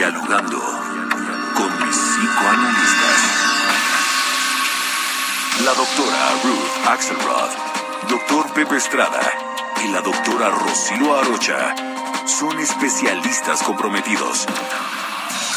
Dialogando 0.00 0.58
con 1.54 1.86
mis 1.86 1.94
psicoanalistas. 1.94 3.20
La 5.62 5.74
doctora 5.74 6.30
Ruth 6.42 6.88
Axelrod, 6.88 7.50
doctor 8.08 8.50
Pepe 8.54 8.76
Estrada 8.78 9.20
y 9.84 9.88
la 9.88 10.00
doctora 10.00 10.48
Rocío 10.48 11.18
Arocha 11.18 11.74
son 12.24 12.58
especialistas 12.60 13.62
comprometidos. 13.62 14.46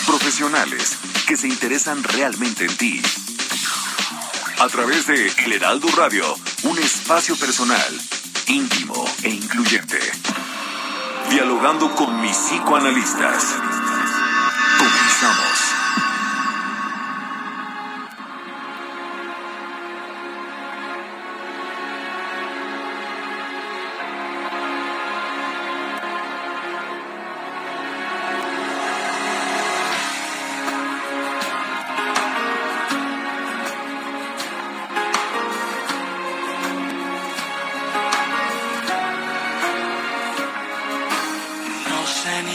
Profesionales 0.07 0.97
que 1.25 1.38
se 1.38 1.47
interesan 1.47 2.03
realmente 2.03 2.66
en 2.66 2.75
ti. 2.75 3.02
A 4.59 4.67
través 4.67 5.07
de 5.07 5.31
El 5.45 5.53
Heraldo 5.53 5.88
Radio, 5.95 6.25
un 6.63 6.77
espacio 6.80 7.38
personal, 7.38 8.02
íntimo 8.47 9.05
e 9.23 9.30
incluyente. 9.30 10.02
Dialogando 11.30 11.95
con 11.95 12.19
mis 12.19 12.35
psicoanalistas. 12.35 13.72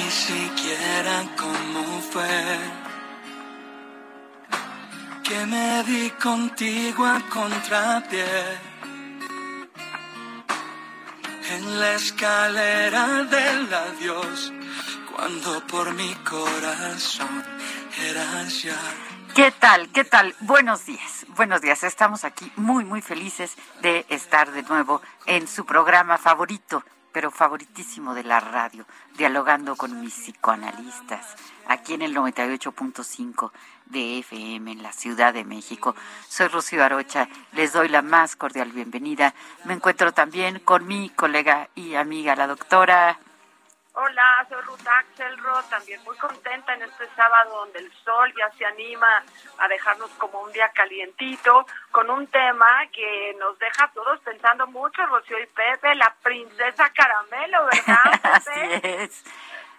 Ni 0.09 0.15
siquiera 0.15 1.23
cómo 1.37 2.01
fue 2.01 2.59
que 5.23 5.45
me 5.45 5.85
di 5.85 6.09
contigo 6.13 7.05
a 7.05 7.21
contrapié 7.29 8.25
en 11.51 11.81
la 11.81 11.93
escalera 11.93 13.23
del 13.25 13.75
adiós 13.75 14.51
cuando 15.15 15.67
por 15.67 15.93
mi 15.93 16.15
corazón 16.25 17.45
eras 18.09 18.63
ya. 18.63 18.81
¿Qué 19.35 19.51
tal? 19.51 19.91
¿Qué 19.91 20.05
tal? 20.05 20.35
Buenos 20.41 20.87
días. 20.87 21.27
Buenos 21.37 21.61
días. 21.61 21.85
Estamos 21.85 22.25
aquí 22.25 22.51
muy, 22.57 22.83
muy 22.83 23.03
felices 23.03 23.59
de 23.83 24.07
estar 24.09 24.53
de 24.53 24.63
nuevo 24.63 25.03
en 25.27 25.47
su 25.47 25.67
programa 25.67 26.17
favorito, 26.17 26.83
pero 27.19 27.33
favoritísimo 27.33 28.15
de 28.15 28.23
la 28.23 28.39
radio, 28.39 28.87
dialogando 29.17 29.75
con 29.75 30.01
mis 30.01 30.15
psicoanalistas, 30.15 31.35
aquí 31.67 31.95
en 31.95 32.03
el 32.03 32.15
98.5 32.15 33.51
de 33.87 34.21
FM 34.21 34.71
en 34.71 34.85
la 34.85 34.93
Ciudad 34.93 35.35
de 35.35 35.43
México. 35.43 35.97
Soy 36.29 36.47
Rocío 36.47 36.85
Arocha, 36.85 37.29
les 37.55 37.73
doy 37.73 37.89
la 37.89 38.03
más 38.03 38.37
cordial 38.37 38.71
bienvenida. 38.71 39.35
Me 39.65 39.75
encuentro 39.75 40.13
también 40.13 40.61
con 40.61 40.87
mi 40.87 41.11
colega 41.11 41.69
y 41.75 41.97
amiga, 41.97 42.37
la 42.37 42.47
doctora 42.47 43.19
Hola, 44.01 44.47
soy 44.49 44.63
Ruth 44.63 44.87
Axelrod, 44.87 45.65
también 45.71 46.01
muy 46.05 46.17
contenta 46.19 46.73
en 46.73 46.83
este 46.83 47.05
sábado 47.17 47.65
donde 47.65 47.81
el 47.81 47.93
sol 48.05 48.33
ya 48.39 48.49
se 48.57 48.65
anima 48.65 49.25
a 49.59 49.67
dejarnos 49.67 50.09
como 50.11 50.41
un 50.43 50.53
día 50.53 50.69
calientito, 50.69 51.67
con 51.91 52.09
un 52.09 52.25
tema 52.29 52.87
que 52.93 53.35
nos 53.41 53.59
deja 53.59 53.87
a 53.87 53.93
todos 53.93 54.21
pensando 54.21 54.69
mucho, 54.69 55.05
Rocío 55.05 55.43
y 55.43 55.47
Pepe, 55.47 55.97
la 55.97 56.15
princesa 56.23 56.89
caramelo, 56.91 57.65
¿verdad? 57.65 58.21
Así 58.35 58.51
Pepe? 58.71 59.03
es. 59.03 59.25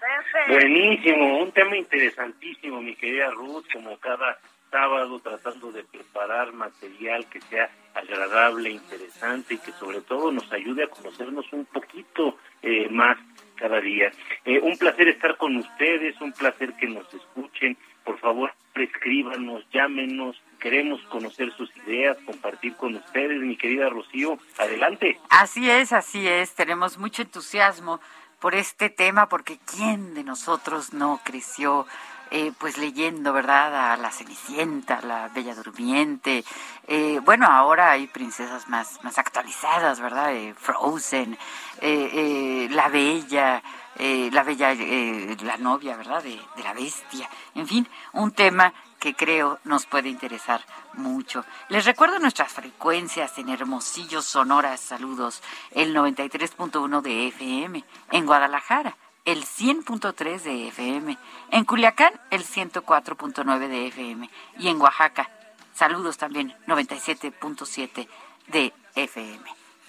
Pepe. 0.01 0.53
Buenísimo, 0.53 1.37
un 1.37 1.53
tema 1.53 1.77
interesantísimo, 1.77 2.81
mi 2.81 2.97
querida 2.97 3.31
Ruth, 3.31 3.67
como 3.71 3.97
cada 3.99 4.37
sábado 4.69 5.19
tratando 5.21 5.71
de 5.71 5.85
preparar 5.85 6.51
material 6.51 7.25
que 7.29 7.39
sea 7.39 7.69
agradable, 7.93 8.69
interesante 8.69 9.55
y 9.55 9.57
que 9.59 9.71
sobre 9.71 10.01
todo 10.01 10.31
nos 10.31 10.51
ayude 10.51 10.83
a 10.83 10.89
conocernos 10.89 11.45
un 11.53 11.65
poquito 11.65 12.37
eh, 12.61 12.87
más 12.89 13.17
cada 13.59 13.81
día. 13.81 14.11
Eh, 14.45 14.59
un 14.59 14.77
placer 14.77 15.09
estar 15.09 15.37
con 15.37 15.57
ustedes, 15.57 16.19
un 16.21 16.31
placer 16.31 16.73
que 16.73 16.87
nos 16.87 17.13
escuchen. 17.13 17.77
Por 18.03 18.17
favor, 18.19 18.53
prescríbanos, 18.73 19.65
llámenos, 19.71 20.41
queremos 20.59 21.01
conocer 21.03 21.51
sus 21.51 21.69
ideas, 21.85 22.17
compartir 22.25 22.75
con 22.75 22.95
ustedes, 22.95 23.39
mi 23.41 23.57
querida 23.57 23.89
Rocío. 23.89 24.39
Adelante. 24.57 25.19
Así 25.29 25.69
es, 25.69 25.91
así 25.91 26.27
es. 26.27 26.55
Tenemos 26.55 26.97
mucho 26.97 27.21
entusiasmo 27.21 27.99
por 28.39 28.55
este 28.55 28.89
tema, 28.89 29.27
porque 29.27 29.59
¿quién 29.75 30.13
de 30.13 30.23
nosotros 30.23 30.93
no 30.93 31.19
creció 31.23 31.85
eh, 32.31 32.51
pues 32.57 32.77
leyendo, 32.77 33.33
¿verdad? 33.33 33.93
A 33.93 33.97
la 33.97 34.11
Cenicienta, 34.11 34.97
a 34.97 35.01
la 35.01 35.27
Bella 35.29 35.55
Durmiente. 35.55 36.43
Eh, 36.87 37.19
bueno, 37.23 37.47
ahora 37.47 37.91
hay 37.91 38.07
princesas 38.07 38.67
más, 38.67 39.03
más 39.03 39.17
actualizadas, 39.17 39.99
¿verdad? 39.99 40.33
Eh, 40.33 40.53
Frozen, 40.57 41.37
eh, 41.81 42.09
eh, 42.13 42.67
La 42.71 42.89
Bella, 42.89 43.61
eh, 43.95 44.29
La 44.31 44.43
Bella, 44.43 44.73
la 44.73 45.57
novia, 45.57 45.95
¿verdad? 45.95 46.23
De, 46.23 46.39
de 46.55 46.63
la 46.63 46.73
bestia. 46.73 47.29
En 47.55 47.67
fin, 47.67 47.87
un 48.13 48.31
tema 48.31 48.73
que 48.99 49.15
creo 49.15 49.59
nos 49.63 49.85
puede 49.85 50.09
interesar 50.09 50.61
mucho. 50.93 51.45
Les 51.69 51.85
recuerdo 51.85 52.19
nuestras 52.19 52.51
frecuencias 52.51 53.37
en 53.37 53.49
Hermosillo, 53.49 54.21
Sonora, 54.21 54.75
saludos, 54.77 55.41
el 55.71 55.95
93.1 55.95 57.01
de 57.01 57.27
FM, 57.27 57.83
en 58.11 58.25
Guadalajara, 58.25 58.95
el 59.31 59.45
100.3 59.45 60.41
de 60.41 60.67
FM, 60.69 61.17
en 61.51 61.65
Culiacán, 61.65 62.13
el 62.31 62.43
104.9 62.43 63.67
de 63.67 63.87
FM, 63.87 64.29
y 64.57 64.69
en 64.69 64.81
Oaxaca, 64.81 65.29
saludos 65.75 66.17
también, 66.17 66.55
97.7 66.65 68.07
de 68.47 68.73
FM. 68.95 69.43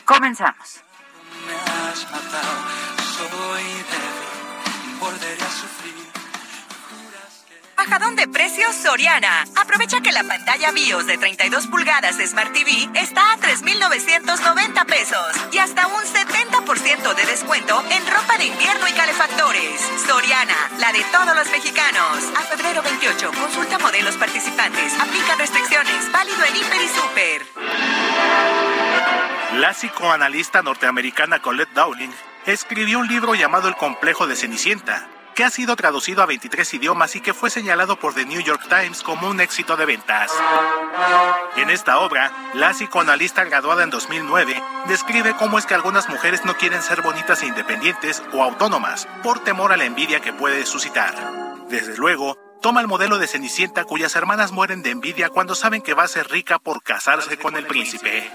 Comenzamos. 0.04 0.82
Me 1.46 1.54
has 1.54 2.04
matado, 2.10 2.68
soy 3.16 3.62
débil. 3.62 4.30
Bajadón 7.80 8.14
de 8.14 8.28
precios 8.28 8.74
Soriana. 8.74 9.46
Aprovecha 9.56 10.02
que 10.02 10.12
la 10.12 10.22
pantalla 10.22 10.70
BIOS 10.70 11.06
de 11.06 11.16
32 11.16 11.66
pulgadas 11.68 12.16
Smart 12.16 12.52
TV 12.52 12.90
está 12.92 13.32
a 13.32 13.38
3,990 13.38 14.84
pesos 14.84 15.26
y 15.50 15.56
hasta 15.56 15.86
un 15.86 16.02
70% 16.02 17.14
de 17.14 17.24
descuento 17.24 17.82
en 17.90 18.06
ropa 18.06 18.36
de 18.36 18.44
invierno 18.44 18.86
y 18.86 18.92
calefactores. 18.92 19.80
Soriana, 20.06 20.54
la 20.78 20.92
de 20.92 21.02
todos 21.10 21.34
los 21.34 21.50
mexicanos. 21.50 22.18
A 22.38 22.42
febrero 22.42 22.82
28, 22.82 23.32
consulta 23.32 23.78
modelos 23.78 24.14
participantes. 24.18 24.92
Aplica 25.00 25.36
restricciones. 25.36 26.12
Válido 26.12 26.44
en 26.44 26.56
Hiper 26.56 26.82
y 26.82 26.88
Super. 26.88 27.46
La 29.54 29.70
psicoanalista 29.72 30.60
norteamericana 30.60 31.40
Colette 31.40 31.72
Dowling 31.72 32.12
escribió 32.44 32.98
un 32.98 33.08
libro 33.08 33.34
llamado 33.34 33.68
El 33.68 33.76
complejo 33.76 34.26
de 34.26 34.36
Cenicienta, 34.36 35.08
que 35.34 35.44
ha 35.44 35.50
sido 35.50 35.76
traducido 35.76 36.22
a 36.22 36.26
23 36.26 36.74
idiomas 36.74 37.16
y 37.16 37.20
que 37.20 37.34
fue 37.34 37.50
señalado 37.50 37.96
por 37.96 38.14
The 38.14 38.24
New 38.24 38.40
York 38.40 38.62
Times 38.68 39.02
como 39.02 39.28
un 39.28 39.40
éxito 39.40 39.76
de 39.76 39.86
ventas. 39.86 40.32
En 41.56 41.70
esta 41.70 41.98
obra, 41.98 42.32
la 42.54 42.70
psicoanalista 42.70 43.44
graduada 43.44 43.82
en 43.82 43.90
2009 43.90 44.62
describe 44.86 45.34
cómo 45.36 45.58
es 45.58 45.66
que 45.66 45.74
algunas 45.74 46.08
mujeres 46.08 46.44
no 46.44 46.54
quieren 46.54 46.82
ser 46.82 47.02
bonitas 47.02 47.42
e 47.42 47.46
independientes 47.46 48.22
o 48.32 48.42
autónomas 48.42 49.08
por 49.22 49.40
temor 49.40 49.72
a 49.72 49.76
la 49.76 49.84
envidia 49.84 50.20
que 50.20 50.32
puede 50.32 50.66
suscitar. 50.66 51.14
Desde 51.68 51.96
luego, 51.96 52.36
toma 52.60 52.80
el 52.80 52.88
modelo 52.88 53.18
de 53.18 53.26
Cenicienta 53.26 53.84
cuyas 53.84 54.16
hermanas 54.16 54.52
mueren 54.52 54.82
de 54.82 54.90
envidia 54.90 55.28
cuando 55.28 55.54
saben 55.54 55.82
que 55.82 55.94
va 55.94 56.04
a 56.04 56.08
ser 56.08 56.28
rica 56.28 56.58
por 56.58 56.82
casarse 56.82 57.38
con 57.38 57.56
el 57.56 57.66
príncipe. 57.66 58.30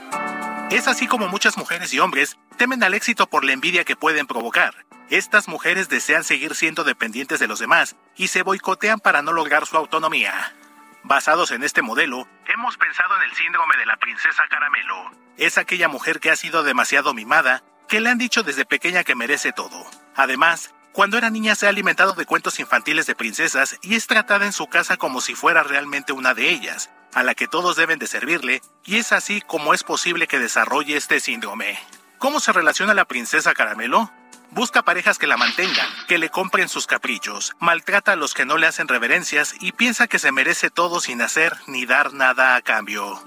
Es 0.72 0.88
así 0.88 1.08
como 1.08 1.28
muchas 1.28 1.58
mujeres 1.58 1.94
y 1.94 2.00
hombres 2.00 2.38
temen 2.58 2.84
al 2.84 2.94
éxito 2.94 3.28
por 3.28 3.46
la 3.46 3.54
envidia 3.54 3.84
que 3.84 3.96
pueden 3.96 4.26
provocar. 4.26 4.85
Estas 5.10 5.48
mujeres 5.48 5.88
desean 5.88 6.24
seguir 6.24 6.56
siendo 6.56 6.84
dependientes 6.84 7.40
de 7.40 7.48
los 7.48 7.60
demás 7.60 7.96
y 8.16 8.30
se 8.30 8.42
boicotean 8.42 9.00
para 9.00 9.22
no 9.22 9.34
lograr 9.34 9.68
su 9.68 9.78
autonomía. 9.78 10.56
Basados 11.04 11.52
en 11.52 11.64
este 11.64 11.84
modelo, 11.84 12.28
hemos 12.48 12.78
pensado 12.78 13.16
en 13.18 13.30
el 13.30 13.36
síndrome 13.36 13.78
de 13.78 13.86
la 13.86 13.98
princesa 13.98 14.44
caramelo. 14.50 15.12
Es 15.38 15.60
aquella 15.60 15.88
mujer 15.88 16.20
que 16.20 16.32
ha 16.32 16.36
sido 16.36 16.64
demasiado 16.64 17.14
mimada 17.14 17.62
que 17.88 18.00
le 18.00 18.10
han 18.10 18.18
dicho 18.18 18.42
desde 18.42 18.66
pequeña 18.66 19.04
que 19.04 19.14
merece 19.14 19.52
todo. 19.52 19.86
Además, 20.16 20.74
cuando 20.92 21.20
era 21.20 21.30
niña 21.30 21.54
se 21.54 21.68
ha 21.68 21.70
alimentado 21.70 22.14
de 22.14 22.26
cuentos 22.26 22.60
infantiles 22.60 23.06
de 23.06 23.14
princesas 23.14 23.78
y 23.84 23.94
es 23.94 24.08
tratada 24.08 24.46
en 24.46 24.54
su 24.54 24.66
casa 24.68 24.98
como 24.98 25.22
si 25.22 25.36
fuera 25.36 25.62
realmente 25.62 26.14
una 26.14 26.34
de 26.34 26.50
ellas, 26.50 26.90
a 27.14 27.22
la 27.22 27.36
que 27.36 27.48
todos 27.48 27.76
deben 27.76 28.00
de 28.00 28.08
servirle, 28.08 28.62
y 28.84 28.98
es 28.98 29.12
así 29.12 29.42
como 29.42 29.76
es 29.76 29.84
posible 29.84 30.26
que 30.26 30.40
desarrolle 30.40 30.98
este 30.98 31.20
síndrome. 31.20 31.78
¿Cómo 32.18 32.40
se 32.40 32.54
relaciona 32.54 32.96
la 32.96 33.06
princesa 33.06 33.54
Caramelo? 33.54 34.12
Busca 34.56 34.84
parejas 34.84 35.20
que 35.20 35.28
la 35.28 35.36
mantengan, 35.36 35.86
que 36.08 36.18
le 36.18 36.30
compren 36.30 36.70
sus 36.70 36.88
caprichos, 36.88 37.54
maltrata 37.60 38.14
a 38.14 38.16
los 38.16 38.34
que 38.34 38.46
no 38.46 38.56
le 38.56 38.68
hacen 38.68 38.88
reverencias 38.88 39.54
y 39.60 39.74
piensa 39.74 40.08
que 40.08 40.18
se 40.18 40.32
merece 40.32 40.70
todo 40.70 41.02
sin 41.02 41.22
hacer 41.22 41.58
ni 41.68 41.86
dar 41.86 42.14
nada 42.14 42.56
a 42.56 42.62
cambio. 42.62 43.22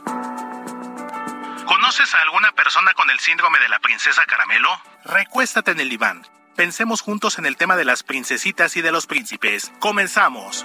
¿Conoces 1.66 2.14
a 2.14 2.22
alguna 2.22 2.52
persona 2.52 2.94
con 2.94 3.10
el 3.10 3.18
síndrome 3.18 3.58
de 3.58 3.68
la 3.68 3.78
princesa 3.78 4.24
Caramelo? 4.24 4.70
Recuéstate 5.04 5.72
en 5.72 5.80
el 5.80 5.90
diván. 5.90 6.26
Pensemos 6.56 7.02
juntos 7.02 7.38
en 7.38 7.44
el 7.44 7.58
tema 7.58 7.76
de 7.76 7.84
las 7.84 8.04
princesitas 8.04 8.78
y 8.78 8.80
de 8.80 8.90
los 8.90 9.06
príncipes. 9.06 9.70
Comenzamos. 9.80 10.64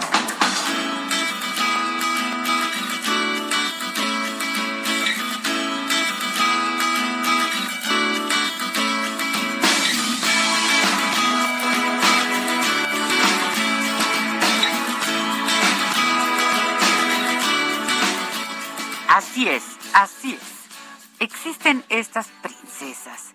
Así 19.41 19.49
es, 19.49 19.77
así 19.95 20.33
es. 20.33 21.19
Existen 21.19 21.83
estas 21.89 22.27
princesas 22.43 23.33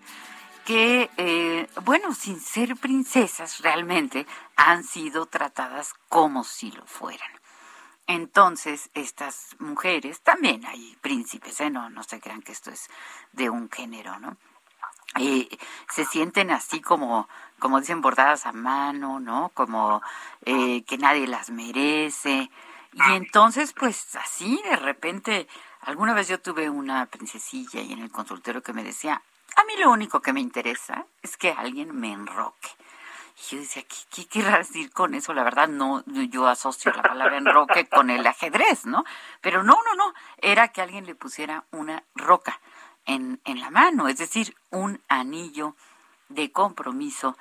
que, 0.63 1.09
eh, 1.17 1.67
bueno, 1.83 2.13
sin 2.13 2.39
ser 2.39 2.77
princesas 2.77 3.59
realmente, 3.59 4.25
han 4.55 4.85
sido 4.85 5.25
tratadas 5.25 5.93
como 6.07 6.45
si 6.45 6.71
lo 6.71 6.85
fueran. 6.85 7.29
Entonces, 8.05 8.89
estas 8.93 9.57
mujeres, 9.59 10.21
también 10.21 10.65
hay 10.65 10.95
príncipes, 11.01 11.59
¿eh? 11.59 11.69
no, 11.69 11.89
no 11.89 12.03
se 12.03 12.21
crean 12.21 12.41
que 12.41 12.53
esto 12.53 12.71
es 12.71 12.89
de 13.33 13.49
un 13.49 13.69
género, 13.69 14.17
¿no? 14.17 14.37
Eh, 15.19 15.49
se 15.89 16.05
sienten 16.05 16.51
así 16.51 16.79
como, 16.79 17.27
como 17.59 17.81
dicen, 17.81 17.99
bordadas 17.99 18.45
a 18.45 18.53
mano, 18.53 19.19
¿no? 19.19 19.51
Como 19.53 20.01
eh, 20.45 20.85
que 20.85 20.97
nadie 20.97 21.27
las 21.27 21.49
merece. 21.49 22.49
Y 22.93 23.11
entonces, 23.13 23.73
pues 23.73 24.15
así, 24.15 24.61
de 24.63 24.77
repente, 24.77 25.47
Alguna 25.87 26.13
vez 26.13 26.27
yo 26.27 26.41
tuve 26.41 26.69
una 26.69 27.05
princesilla 27.05 27.79
y 27.79 27.93
en 27.93 27.99
el 27.99 28.11
consultorio 28.11 28.61
que 28.61 28.73
me 28.73 28.83
decía, 28.83 29.21
a 29.55 29.63
mí 29.63 29.71
lo 29.79 29.89
único 29.89 30.21
que 30.21 30.33
me 30.33 30.41
interesa 30.41 31.05
es 31.21 31.37
que 31.37 31.51
alguien 31.51 31.97
me 31.97 32.11
enroque. 32.11 32.67
Y 33.37 33.55
yo 33.55 33.59
decía, 33.61 33.83
¿qué, 34.13 34.25
qué 34.25 34.43
decir 34.43 34.91
con 34.91 35.13
eso? 35.13 35.33
La 35.33 35.45
verdad, 35.45 35.69
no, 35.69 36.03
yo 36.05 36.45
asocio 36.45 36.91
la 36.91 37.03
palabra 37.03 37.37
enroque 37.37 37.87
con 37.89 38.09
el 38.09 38.27
ajedrez, 38.27 38.85
¿no? 38.85 39.05
Pero 39.39 39.63
no, 39.63 39.77
no, 39.85 39.95
no, 39.95 40.13
era 40.39 40.67
que 40.67 40.81
alguien 40.81 41.05
le 41.05 41.15
pusiera 41.15 41.63
una 41.71 42.03
roca 42.15 42.59
en, 43.05 43.39
en 43.45 43.61
la 43.61 43.69
mano, 43.69 44.09
es 44.09 44.17
decir, 44.17 44.57
un 44.71 45.01
anillo 45.07 45.77
de 46.27 46.51
compromiso 46.51 47.37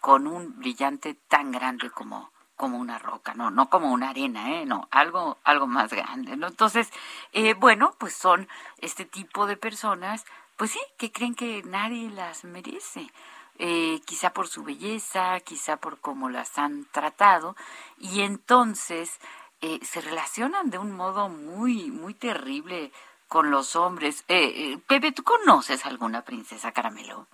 con 0.00 0.26
un 0.26 0.58
brillante 0.58 1.12
tan 1.28 1.52
grande 1.52 1.90
como, 1.90 2.31
como 2.62 2.78
una 2.78 2.96
roca, 2.96 3.34
no, 3.34 3.50
no 3.50 3.68
como 3.68 3.90
una 3.92 4.10
arena, 4.10 4.52
¿eh? 4.52 4.66
no, 4.66 4.86
algo, 4.92 5.36
algo 5.42 5.66
más 5.66 5.92
grande, 5.92 6.36
¿no? 6.36 6.46
Entonces, 6.46 6.92
eh, 7.32 7.54
bueno, 7.54 7.92
pues 7.98 8.14
son 8.14 8.46
este 8.78 9.04
tipo 9.04 9.46
de 9.46 9.56
personas, 9.56 10.24
pues 10.56 10.70
sí, 10.70 10.78
que 10.96 11.10
creen 11.10 11.34
que 11.34 11.64
nadie 11.64 12.08
las 12.10 12.44
merece, 12.44 13.08
eh, 13.58 14.00
quizá 14.06 14.32
por 14.32 14.46
su 14.46 14.62
belleza, 14.62 15.40
quizá 15.40 15.78
por 15.78 15.98
cómo 15.98 16.28
las 16.28 16.56
han 16.56 16.84
tratado, 16.92 17.56
y 17.98 18.20
entonces 18.20 19.18
eh, 19.60 19.80
se 19.82 20.00
relacionan 20.00 20.70
de 20.70 20.78
un 20.78 20.92
modo 20.92 21.28
muy, 21.28 21.90
muy 21.90 22.14
terrible 22.14 22.92
con 23.26 23.50
los 23.50 23.74
hombres. 23.74 24.24
Eh, 24.28 24.78
Pepe, 24.86 25.10
¿tú 25.10 25.24
conoces 25.24 25.84
alguna 25.84 26.22
princesa 26.22 26.70
caramelo? 26.70 27.26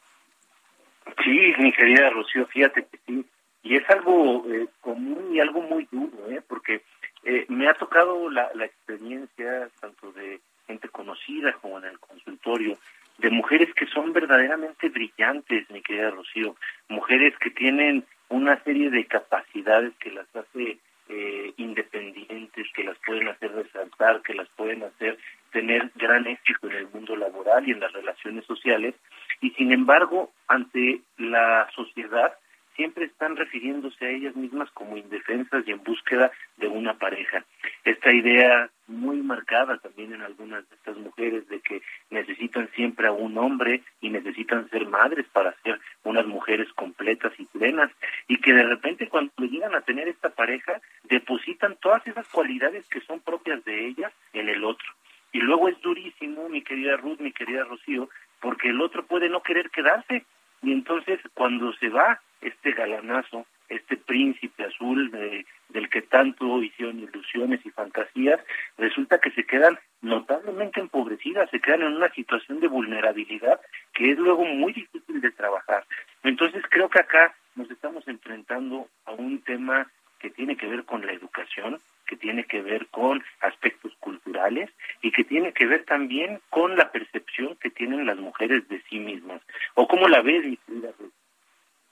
Sí, 1.22 1.52
mi 1.58 1.70
querida 1.74 2.08
Rocío, 2.08 2.46
fíjate 2.46 2.86
que 2.86 2.98
sí 3.06 3.26
y 3.62 3.76
es 3.76 3.88
algo 3.90 4.44
eh, 4.50 4.68
común 4.80 5.34
y 5.34 5.40
algo 5.40 5.60
muy 5.62 5.88
duro, 5.90 6.30
¿eh? 6.30 6.42
porque 6.46 6.82
eh, 7.24 7.46
me 7.48 7.68
ha 7.68 7.74
tocado 7.74 8.30
la, 8.30 8.50
la 8.54 8.64
experiencia 8.64 9.68
tanto 9.80 10.12
de 10.12 10.40
gente 10.66 10.88
conocida 10.88 11.52
como 11.54 11.78
en 11.78 11.86
el 11.86 11.98
consultorio, 11.98 12.78
de 13.18 13.30
mujeres 13.30 13.72
que 13.74 13.86
son 13.86 14.12
verdaderamente 14.12 14.88
brillantes, 14.90 15.68
mi 15.70 15.82
querida 15.82 16.10
Rocío, 16.10 16.54
mujeres 16.88 17.36
que 17.38 17.50
tienen 17.50 18.04
una 18.28 18.62
serie 18.62 18.90
de 18.90 19.06
capacidades 19.06 19.92
que 19.98 20.12
las 20.12 20.26
hace 20.36 20.78
eh, 21.08 21.52
independientes, 21.56 22.66
que 22.74 22.84
las 22.84 22.96
pueden 23.04 23.28
hacer 23.28 23.50
resaltar, 23.52 24.22
que 24.22 24.34
las 24.34 24.48
pueden 24.50 24.84
hacer 24.84 25.18
tener 25.50 25.90
gran 25.96 26.26
éxito 26.26 26.68
en 26.68 26.76
el 26.76 26.88
mundo 26.88 27.16
laboral 27.16 27.66
y 27.66 27.72
en 27.72 27.80
las 27.80 27.92
relaciones 27.92 28.44
sociales, 28.44 28.94
y 29.40 29.50
sin 29.50 29.72
embargo, 29.72 30.30
ante 30.46 31.00
la 31.16 31.68
sociedad, 31.74 32.34
siempre 32.78 33.06
están 33.06 33.34
refiriéndose 33.34 34.06
a 34.06 34.10
ellas 34.10 34.36
mismas 34.36 34.70
como 34.70 34.96
indefensas 34.96 35.66
y 35.66 35.72
en 35.72 35.82
búsqueda 35.82 36.30
de 36.58 36.68
una 36.68 36.94
pareja. 36.94 37.44
Esta 37.84 38.12
idea 38.12 38.70
muy 38.86 39.16
marcada 39.16 39.78
también 39.78 40.14
en 40.14 40.22
algunas 40.22 40.66
de 40.70 40.76
estas 40.76 40.96
mujeres 40.96 41.48
de 41.48 41.58
que 41.58 41.82
necesitan 42.10 42.70
siempre 42.76 43.08
a 43.08 43.12
un 43.12 43.36
hombre 43.36 43.82
y 44.00 44.10
necesitan 44.10 44.70
ser 44.70 44.86
madres 44.86 45.26
para 45.32 45.56
ser 45.64 45.80
unas 46.04 46.24
mujeres 46.26 46.72
completas 46.74 47.32
y 47.36 47.46
plenas 47.46 47.90
y 48.28 48.36
que 48.38 48.54
de 48.54 48.62
repente 48.62 49.08
cuando 49.08 49.32
llegan 49.38 49.74
a 49.74 49.80
tener 49.80 50.06
esta 50.06 50.30
pareja 50.30 50.80
depositan 51.02 51.76
todas 51.80 52.06
esas 52.06 52.28
cualidades 52.28 52.86
que 52.88 53.00
son 53.00 53.18
propias 53.18 53.64
de 53.64 53.88
ellas 53.88 54.12
en 54.32 54.48
el 54.48 54.62
otro. 54.62 54.86
Y 55.32 55.40
luego 55.40 55.68
es 55.68 55.80
durísimo, 55.80 56.48
mi 56.48 56.62
querida 56.62 56.96
Ruth, 56.96 57.18
mi 57.18 57.32
querida 57.32 57.64
Rocío, 57.64 58.08
porque 58.40 58.68
el 58.68 58.80
otro 58.80 59.04
puede 59.04 59.28
no 59.28 59.42
querer 59.42 59.68
quedarse 59.70 60.24
y 60.62 60.72
entonces 60.72 61.18
cuando 61.34 61.72
se 61.74 61.88
va 61.88 62.20
este 62.40 62.72
galanazo, 62.72 63.46
este 63.68 63.96
príncipe 63.96 64.64
azul 64.64 65.10
de, 65.10 65.44
del 65.68 65.90
que 65.90 66.02
tanto 66.02 66.62
hicieron 66.62 66.98
ilusiones 67.00 67.64
y 67.64 67.70
fantasías, 67.70 68.40
resulta 68.78 69.18
que 69.18 69.30
se 69.32 69.44
quedan 69.44 69.78
notablemente 70.00 70.80
empobrecidas, 70.80 71.50
se 71.50 71.60
quedan 71.60 71.82
en 71.82 71.94
una 71.94 72.10
situación 72.10 72.60
de 72.60 72.68
vulnerabilidad 72.68 73.60
que 73.92 74.12
es 74.12 74.18
luego 74.18 74.44
muy 74.44 74.72
difícil 74.72 75.20
de 75.20 75.30
trabajar. 75.32 75.84
Entonces 76.22 76.62
creo 76.70 76.88
que 76.88 77.00
acá 77.00 77.34
nos 77.56 77.70
estamos 77.70 78.06
enfrentando 78.08 78.88
a 79.04 79.12
un 79.12 79.42
tema 79.42 79.90
que 80.18 80.30
tiene 80.30 80.56
que 80.56 80.66
ver 80.66 80.84
con 80.84 81.04
la 81.06 81.12
educación, 81.12 81.78
que 82.06 82.16
tiene 82.16 82.44
que 82.44 82.62
ver 82.62 82.86
con 82.88 83.22
aspectos 83.40 83.92
culturales 84.00 84.70
y 85.02 85.12
que 85.12 85.24
tiene 85.24 85.52
que 85.52 85.66
ver 85.66 85.84
también 85.84 86.40
con 86.50 86.76
la 86.76 86.90
percepción 86.90 87.56
que 87.56 87.70
tienen 87.70 88.06
las 88.06 88.16
mujeres 88.16 88.66
de 88.68 88.82
sí 88.88 88.98
mismas. 88.98 89.42
¿O 89.74 89.86
cómo 89.86 90.08
la 90.08 90.22
ves, 90.22 90.44
mi 90.44 90.56
querida 90.56 90.92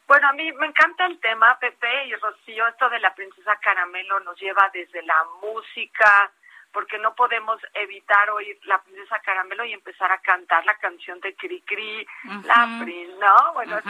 bueno, 0.07 0.29
a 0.29 0.33
mí 0.33 0.53
me 0.53 0.67
encanta 0.67 1.07
el 1.07 1.19
tema, 1.21 1.59
Pepe 1.59 2.07
y 2.07 2.15
Rocío. 2.15 2.67
Esto 2.69 2.89
de 2.89 3.01
la 3.01 3.15
princesa 3.15 3.57
Caramelo 3.57 4.21
nos 4.21 4.39
lleva 4.41 4.71
desde 4.73 5.03
la 5.03 5.25
música, 5.43 6.31
porque 6.73 6.99
no 6.99 7.15
podemos 7.15 7.61
evitar 7.75 8.31
oír 8.31 8.59
la 8.65 8.81
princesa 8.83 9.19
Caramelo 9.21 9.65
y 9.65 9.73
empezar 9.73 10.13
a 10.13 10.19
cantar 10.19 10.65
la 10.67 10.75
canción 10.75 11.19
de 11.21 11.35
Cri 11.35 11.63
Cri, 11.63 12.07
la 12.45 12.79
prin, 12.83 13.19
¿no? 13.19 13.53
Bueno, 13.55 13.81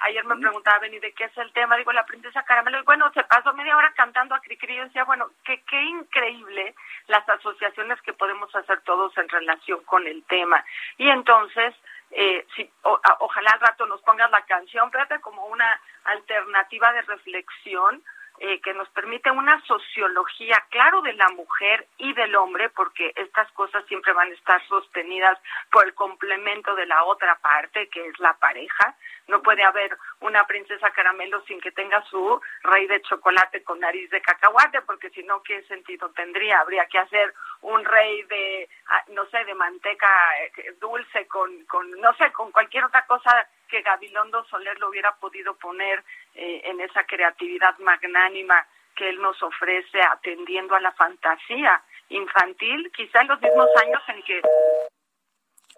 ayer 0.00 0.24
me 0.24 0.36
preguntaba 0.36 0.78
Benny 0.78 0.98
de 0.98 1.12
qué 1.12 1.24
es 1.24 1.38
el 1.38 1.52
tema, 1.52 1.76
digo 1.76 1.92
la 1.92 2.06
princesa 2.06 2.42
Caramelo, 2.44 2.78
y 2.78 2.82
bueno, 2.82 3.10
se 3.12 3.24
pasó 3.24 3.52
media 3.54 3.76
hora 3.76 3.92
cantando 3.94 4.34
a 4.34 4.40
Cri 4.40 4.56
Cri, 4.56 4.74
y 4.74 4.80
decía, 4.80 5.04
bueno, 5.04 5.30
que 5.44 5.62
qué 5.62 5.82
increíble 5.82 6.74
las 7.06 7.26
asociaciones 7.28 8.00
que 8.02 8.12
podemos 8.12 8.54
hacer 8.54 8.82
todos 8.82 9.16
en 9.18 9.28
relación 9.28 9.82
con 9.84 10.06
el 10.06 10.22
tema. 10.24 10.64
Y 10.98 11.08
entonces, 11.08 11.74
eh, 12.10 12.46
si, 12.56 12.70
ojalá 12.82 13.50
al 13.50 13.60
rato 13.60 13.86
nos 13.86 14.02
pongas 14.02 14.30
la 14.30 14.42
canción, 14.42 14.90
Pepe, 14.90 15.20
como 15.20 15.46
una 15.46 15.80
alternativa 16.04 16.92
de 16.92 17.02
reflexión 17.02 18.02
eh, 18.42 18.58
que 18.62 18.72
nos 18.72 18.88
permite 18.88 19.30
una 19.30 19.60
sociología, 19.66 20.64
claro, 20.70 21.02
de 21.02 21.12
la 21.12 21.28
mujer 21.28 21.86
y 21.98 22.14
del 22.14 22.34
hombre, 22.36 22.70
porque 22.70 23.12
estas 23.14 23.52
cosas 23.52 23.84
siempre 23.86 24.14
van 24.14 24.30
a 24.30 24.34
estar 24.34 24.66
sostenidas 24.66 25.38
por 25.70 25.84
el 25.84 25.92
complemento 25.92 26.74
de 26.74 26.86
la 26.86 27.04
otra 27.04 27.36
parte, 27.36 27.88
que 27.90 28.06
es 28.06 28.18
la 28.18 28.32
pareja. 28.38 28.96
No 29.30 29.42
puede 29.42 29.62
haber 29.62 29.96
una 30.20 30.44
princesa 30.44 30.90
caramelo 30.90 31.40
sin 31.46 31.60
que 31.60 31.70
tenga 31.70 32.02
su 32.02 32.40
rey 32.62 32.86
de 32.88 33.00
chocolate 33.02 33.62
con 33.62 33.78
nariz 33.78 34.10
de 34.10 34.20
cacahuate, 34.20 34.82
porque 34.82 35.10
si 35.10 35.22
no, 35.22 35.42
¿qué 35.42 35.62
sentido 35.62 36.10
tendría? 36.10 36.60
Habría 36.60 36.86
que 36.86 36.98
hacer 36.98 37.32
un 37.62 37.84
rey 37.84 38.22
de, 38.24 38.68
ah, 38.88 39.04
no 39.08 39.24
sé, 39.26 39.44
de 39.44 39.54
manteca 39.54 40.08
eh, 40.42 40.74
dulce 40.80 41.26
con, 41.28 41.64
con 41.66 41.88
no 42.00 42.12
sé, 42.14 42.32
con 42.32 42.50
cualquier 42.50 42.84
otra 42.84 43.06
cosa 43.06 43.48
que 43.68 43.82
Gabilondo 43.82 44.44
Soler 44.46 44.78
lo 44.80 44.88
hubiera 44.88 45.14
podido 45.16 45.54
poner 45.54 46.04
eh, 46.34 46.62
en 46.64 46.80
esa 46.80 47.04
creatividad 47.04 47.78
magnánima 47.78 48.66
que 48.96 49.08
él 49.08 49.20
nos 49.22 49.40
ofrece 49.42 50.02
atendiendo 50.02 50.74
a 50.74 50.80
la 50.80 50.92
fantasía 50.92 51.80
infantil, 52.08 52.90
quizá 52.92 53.20
en 53.22 53.28
los 53.28 53.40
mismos 53.40 53.68
años 53.80 54.02
en 54.08 54.22
que... 54.24 54.42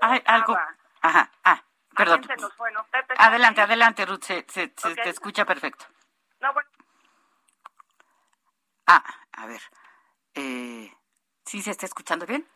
Hay 0.01 0.23
algo... 0.25 0.57
Ajá, 1.03 1.31
ah, 1.45 1.63
perdón. 1.97 2.23
adelante, 3.19 3.61
adelante, 3.61 4.07
Ruth, 4.07 4.23
se, 4.23 4.45
se, 4.49 4.69
te 4.69 5.09
escucha 5.09 5.45
perfecto. 5.45 5.87
No, 6.41 6.53
bueno. 6.53 6.69
Ah, 8.87 9.05
a 9.33 9.47
ver. 9.47 9.61
Eh, 10.35 10.91
¿Sí 11.45 11.63
se 11.63 11.71
está 11.71 11.87
escuchando 11.87 12.27
bien? 12.27 12.47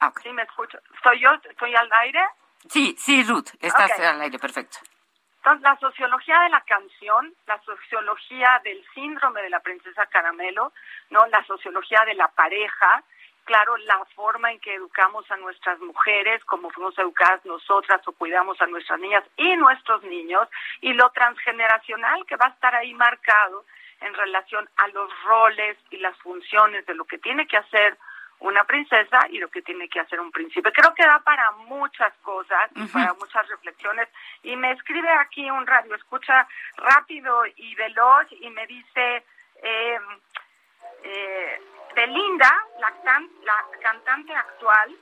Ah, 0.00 0.12
Sí, 0.22 0.30
me 0.32 0.42
escucho. 0.42 0.78
¿Soy 1.02 1.20
yo? 1.20 1.30
¿Estoy 1.48 1.74
al 1.74 1.92
aire? 1.92 2.20
Sí, 2.68 2.96
sí, 2.98 3.22
Ruth, 3.24 3.50
estás 3.60 3.98
al 4.00 4.20
aire, 4.20 4.38
perfecto. 4.38 4.78
Entonces, 5.36 5.62
la 5.62 5.76
sociología 5.78 6.40
de 6.40 6.48
la 6.48 6.62
canción, 6.62 7.34
la 7.46 7.60
sociología 7.62 8.60
del 8.64 8.82
síndrome 8.94 9.42
de 9.42 9.50
la 9.50 9.60
princesa 9.60 10.06
caramelo, 10.06 10.72
¿no? 11.10 11.26
La 11.26 11.44
sociología 11.44 12.02
de 12.06 12.14
la 12.14 12.28
pareja, 12.28 13.04
claro, 13.44 13.76
la 13.78 14.04
forma 14.16 14.50
en 14.50 14.60
que 14.60 14.74
educamos 14.74 15.30
a 15.30 15.36
nuestras 15.36 15.78
mujeres, 15.80 16.44
como 16.44 16.70
fuimos 16.70 16.98
educadas 16.98 17.44
nosotras 17.44 18.00
o 18.06 18.12
cuidamos 18.12 18.60
a 18.60 18.66
nuestras 18.66 18.98
niñas 19.00 19.24
y 19.36 19.56
nuestros 19.56 20.02
niños, 20.04 20.48
y 20.80 20.92
lo 20.92 21.10
transgeneracional 21.10 22.24
que 22.26 22.36
va 22.36 22.46
a 22.46 22.50
estar 22.50 22.74
ahí 22.74 22.94
marcado 22.94 23.64
en 24.00 24.14
relación 24.14 24.68
a 24.76 24.88
los 24.88 25.10
roles 25.24 25.78
y 25.90 25.98
las 25.98 26.16
funciones 26.18 26.84
de 26.86 26.94
lo 26.94 27.04
que 27.04 27.18
tiene 27.18 27.46
que 27.46 27.56
hacer 27.56 27.96
una 28.40 28.64
princesa 28.64 29.26
y 29.30 29.38
lo 29.38 29.48
que 29.48 29.62
tiene 29.62 29.88
que 29.88 30.00
hacer 30.00 30.20
un 30.20 30.30
príncipe. 30.30 30.72
Creo 30.72 30.92
que 30.94 31.04
da 31.04 31.20
para 31.20 31.50
muchas 31.52 32.12
cosas 32.22 32.70
y 32.74 32.84
para 32.88 33.14
muchas 33.14 33.48
reflexiones. 33.48 34.08
Y 34.42 34.56
me 34.56 34.72
escribe 34.72 35.08
aquí 35.08 35.48
un 35.50 35.66
radio, 35.66 35.94
escucha 35.94 36.46
rápido 36.76 37.46
y 37.56 37.74
veloz 37.74 38.26
y 38.32 38.50
me 38.50 38.66
dice, 38.66 39.24
eh, 39.62 39.98
eh, 41.04 41.60
Belinda, 41.94 42.52
la, 42.80 42.92
la 43.44 43.66
cantante 43.80 44.34
actual, 44.34 44.96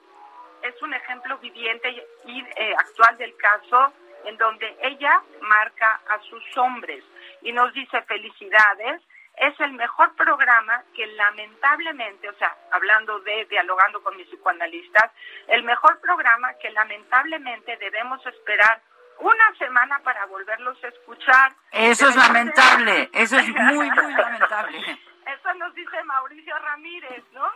es 0.62 0.82
un 0.82 0.94
ejemplo 0.94 1.38
viviente 1.38 1.88
y 2.26 2.40
eh, 2.40 2.74
actual 2.76 3.16
del 3.18 3.36
caso 3.36 3.92
en 4.24 4.36
donde 4.36 4.76
ella 4.82 5.20
marca 5.40 6.00
a 6.08 6.18
sus 6.20 6.56
hombres 6.56 7.02
y 7.42 7.52
nos 7.52 7.72
dice 7.72 8.02
felicidades 8.02 9.02
es 9.36 9.58
el 9.60 9.72
mejor 9.72 10.14
programa 10.14 10.82
que 10.94 11.06
lamentablemente, 11.06 12.28
o 12.28 12.34
sea, 12.34 12.54
hablando 12.70 13.18
de 13.20 13.46
dialogando 13.46 14.02
con 14.02 14.16
mis 14.16 14.28
psicoanalistas, 14.28 15.10
el 15.48 15.62
mejor 15.64 16.00
programa 16.00 16.52
que 16.60 16.70
lamentablemente 16.70 17.76
debemos 17.78 18.24
esperar 18.26 18.80
una 19.18 19.54
semana 19.58 20.00
para 20.00 20.26
volverlos 20.26 20.82
a 20.84 20.88
escuchar. 20.88 21.52
Eso 21.72 22.08
es 22.08 22.16
lamentable, 22.16 23.10
eso 23.14 23.36
es 23.38 23.48
muy, 23.48 23.90
muy 23.90 24.14
lamentable. 24.14 24.98
Eso 25.26 25.54
nos 25.54 25.74
dice 25.74 26.02
Mauricio 26.04 26.58
Ramírez, 26.58 27.24
¿no? 27.32 27.48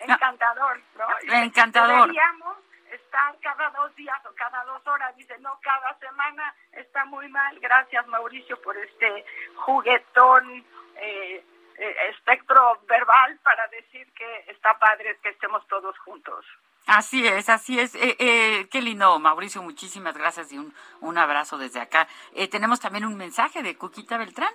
Encantador, 0.00 0.80
¿no? 0.96 1.34
Encantador 1.34 2.10
estar 2.90 3.36
cada 3.40 3.70
dos 3.70 3.94
días 3.96 4.18
o 4.26 4.34
cada 4.34 4.64
dos 4.64 4.86
horas, 4.86 5.16
dice, 5.16 5.36
no, 5.40 5.58
cada 5.62 5.98
semana 5.98 6.54
está 6.72 7.04
muy 7.04 7.28
mal. 7.28 7.58
Gracias, 7.60 8.06
Mauricio, 8.06 8.60
por 8.62 8.76
este 8.76 9.24
juguetón 9.56 10.64
eh, 10.96 11.44
eh, 11.78 11.96
espectro 12.10 12.80
verbal 12.88 13.38
para 13.42 13.66
decir 13.68 14.10
que 14.12 14.44
está 14.48 14.78
padre 14.78 15.18
que 15.22 15.30
estemos 15.30 15.66
todos 15.68 15.96
juntos. 15.98 16.44
Así 16.86 17.26
es, 17.26 17.48
así 17.48 17.80
es. 17.80 17.94
Eh, 17.96 18.16
eh, 18.18 18.68
qué 18.70 18.80
lindo, 18.80 19.18
Mauricio. 19.18 19.60
Muchísimas 19.62 20.16
gracias 20.16 20.52
y 20.52 20.58
un, 20.58 20.72
un 21.00 21.18
abrazo 21.18 21.58
desde 21.58 21.80
acá. 21.80 22.06
tenemos 22.50 22.78
también 22.78 23.04
un 23.04 23.16
mensaje 23.16 23.62
de 23.62 23.76
Cuquita 23.76 24.16
Beltrán 24.16 24.52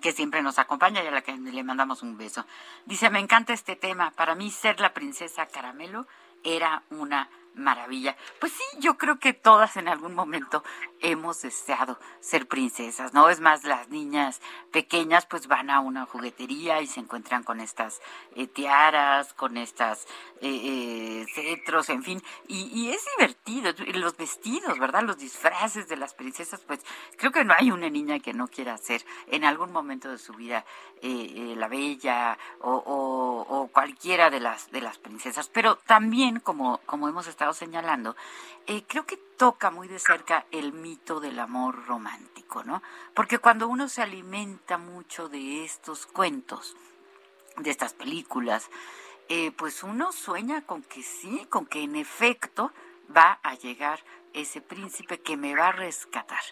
que 0.00 0.12
siempre 0.12 0.42
nos 0.42 0.58
acompaña 0.58 1.02
y 1.02 1.06
a 1.06 1.10
la 1.10 1.22
que 1.22 1.36
le 1.36 1.62
mandamos 1.62 2.02
un 2.02 2.16
beso. 2.16 2.44
Dice, 2.84 3.10
me 3.10 3.20
encanta 3.20 3.52
este 3.52 3.76
tema. 3.76 4.10
Para 4.10 4.34
mí 4.34 4.50
ser 4.50 4.80
la 4.80 4.92
princesa 4.92 5.46
caramelo 5.46 6.06
era 6.42 6.82
una 6.90 7.28
maravilla. 7.54 8.16
Pues 8.40 8.52
sí, 8.52 8.64
yo 8.80 8.96
creo 8.96 9.18
que 9.18 9.32
todas 9.32 9.76
en 9.76 9.88
algún 9.88 10.14
momento 10.14 10.62
hemos 11.00 11.42
deseado 11.42 11.98
ser 12.20 12.46
princesas, 12.48 13.12
¿no? 13.12 13.28
Es 13.28 13.40
más, 13.40 13.64
las 13.64 13.88
niñas 13.90 14.40
pequeñas 14.72 15.26
pues 15.26 15.46
van 15.46 15.70
a 15.70 15.80
una 15.80 16.06
juguetería 16.06 16.80
y 16.80 16.86
se 16.86 17.00
encuentran 17.00 17.42
con 17.42 17.60
estas 17.60 18.00
eh, 18.34 18.46
tiaras, 18.46 19.34
con 19.34 19.56
estas 19.56 20.06
eh, 20.40 20.48
eh, 20.64 21.26
cetros, 21.34 21.90
en 21.90 22.02
fin, 22.02 22.22
y, 22.48 22.90
es 22.90 23.04
divertido. 23.16 23.72
Los 23.94 24.16
vestidos, 24.16 24.78
¿verdad? 24.78 25.02
Los 25.02 25.18
disfraces 25.18 25.88
de 25.88 25.96
las 25.96 26.14
princesas, 26.14 26.60
pues 26.66 26.80
creo 27.16 27.32
que 27.32 27.44
no 27.44 27.54
hay 27.56 27.70
una 27.70 27.90
niña 27.90 28.18
que 28.20 28.32
no 28.32 28.48
quiera 28.48 28.76
ser 28.78 29.04
en 29.28 29.44
algún 29.44 29.72
momento 29.72 30.10
de 30.10 30.18
su 30.18 30.32
vida 30.34 30.64
la 31.02 31.68
bella 31.68 32.38
o, 32.60 33.68
cualquiera 33.72 34.30
de 34.30 34.40
las, 34.40 34.70
de 34.70 34.80
las 34.80 34.98
princesas. 34.98 35.48
Pero 35.48 35.76
también, 35.76 36.40
como, 36.40 36.78
como 36.86 37.08
hemos 37.08 37.26
estado 37.26 37.43
señalando, 37.52 38.16
eh, 38.66 38.84
creo 38.86 39.04
que 39.06 39.16
toca 39.16 39.70
muy 39.70 39.88
de 39.88 39.98
cerca 39.98 40.46
el 40.50 40.72
mito 40.72 41.20
del 41.20 41.38
amor 41.38 41.86
romántico, 41.86 42.64
¿no? 42.64 42.82
Porque 43.14 43.38
cuando 43.38 43.68
uno 43.68 43.88
se 43.88 44.02
alimenta 44.02 44.78
mucho 44.78 45.28
de 45.28 45.64
estos 45.64 46.06
cuentos, 46.06 46.76
de 47.56 47.70
estas 47.70 47.92
películas, 47.92 48.70
eh, 49.28 49.52
pues 49.52 49.82
uno 49.82 50.12
sueña 50.12 50.62
con 50.62 50.82
que 50.82 51.02
sí, 51.02 51.46
con 51.48 51.66
que 51.66 51.82
en 51.82 51.96
efecto 51.96 52.72
va 53.14 53.38
a 53.42 53.54
llegar 53.54 54.00
ese 54.32 54.60
príncipe 54.60 55.20
que 55.20 55.36
me 55.36 55.54
va 55.54 55.68
a 55.68 55.72
rescatar. 55.72 56.42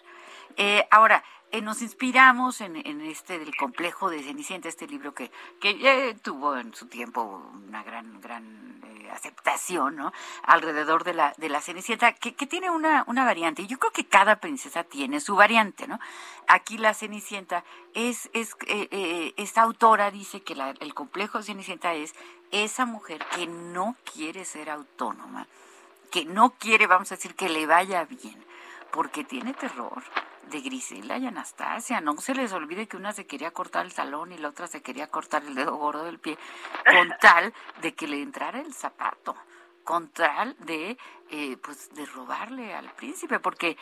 Eh, 0.57 0.87
ahora, 0.91 1.23
eh, 1.53 1.61
nos 1.61 1.83
inspiramos 1.83 2.61
en, 2.61 2.75
este 3.01 3.37
del 3.37 3.55
complejo 3.55 4.09
de 4.09 4.23
Cenicienta, 4.23 4.69
este 4.69 4.87
libro 4.87 5.13
que, 5.13 5.31
que 5.61 6.17
tuvo 6.23 6.57
en 6.57 6.73
su 6.73 6.87
tiempo 6.87 7.21
una 7.67 7.83
gran, 7.83 8.19
gran 8.21 8.81
eh, 8.83 9.11
aceptación, 9.11 9.95
¿no? 9.95 10.11
Alrededor 10.41 11.03
de 11.03 11.13
la, 11.13 11.33
de 11.37 11.49
la 11.49 11.61
Cenicienta, 11.61 12.13
que, 12.13 12.33
que 12.33 12.47
tiene 12.47 12.71
una, 12.71 13.03
una 13.05 13.23
variante. 13.23 13.67
Yo 13.67 13.77
creo 13.77 13.91
que 13.91 14.07
cada 14.07 14.37
princesa 14.37 14.83
tiene 14.83 15.19
su 15.19 15.35
variante, 15.35 15.87
¿no? 15.87 15.99
Aquí 16.47 16.79
la 16.79 16.95
Cenicienta 16.95 17.63
es, 17.93 18.31
es 18.33 18.55
eh, 18.65 19.35
esta 19.37 19.61
autora 19.61 20.09
dice 20.09 20.41
que 20.41 20.55
el 20.79 20.93
complejo 20.95 21.37
de 21.37 21.43
Cenicienta 21.43 21.93
es 21.93 22.15
esa 22.49 22.87
mujer 22.87 23.23
que 23.35 23.45
no 23.45 23.95
quiere 24.11 24.43
ser 24.43 24.71
autónoma, 24.71 25.47
que 26.11 26.25
no 26.25 26.51
quiere, 26.51 26.87
vamos 26.87 27.11
a 27.11 27.15
decir, 27.15 27.35
que 27.35 27.49
le 27.49 27.67
vaya 27.67 28.05
bien, 28.05 28.43
porque 28.91 29.23
tiene 29.23 29.53
terror 29.53 30.03
de 30.49 30.61
Grisela 30.61 31.17
y 31.17 31.25
Anastasia. 31.25 32.01
No 32.01 32.17
se 32.17 32.35
les 32.35 32.53
olvide 32.53 32.87
que 32.87 32.97
una 32.97 33.13
se 33.13 33.25
quería 33.25 33.51
cortar 33.51 33.85
el 33.85 33.93
talón 33.93 34.31
y 34.31 34.37
la 34.37 34.49
otra 34.49 34.67
se 34.67 34.81
quería 34.81 35.07
cortar 35.07 35.43
el 35.43 35.55
dedo 35.55 35.75
gordo 35.75 36.03
del 36.05 36.19
pie, 36.19 36.37
con 36.85 37.09
tal 37.21 37.53
de 37.81 37.93
que 37.93 38.07
le 38.07 38.21
entrara 38.21 38.59
el 38.59 38.73
zapato, 38.73 39.35
con 39.83 40.09
tal 40.09 40.55
de, 40.59 40.97
eh, 41.31 41.57
pues, 41.57 41.93
de 41.93 42.05
robarle 42.05 42.73
al 42.73 42.91
príncipe, 42.93 43.39
porque 43.39 43.77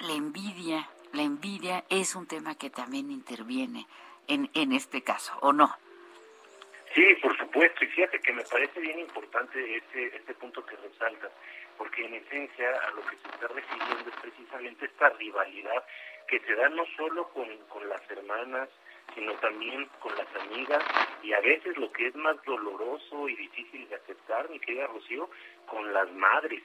la 0.00 0.12
envidia, 0.12 0.88
la 1.12 1.22
envidia 1.22 1.84
es 1.88 2.14
un 2.14 2.26
tema 2.26 2.54
que 2.54 2.70
también 2.70 3.10
interviene 3.10 3.86
en, 4.26 4.50
en 4.54 4.72
este 4.72 5.02
caso, 5.02 5.32
¿o 5.40 5.52
no? 5.52 5.74
Sí, 6.94 7.14
por 7.22 7.36
supuesto, 7.36 7.84
y 7.84 7.88
fíjate 7.88 8.18
que 8.20 8.32
me 8.32 8.42
parece 8.44 8.80
bien 8.80 8.98
importante 8.98 9.76
este, 9.76 10.16
este 10.16 10.34
punto 10.34 10.64
que 10.64 10.76
resaltas 10.76 11.30
porque 11.78 12.04
en 12.04 12.14
esencia 12.14 12.76
a 12.86 12.90
lo 12.90 13.02
que 13.02 13.16
se 13.16 13.28
está 13.28 13.46
refiriendo 13.48 14.10
es 14.10 14.16
precisamente 14.20 14.84
esta 14.84 15.08
rivalidad 15.10 15.84
que 16.26 16.40
se 16.40 16.54
da 16.54 16.68
no 16.68 16.84
solo 16.96 17.28
con, 17.28 17.46
con 17.68 17.88
las 17.88 18.02
hermanas, 18.10 18.68
sino 19.14 19.32
también 19.34 19.88
con 20.00 20.14
las 20.16 20.28
amigas 20.36 20.84
y 21.22 21.32
a 21.32 21.40
veces 21.40 21.76
lo 21.78 21.90
que 21.92 22.08
es 22.08 22.14
más 22.16 22.36
doloroso 22.44 23.28
y 23.28 23.36
difícil 23.36 23.88
de 23.88 23.94
aceptar, 23.94 24.50
mi 24.50 24.60
querida 24.60 24.86
Rocío, 24.88 25.30
con 25.66 25.92
las 25.94 26.10
madres. 26.12 26.62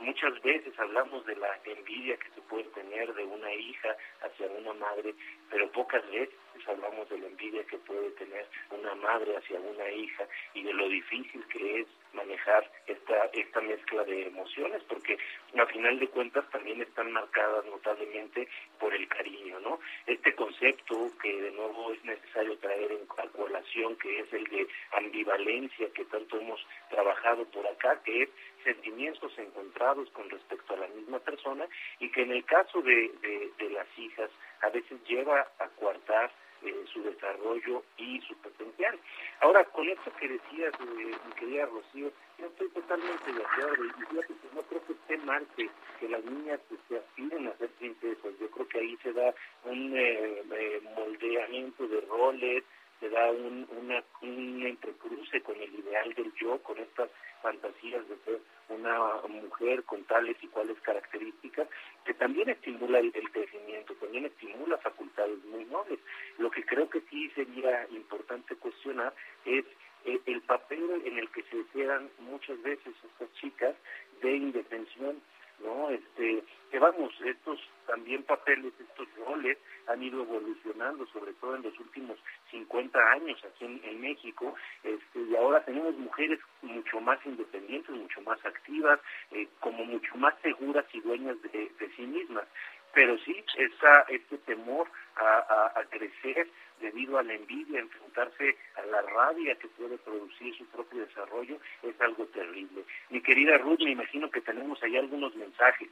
Muchas 0.00 0.40
veces 0.42 0.76
hablamos 0.78 1.24
de 1.24 1.36
la 1.36 1.56
envidia 1.64 2.16
que 2.16 2.28
se 2.30 2.40
puede 2.42 2.64
tener 2.64 3.14
de 3.14 3.24
una 3.24 3.52
hija 3.54 3.96
hacia 4.22 4.48
una 4.48 4.72
madre, 4.74 5.14
pero 5.50 5.70
pocas 5.70 6.04
veces 6.10 6.34
hablamos 6.66 7.08
de 7.10 7.18
la 7.18 7.26
envidia 7.26 7.64
que 7.64 7.78
puede 7.78 8.10
tener 8.12 8.46
una 8.70 8.94
madre 8.96 9.36
hacia 9.36 9.60
una 9.60 9.88
hija 9.90 10.26
y 10.54 10.64
de 10.64 10.72
lo 10.72 10.88
difícil 10.88 11.46
que 11.46 11.80
es 11.82 11.86
manejar 12.14 12.70
esta 12.86 13.26
esta 13.32 13.60
mezcla 13.60 14.04
de 14.04 14.26
emociones, 14.26 14.82
porque 14.88 15.18
a 15.58 15.66
final 15.66 15.98
de 15.98 16.08
cuentas 16.08 16.48
también 16.50 16.80
están 16.82 17.12
marcadas 17.12 17.64
notablemente 17.66 18.48
por 18.78 18.94
el 18.94 19.08
cariño, 19.08 19.60
¿no? 19.60 19.78
Este 20.06 20.34
concepto 20.34 21.10
que 21.22 21.40
de 21.40 21.50
nuevo 21.52 21.92
es 21.92 22.04
necesario 22.04 22.56
traer 22.58 22.92
en 22.92 23.06
calculación, 23.06 23.96
que 23.96 24.20
es 24.20 24.32
el 24.32 24.44
de 24.44 24.66
ambivalencia 24.92 25.90
que 25.92 26.04
tanto 26.06 26.38
hemos 26.38 26.64
trabajado 26.90 27.44
por 27.46 27.66
acá, 27.66 28.00
que 28.04 28.22
es 28.22 28.30
sentimientos 28.64 29.32
encontrados 29.38 30.10
con 30.10 30.28
respecto 30.30 30.74
a 30.74 30.78
la 30.78 30.88
misma 30.88 31.18
persona 31.20 31.66
y 32.00 32.10
que 32.10 32.22
en 32.22 32.32
el 32.32 32.44
caso 32.44 32.82
de, 32.82 33.12
de, 33.58 33.70
las 33.70 33.86
hijas 33.98 34.30
a 34.62 34.68
veces 34.70 35.02
lleva 35.04 35.46
a 35.58 35.68
coartar 35.80 36.30
eh, 36.64 36.84
su 36.92 37.02
desarrollo 37.02 37.82
y 37.96 38.20
su 38.22 38.34
potencial. 38.36 38.98
Ahora, 39.40 39.64
con 39.64 39.88
esto 39.88 40.12
que 40.18 40.28
decías, 40.28 40.72
eh, 40.80 41.14
mi 41.26 41.32
querida 41.34 41.66
Rocío, 41.66 42.10
yo 42.38 42.46
estoy 42.46 42.68
totalmente 42.70 43.32
de 43.32 43.42
acuerdo 43.44 43.84
y 43.84 43.90
que 43.90 44.34
no 44.54 44.62
creo 44.62 44.84
que 44.86 44.92
esté 44.92 45.18
mal 45.18 45.46
que, 45.56 45.68
las 46.08 46.24
niñas 46.24 46.60
pues, 46.68 46.80
se 46.88 46.98
aspiren 46.98 47.48
a 47.48 47.56
ser 47.56 47.70
princesas. 47.70 48.32
Yo 48.38 48.50
creo 48.50 48.68
que 48.68 48.78
ahí 48.78 48.96
se 49.02 49.12
da 49.12 49.34
un 49.64 49.96
eh, 49.96 50.42
eh 50.52 50.80
moldeamiento 50.96 51.88
de 51.88 52.00
roles, 52.02 52.64
se 53.04 53.10
da 53.10 53.30
un, 53.30 53.68
una, 53.82 54.02
un 54.22 54.66
entrecruce 54.66 55.42
con 55.42 55.60
el 55.60 55.74
ideal 55.74 56.14
del 56.14 56.32
yo, 56.36 56.58
con 56.62 56.78
estas 56.78 57.10
fantasías 57.42 58.08
de 58.08 58.16
ser 58.24 58.40
una 58.70 58.98
mujer 59.28 59.84
con 59.84 60.02
tales 60.04 60.36
y 60.40 60.46
cuales 60.46 60.80
características, 60.80 61.68
que 62.06 62.14
también 62.14 62.48
estimula 62.48 63.00
el, 63.00 63.12
crecimiento, 63.12 63.92
también 63.96 64.24
estimula 64.24 64.78
facultades 64.78 65.44
muy 65.44 65.66
nobles. 65.66 65.98
Lo 66.38 66.50
que 66.50 66.64
creo 66.64 66.88
que 66.88 67.02
sí 67.10 67.28
sería 67.34 67.86
importante 67.90 68.56
cuestionar 68.56 69.12
es 69.44 69.66
eh, 70.06 70.20
el 70.24 70.40
papel 70.40 71.02
en 71.04 71.18
el 71.18 71.28
que 71.28 71.42
se 71.42 71.62
quedan 71.74 72.08
muchas 72.20 72.60
veces 72.62 72.94
estas 73.04 73.30
chicas 73.34 73.74
de 74.22 74.34
indefensión 74.34 75.20
¿no? 75.64 75.90
Este, 75.90 76.44
que 76.70 76.78
vamos, 76.78 77.12
estos 77.24 77.60
también 77.86 78.22
papeles, 78.24 78.72
estos 78.78 79.08
roles 79.26 79.58
han 79.86 80.02
ido 80.02 80.22
evolucionando, 80.22 81.06
sobre 81.06 81.32
todo 81.34 81.56
en 81.56 81.62
los 81.62 81.78
últimos 81.78 82.18
50 82.50 82.98
años 83.12 83.42
aquí 83.44 83.64
en, 83.64 84.00
México, 84.00 84.54
este, 84.82 85.20
y 85.20 85.36
ahora 85.36 85.64
tenemos 85.64 85.94
mujeres 85.96 86.38
mucho 86.62 87.00
más 87.00 87.18
independientes, 87.24 87.90
mucho 87.90 88.20
más 88.22 88.44
activas, 88.44 89.00
eh, 89.32 89.48
como 89.60 89.84
mucho 89.84 90.14
más 90.16 90.34
seguras 90.42 90.84
y 90.92 91.00
dueñas 91.00 91.40
de, 91.42 91.70
de 91.78 91.88
sí 91.96 92.02
mismas 92.02 92.46
pero 92.94 93.18
sí 93.18 93.44
esa, 93.58 94.02
este 94.08 94.38
temor 94.38 94.88
a, 95.16 95.72
a, 95.74 95.84
crecer 95.90 96.48
debido 96.80 97.18
a 97.18 97.22
la 97.22 97.34
envidia, 97.34 97.80
enfrentarse 97.80 98.56
a 98.76 98.86
la 98.86 99.02
rabia 99.02 99.56
que 99.56 99.68
puede 99.68 99.98
producir 99.98 100.56
su 100.56 100.66
propio 100.66 101.06
desarrollo, 101.06 101.58
es 101.82 102.00
algo 102.00 102.26
terrible. 102.26 102.84
Mi 103.10 103.20
querida 103.20 103.58
Ruth, 103.58 103.80
me 103.80 103.92
imagino 103.92 104.30
que 104.30 104.40
tenemos 104.40 104.82
ahí 104.82 104.96
algunos 104.96 105.34
mensajes. 105.34 105.88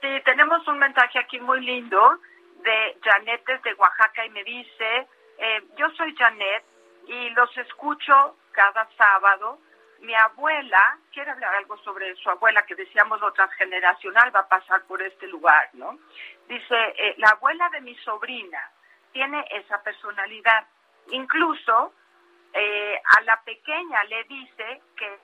Sí, 0.00 0.08
tenemos 0.24 0.66
un 0.68 0.78
mensaje 0.78 1.18
aquí 1.18 1.40
muy 1.40 1.60
lindo 1.60 2.18
de 2.62 2.96
Janet 3.02 3.42
desde 3.46 3.74
Oaxaca 3.74 4.24
y 4.26 4.30
me 4.30 4.44
dice, 4.44 5.06
eh, 5.38 5.62
yo 5.76 5.90
soy 5.90 6.14
Janet 6.14 6.64
y 7.06 7.30
los 7.30 7.56
escucho 7.58 8.36
cada 8.52 8.88
sábado 8.96 9.58
mi 10.04 10.14
abuela 10.14 10.98
quiere 11.12 11.30
hablar 11.30 11.54
algo 11.54 11.76
sobre 11.78 12.14
su 12.16 12.30
abuela, 12.30 12.64
que 12.66 12.74
decíamos 12.74 13.20
lo 13.20 13.32
transgeneracional 13.32 14.34
va 14.34 14.40
a 14.40 14.48
pasar 14.48 14.82
por 14.84 15.02
este 15.02 15.26
lugar, 15.28 15.70
¿no? 15.72 15.98
Dice, 16.46 16.76
eh, 16.98 17.14
la 17.18 17.30
abuela 17.30 17.68
de 17.70 17.80
mi 17.80 17.94
sobrina 17.96 18.70
tiene 19.14 19.42
esa 19.50 19.82
personalidad. 19.82 20.66
Incluso 21.12 21.94
eh, 22.52 23.00
a 23.16 23.22
la 23.22 23.40
pequeña 23.40 24.04
le 24.04 24.24
dice 24.24 24.82
que 24.94 25.18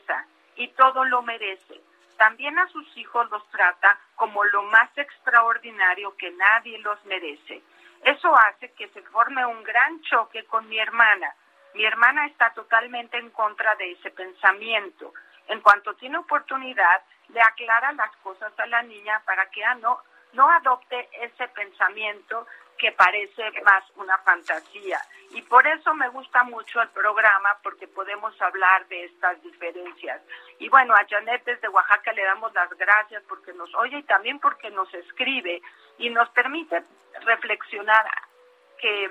esa 0.00 0.26
y 0.56 0.68
todo 0.68 1.04
lo 1.04 1.20
merece. 1.20 1.78
También 2.16 2.58
a 2.58 2.68
sus 2.68 2.96
hijos 2.96 3.30
los 3.30 3.46
trata 3.50 3.98
como 4.14 4.42
lo 4.44 4.62
más 4.62 4.88
extraordinario 4.96 6.16
que 6.16 6.30
nadie 6.30 6.78
los 6.78 7.04
merece. 7.04 7.62
Eso 8.02 8.34
hace 8.34 8.72
que 8.72 8.88
se 8.88 9.02
forme 9.02 9.44
un 9.44 9.62
gran 9.62 10.00
choque 10.02 10.44
con 10.44 10.66
mi 10.68 10.78
hermana 10.78 11.34
mi 11.74 11.84
hermana 11.84 12.26
está 12.26 12.50
totalmente 12.50 13.18
en 13.18 13.30
contra 13.30 13.74
de 13.74 13.92
ese 13.92 14.10
pensamiento. 14.12 15.12
En 15.48 15.60
cuanto 15.60 15.94
tiene 15.94 16.18
oportunidad, 16.18 17.02
le 17.28 17.40
aclara 17.40 17.92
las 17.92 18.14
cosas 18.18 18.52
a 18.58 18.66
la 18.66 18.82
niña 18.82 19.20
para 19.26 19.50
que 19.50 19.64
ah, 19.64 19.74
no, 19.74 19.98
no 20.34 20.48
adopte 20.50 21.08
ese 21.20 21.48
pensamiento 21.48 22.46
que 22.78 22.92
parece 22.92 23.42
más 23.62 23.84
una 23.96 24.18
fantasía. 24.18 25.00
Y 25.30 25.42
por 25.42 25.66
eso 25.66 25.94
me 25.94 26.08
gusta 26.08 26.44
mucho 26.44 26.80
el 26.82 26.88
programa, 26.90 27.58
porque 27.62 27.88
podemos 27.88 28.40
hablar 28.40 28.86
de 28.88 29.04
estas 29.04 29.42
diferencias. 29.42 30.22
Y 30.58 30.68
bueno, 30.68 30.94
a 30.94 31.06
Janet 31.08 31.44
desde 31.44 31.68
Oaxaca 31.68 32.12
le 32.12 32.24
damos 32.24 32.52
las 32.54 32.70
gracias 32.70 33.22
porque 33.28 33.52
nos 33.52 33.74
oye 33.74 33.98
y 33.98 34.02
también 34.04 34.38
porque 34.38 34.70
nos 34.70 34.92
escribe 34.94 35.60
y 35.98 36.10
nos 36.10 36.28
permite 36.30 36.84
reflexionar 37.24 38.06
que 38.80 39.10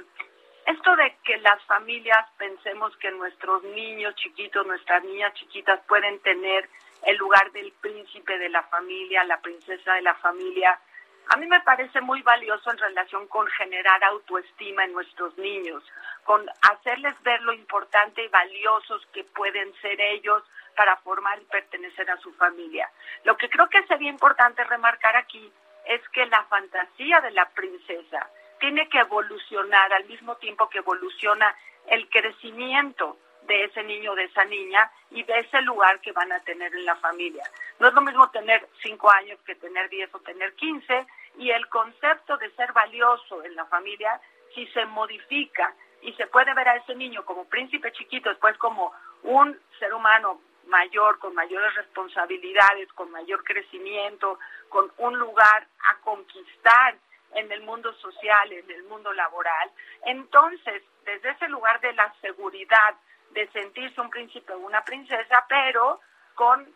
esto 0.65 0.95
de 0.95 1.17
que 1.25 1.37
las 1.39 1.61
familias 1.65 2.25
pensemos 2.37 2.95
que 2.97 3.11
nuestros 3.11 3.63
niños 3.63 4.15
chiquitos, 4.15 4.65
nuestras 4.65 5.03
niñas 5.03 5.33
chiquitas 5.33 5.81
pueden 5.87 6.19
tener 6.21 6.69
el 7.05 7.17
lugar 7.17 7.51
del 7.51 7.71
príncipe 7.81 8.37
de 8.37 8.49
la 8.49 8.63
familia, 8.63 9.25
la 9.25 9.41
princesa 9.41 9.93
de 9.93 10.01
la 10.01 10.15
familia, 10.15 10.79
a 11.29 11.37
mí 11.37 11.47
me 11.47 11.61
parece 11.61 12.01
muy 12.01 12.21
valioso 12.21 12.71
en 12.71 12.77
relación 12.77 13.27
con 13.27 13.47
generar 13.47 14.03
autoestima 14.03 14.83
en 14.85 14.93
nuestros 14.93 15.37
niños, 15.37 15.83
con 16.23 16.45
hacerles 16.61 17.13
ver 17.23 17.41
lo 17.41 17.53
importante 17.53 18.23
y 18.23 18.27
valiosos 18.27 19.05
que 19.13 19.23
pueden 19.23 19.73
ser 19.81 19.99
ellos 19.99 20.43
para 20.75 20.97
formar 20.97 21.39
y 21.41 21.45
pertenecer 21.45 22.09
a 22.09 22.17
su 22.17 22.33
familia. 22.33 22.89
Lo 23.23 23.37
que 23.37 23.49
creo 23.49 23.67
que 23.69 23.85
sería 23.87 24.09
importante 24.09 24.63
remarcar 24.63 25.15
aquí 25.15 25.51
es 25.85 26.01
que 26.09 26.25
la 26.25 26.43
fantasía 26.45 27.21
de 27.21 27.31
la 27.31 27.49
princesa, 27.49 28.29
tiene 28.59 28.87
que 28.87 28.99
evolucionar 28.99 29.91
al 29.91 30.05
mismo 30.05 30.37
tiempo 30.37 30.69
que 30.69 30.77
evoluciona 30.77 31.53
el 31.87 32.07
crecimiento 32.09 33.17
de 33.47 33.65
ese 33.65 33.83
niño, 33.83 34.15
de 34.15 34.23
esa 34.25 34.45
niña 34.45 34.89
y 35.11 35.23
de 35.23 35.39
ese 35.39 35.61
lugar 35.61 35.99
que 36.01 36.11
van 36.11 36.31
a 36.31 36.39
tener 36.41 36.73
en 36.73 36.85
la 36.85 36.95
familia. 36.97 37.43
No 37.79 37.87
es 37.87 37.93
lo 37.93 38.01
mismo 38.01 38.29
tener 38.31 38.67
cinco 38.81 39.11
años 39.11 39.39
que 39.45 39.55
tener 39.55 39.89
diez 39.89 40.13
o 40.13 40.19
tener 40.19 40.53
quince 40.55 41.05
y 41.37 41.51
el 41.51 41.67
concepto 41.67 42.37
de 42.37 42.49
ser 42.51 42.71
valioso 42.73 43.43
en 43.43 43.55
la 43.55 43.65
familia, 43.65 44.19
si 44.53 44.65
se 44.67 44.85
modifica 44.85 45.73
y 46.01 46.13
se 46.13 46.27
puede 46.27 46.53
ver 46.53 46.67
a 46.67 46.75
ese 46.75 46.95
niño 46.95 47.25
como 47.25 47.45
príncipe 47.45 47.91
chiquito, 47.91 48.29
después 48.29 48.57
como 48.57 48.93
un 49.23 49.59
ser 49.79 49.93
humano 49.93 50.41
mayor, 50.67 51.19
con 51.19 51.33
mayores 51.33 51.73
responsabilidades, 51.75 52.91
con 52.93 53.11
mayor 53.11 53.43
crecimiento, 53.43 54.39
con 54.69 54.91
un 54.97 55.17
lugar 55.17 55.67
a 55.89 55.97
conquistar 56.01 56.95
en 57.35 57.51
el 57.51 57.61
mundo 57.63 57.93
social, 57.93 58.51
en 58.51 58.69
el 58.69 58.83
mundo 58.83 59.11
laboral. 59.13 59.71
Entonces, 60.05 60.83
desde 61.05 61.31
ese 61.31 61.47
lugar 61.47 61.79
de 61.81 61.93
la 61.93 62.13
seguridad, 62.21 62.95
de 63.33 63.47
sentirse 63.51 63.99
un 63.99 64.09
príncipe 64.09 64.53
o 64.53 64.59
una 64.59 64.83
princesa, 64.83 65.45
pero 65.47 65.99
con 66.35 66.67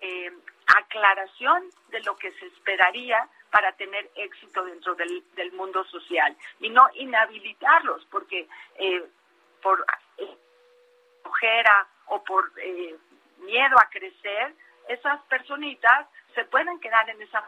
eh, 0.00 0.32
aclaración 0.66 1.64
de 1.88 2.00
lo 2.00 2.16
que 2.16 2.32
se 2.32 2.46
esperaría 2.46 3.28
para 3.50 3.72
tener 3.72 4.10
éxito 4.14 4.64
dentro 4.64 4.94
del, 4.94 5.22
mundo 5.52 5.84
social 5.84 6.36
y 6.60 6.70
no 6.70 6.88
inhabilitarlos 6.94 8.06
porque 8.06 8.48
eh, 8.76 9.04
por 9.62 9.84
eh, 10.18 10.36
ojera 11.24 11.86
o 12.06 12.22
por 12.22 12.52
miedo 13.38 13.76
a 13.78 13.88
crecer, 13.90 14.54
esas 14.88 15.20
personitas 15.22 16.06
se 16.34 16.44
pueden 16.44 16.78
quedar 16.80 17.08
en 17.10 17.20
esa 17.22 17.44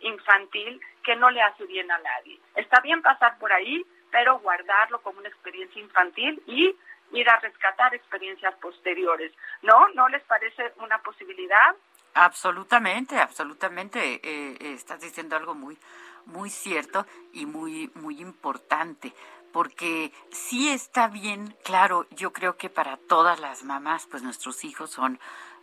infantil 0.00 0.80
que 1.04 1.16
no 1.16 1.30
le 1.30 1.42
hace 1.42 1.64
bien 1.66 1.90
a 1.90 1.98
nadie. 1.98 2.40
Está 2.56 2.80
bien 2.80 3.02
pasar 3.02 3.38
por 3.38 3.52
ahí, 3.52 3.84
pero 4.10 4.38
guardarlo 4.40 5.00
como 5.02 5.18
una 5.18 5.28
experiencia 5.28 5.80
infantil 5.80 6.42
y 6.46 6.74
ir 7.12 7.28
a 7.28 7.38
rescatar 7.38 7.94
experiencias 7.94 8.54
posteriores. 8.56 9.32
¿No? 9.62 9.88
¿No 9.94 10.08
les 10.08 10.22
parece 10.24 10.72
una 10.78 10.98
posibilidad? 11.02 11.74
Absolutamente, 12.14 13.18
absolutamente. 13.18 14.14
Eh, 14.14 14.20
eh, 14.60 14.72
estás 14.74 15.00
diciendo 15.00 15.36
algo 15.36 15.54
muy, 15.54 15.78
muy 16.26 16.50
cierto 16.50 17.06
y 17.32 17.46
muy, 17.46 17.90
muy 17.94 18.20
importante, 18.20 19.14
porque 19.52 20.12
sí 20.30 20.70
está 20.70 21.08
bien, 21.08 21.56
claro, 21.62 22.06
yo 22.10 22.32
creo 22.32 22.56
que 22.56 22.70
para 22.70 22.96
todas 22.96 23.40
las 23.40 23.64
mamás, 23.64 24.06
pues 24.06 24.22
nuestros 24.22 24.64
hijos 24.64 24.90
son 24.90 25.18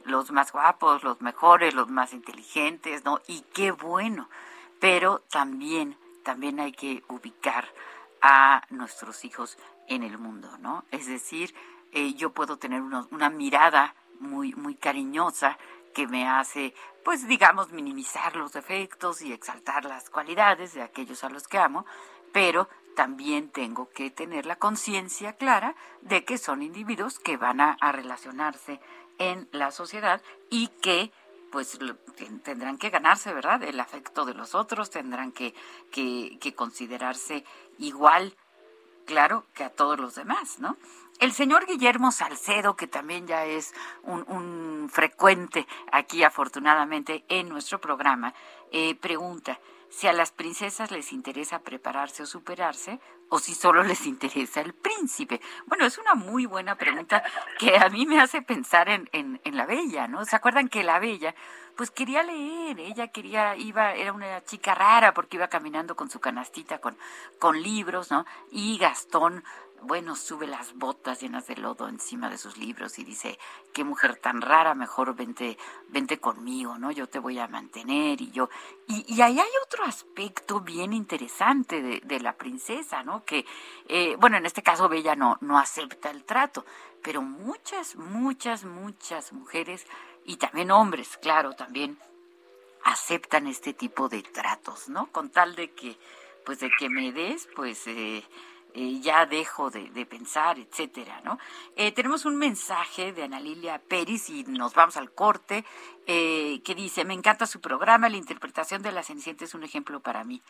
los 0.05 0.31
más 0.31 0.51
guapos, 0.51 1.03
los 1.03 1.21
mejores, 1.21 1.73
los 1.73 1.89
más 1.89 2.13
inteligentes, 2.13 3.03
¿no? 3.03 3.19
Y 3.27 3.41
qué 3.53 3.71
bueno. 3.71 4.29
Pero 4.79 5.19
también, 5.29 5.97
también 6.23 6.59
hay 6.59 6.71
que 6.71 7.03
ubicar 7.09 7.67
a 8.21 8.63
nuestros 8.69 9.25
hijos 9.25 9.57
en 9.89 10.04
el 10.04 10.17
mundo, 10.17 10.49
¿no? 10.60 10.86
Es 10.91 11.08
decir, 11.08 11.54
eh, 11.91 12.13
yo 12.13 12.32
puedo 12.32 12.58
tener 12.58 12.82
una 12.82 13.30
mirada 13.30 13.95
muy, 14.19 14.54
muy 14.54 14.75
cariñosa 14.75 15.58
que 15.93 16.08
me 16.08 16.28
hace, 16.28 16.73
pues 17.04 17.28
digamos, 17.28 17.71
minimizar 17.71 18.36
los 18.36 18.54
defectos 18.54 19.21
y 19.21 19.34
exaltar 19.34 19.86
las 19.86 20.10
cualidades 20.10 20.73
de 20.73 20.84
aquellos 20.84 21.23
a 21.23 21.30
los 21.30 21.47
que 21.47 21.58
amo, 21.58 21.86
pero 22.32 22.69
también 22.95 23.49
tengo 23.49 23.89
que 23.89 24.12
tener 24.12 24.45
la 24.45 24.58
conciencia 24.58 25.34
clara 25.34 25.75
de 26.02 26.23
que 26.25 26.38
son 26.38 26.62
individuos 26.62 27.17
que 27.17 27.38
van 27.38 27.60
a 27.62 27.91
relacionarse 27.91 28.80
en 29.17 29.47
la 29.52 29.71
sociedad 29.71 30.21
y 30.49 30.67
que 30.82 31.12
pues 31.52 31.80
tendrán 32.43 32.78
que 32.78 32.89
ganarse, 32.89 33.34
¿verdad? 33.34 33.63
El 33.63 33.80
afecto 33.80 34.25
de 34.25 34.34
los 34.34 34.56
otros, 34.56 34.89
tendrán 34.89 35.32
que, 35.32 35.54
que, 35.91 36.38
que 36.39 36.54
considerarse 36.54 37.43
igual, 37.78 38.36
claro, 39.10 39.43
que 39.56 39.63
a 39.63 39.72
todos 39.72 40.00
los 40.00 40.13
demás, 40.13 40.60
¿no? 40.60 40.78
El 41.19 41.32
señor 41.32 41.65
Guillermo 41.65 42.12
Salcedo, 42.12 42.76
que 42.76 42.86
también 42.86 43.26
ya 43.26 43.43
es 43.43 43.74
un, 44.04 44.88
frecuente 44.91 45.65
aquí 45.91 46.24
afortunadamente 46.24 47.26
en 47.28 47.50
nuestro 47.50 47.82
programa, 47.82 48.36
eh, 48.72 48.93
pregunta 48.93 49.60
si 49.89 50.06
a 50.06 50.13
las 50.13 50.32
princesas 50.32 50.91
les 50.91 51.12
interesa 51.12 51.60
prepararse 51.60 52.22
o 52.22 52.28
superarse 52.28 53.00
o 53.29 53.39
si 53.39 53.55
solo 53.55 53.83
les 53.83 54.05
interesa 54.05 54.61
el 54.61 54.73
príncipe. 54.73 55.39
Bueno, 55.67 55.85
es 55.85 55.97
una 55.97 56.15
muy 56.15 56.45
buena 56.45 56.75
pregunta 56.75 57.23
que 57.57 57.77
a 57.77 57.89
mí 57.89 58.05
me 58.05 58.19
hace 58.19 58.41
pensar 58.41 58.89
en, 58.89 59.09
en, 59.13 59.39
la 59.57 59.65
Bella, 59.65 60.07
¿no? 60.07 60.25
¿Se 60.25 60.35
acuerdan 60.35 60.67
que 60.67 60.83
la 60.83 60.99
Bella 60.99 61.33
pues 61.75 61.91
quería 61.91 62.23
leer, 62.23 62.77
ella 62.79 63.07
quería, 63.07 63.55
iba, 63.55 63.93
era 63.93 64.11
una 64.11 64.43
chica 64.43 64.75
rara 64.75 65.13
porque 65.13 65.37
iba 65.37 65.47
caminando 65.47 65.95
con 65.95 66.09
su 66.09 66.19
canastita 66.19 66.79
con, 66.79 66.97
con 67.39 67.61
libros, 67.61 68.11
¿no? 68.11 68.25
Y 68.51 68.77
Gastón 68.77 69.45
bueno, 69.83 70.15
sube 70.15 70.47
las 70.47 70.73
botas 70.75 71.21
llenas 71.21 71.47
de 71.47 71.55
lodo 71.55 71.87
encima 71.87 72.29
de 72.29 72.37
sus 72.37 72.57
libros 72.57 72.99
y 72.99 73.03
dice, 73.03 73.37
qué 73.73 73.83
mujer 73.83 74.17
tan 74.17 74.41
rara, 74.41 74.73
mejor 74.73 75.15
vente, 75.15 75.57
vente 75.89 76.19
conmigo, 76.19 76.77
¿no? 76.77 76.91
Yo 76.91 77.07
te 77.07 77.19
voy 77.19 77.39
a 77.39 77.47
mantener 77.47 78.21
y 78.21 78.31
yo... 78.31 78.49
Y, 78.87 79.21
ahí 79.21 79.39
hay 79.39 79.49
otro 79.65 79.83
aspecto 79.85 80.61
bien 80.61 80.93
interesante 80.93 81.81
de, 81.81 82.01
de 82.03 82.19
la 82.19 82.33
princesa, 82.33 83.03
¿no? 83.03 83.23
Que, 83.23 83.45
eh, 83.87 84.15
bueno, 84.19 84.37
en 84.37 84.45
este 84.45 84.63
caso 84.63 84.89
Bella 84.89 85.15
no, 85.15 85.37
no 85.41 85.59
acepta 85.59 86.09
el 86.09 86.23
trato, 86.23 86.65
pero 87.03 87.21
muchas, 87.21 87.95
muchas, 87.95 88.65
muchas 88.65 89.33
mujeres 89.33 89.85
y 90.25 90.37
también 90.37 90.71
hombres, 90.71 91.17
claro, 91.17 91.53
también 91.53 91.97
aceptan 92.83 93.47
este 93.47 93.73
tipo 93.73 94.09
de 94.09 94.23
tratos, 94.23 94.89
¿no? 94.89 95.11
Con 95.11 95.29
tal 95.29 95.55
de 95.55 95.71
que, 95.71 95.97
pues 96.45 96.59
de 96.59 96.71
que 96.77 96.89
me 96.89 97.11
des, 97.11 97.47
pues... 97.55 97.87
Eh, 97.87 98.23
eh, 98.75 98.99
ya 99.01 99.25
dejo 99.25 99.71
de, 99.71 100.05
pensar, 100.05 100.60
etcétera, 100.60 101.21
¿no? 101.23 101.39
Eh, 101.75 101.91
tenemos 101.91 102.25
un 102.25 102.36
mensaje 102.36 103.13
de 103.13 103.23
Ana 103.23 103.39
Lilia 103.39 103.79
Pérez 103.79 104.29
y 104.29 104.43
nos 104.43 104.75
vamos 104.75 104.95
al 104.95 105.12
corte 105.12 105.65
eh, 106.05 106.62
que 106.63 106.75
dice, 106.75 107.03
me 107.03 107.15
encanta 107.15 107.47
su 107.47 107.62
programa, 107.62 108.10
la 108.10 108.17
interpretación 108.17 108.84
de 108.84 108.91
la 108.91 109.01
Cenicienta 109.01 109.45
es 109.45 109.55
un 109.55 109.63
ejemplo 109.63 110.01
para 110.01 110.23
mí. 110.23 110.43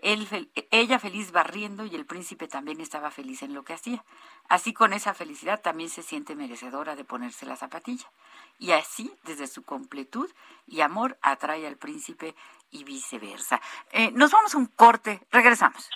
ella 0.00 0.98
feliz 0.98 1.32
barriendo 1.32 1.84
y 1.84 1.94
el 1.94 2.06
príncipe 2.06 2.48
también 2.48 2.80
estaba 2.80 3.10
feliz 3.10 3.42
en 3.42 3.52
lo 3.52 3.62
que 3.62 3.74
hacía. 3.74 4.02
Así 4.48 4.72
con 4.72 4.94
esa 4.94 5.12
felicidad 5.12 5.60
también 5.60 5.90
se 5.90 6.02
siente 6.02 6.34
merecedora 6.34 6.96
de 6.96 7.04
ponerse 7.04 7.44
la 7.44 7.56
zapatilla. 7.56 8.10
Y 8.58 8.70
así, 8.72 9.12
desde 9.24 9.46
su 9.48 9.64
completud 9.64 10.30
y 10.66 10.80
amor, 10.80 11.18
atrae 11.20 11.66
al 11.66 11.76
príncipe 11.76 12.34
y 12.70 12.84
viceversa. 12.84 13.60
nos 14.12 14.30
vamos 14.30 14.54
a 14.54 14.58
un 14.58 14.66
corte, 14.66 15.20
regresamos. 15.30 15.90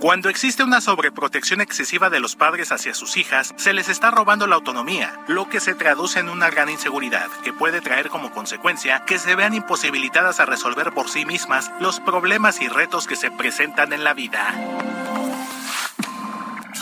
Cuando 0.00 0.28
existe 0.28 0.62
una 0.62 0.82
sobreprotección 0.82 1.62
excesiva 1.62 2.10
de 2.10 2.20
los 2.20 2.36
padres 2.36 2.70
hacia 2.70 2.92
sus 2.92 3.16
hijas, 3.16 3.54
se 3.56 3.72
les 3.72 3.88
está 3.88 4.10
robando 4.10 4.46
la 4.46 4.56
autonomía, 4.56 5.24
lo 5.26 5.48
que 5.48 5.58
se 5.58 5.74
traduce 5.74 6.20
en 6.20 6.28
una 6.28 6.50
gran 6.50 6.68
inseguridad, 6.68 7.28
que 7.42 7.54
puede 7.54 7.80
traer 7.80 8.10
como 8.10 8.30
consecuencia 8.30 9.04
que 9.06 9.18
se 9.18 9.34
vean 9.34 9.54
imposibilitadas 9.54 10.38
a 10.38 10.44
resolver 10.44 10.92
por 10.92 11.08
sí 11.08 11.24
mismas 11.24 11.70
los 11.80 12.00
problemas 12.00 12.60
y 12.60 12.68
retos 12.68 13.06
que 13.06 13.16
se 13.16 13.30
presentan 13.30 13.94
en 13.94 14.04
la 14.04 14.12
vida. 14.12 14.54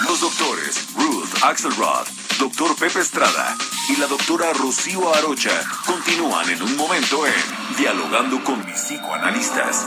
Los 0.08 0.20
doctores 0.20 0.92
Ruth 0.96 1.44
Axelrod, 1.44 2.06
doctor 2.40 2.74
Pepe 2.76 2.98
Estrada 2.98 3.56
y 3.90 3.96
la 3.96 4.08
doctora 4.08 4.52
Rocío 4.54 5.14
Arocha 5.14 5.62
continúan 5.86 6.50
en 6.50 6.62
un 6.62 6.76
momento 6.76 7.24
en 7.26 7.76
Dialogando 7.78 8.42
con 8.42 8.64
mis 8.66 8.80
psicoanalistas. 8.80 9.86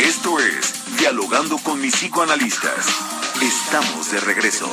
Esto 0.00 0.38
es 0.40 0.96
Dialogando 0.98 1.58
con 1.58 1.80
mis 1.80 1.94
psicoanalistas. 1.94 2.88
Estamos 3.42 4.10
de 4.10 4.20
regreso. 4.20 4.72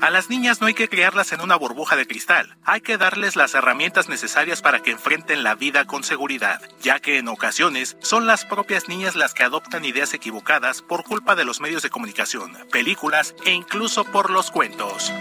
A 0.00 0.10
las 0.10 0.30
niñas 0.30 0.60
no 0.60 0.66
hay 0.66 0.74
que 0.74 0.88
criarlas 0.88 1.32
en 1.32 1.40
una 1.40 1.54
burbuja 1.54 1.94
de 1.94 2.06
cristal, 2.06 2.56
hay 2.64 2.80
que 2.80 2.96
darles 2.96 3.36
las 3.36 3.54
herramientas 3.54 4.08
necesarias 4.08 4.62
para 4.62 4.80
que 4.80 4.90
enfrenten 4.90 5.42
la 5.42 5.54
vida 5.54 5.84
con 5.86 6.02
seguridad, 6.02 6.60
ya 6.80 6.98
que 6.98 7.18
en 7.18 7.28
ocasiones 7.28 7.96
son 8.00 8.26
las 8.26 8.44
propias 8.44 8.88
niñas 8.88 9.16
las 9.16 9.34
que 9.34 9.44
adoptan 9.44 9.84
ideas 9.84 10.14
equivocadas 10.14 10.82
por 10.82 11.04
culpa 11.04 11.36
de 11.36 11.44
los 11.44 11.60
medios 11.60 11.82
de 11.82 11.90
comunicación, 11.90 12.56
películas 12.72 13.34
e 13.44 13.52
incluso 13.52 14.04
por 14.04 14.30
los 14.30 14.50
cuentos. 14.50 15.12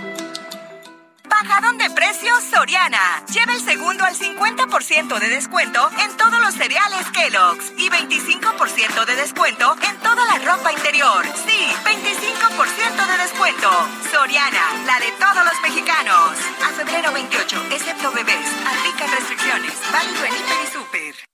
Bajadón 1.43 1.77
de 1.77 1.91
precios 1.91 2.43
Soriana. 2.51 3.23
Lleva 3.31 3.53
el 3.53 3.61
segundo 3.61 4.03
al 4.03 4.15
50% 4.15 5.19
de 5.19 5.29
descuento 5.29 5.87
en 6.03 6.17
todos 6.17 6.39
los 6.41 6.55
cereales 6.55 7.05
Kellogg's 7.13 7.73
y 7.77 7.89
25% 7.91 9.05
de 9.05 9.15
descuento 9.15 9.75
en 9.87 9.97
toda 9.99 10.25
la 10.25 10.39
ropa 10.39 10.71
interior. 10.71 11.23
Sí, 11.45 11.69
25% 11.85 13.07
de 13.07 13.17
descuento. 13.21 13.69
Soriana, 14.11 14.83
la 14.87 14.99
de 14.99 15.11
todos 15.19 15.45
los 15.45 15.61
mexicanos. 15.61 16.39
A 16.65 16.69
febrero 16.69 17.11
28, 17.11 17.65
excepto 17.71 18.11
bebés. 18.13 18.47
Aplica 18.65 19.05
restricciones. 19.15 19.73
Válido 19.91 20.25
en 20.25 20.33
Hiper 20.33 20.57
y 20.63 20.73
Super. 20.73 21.26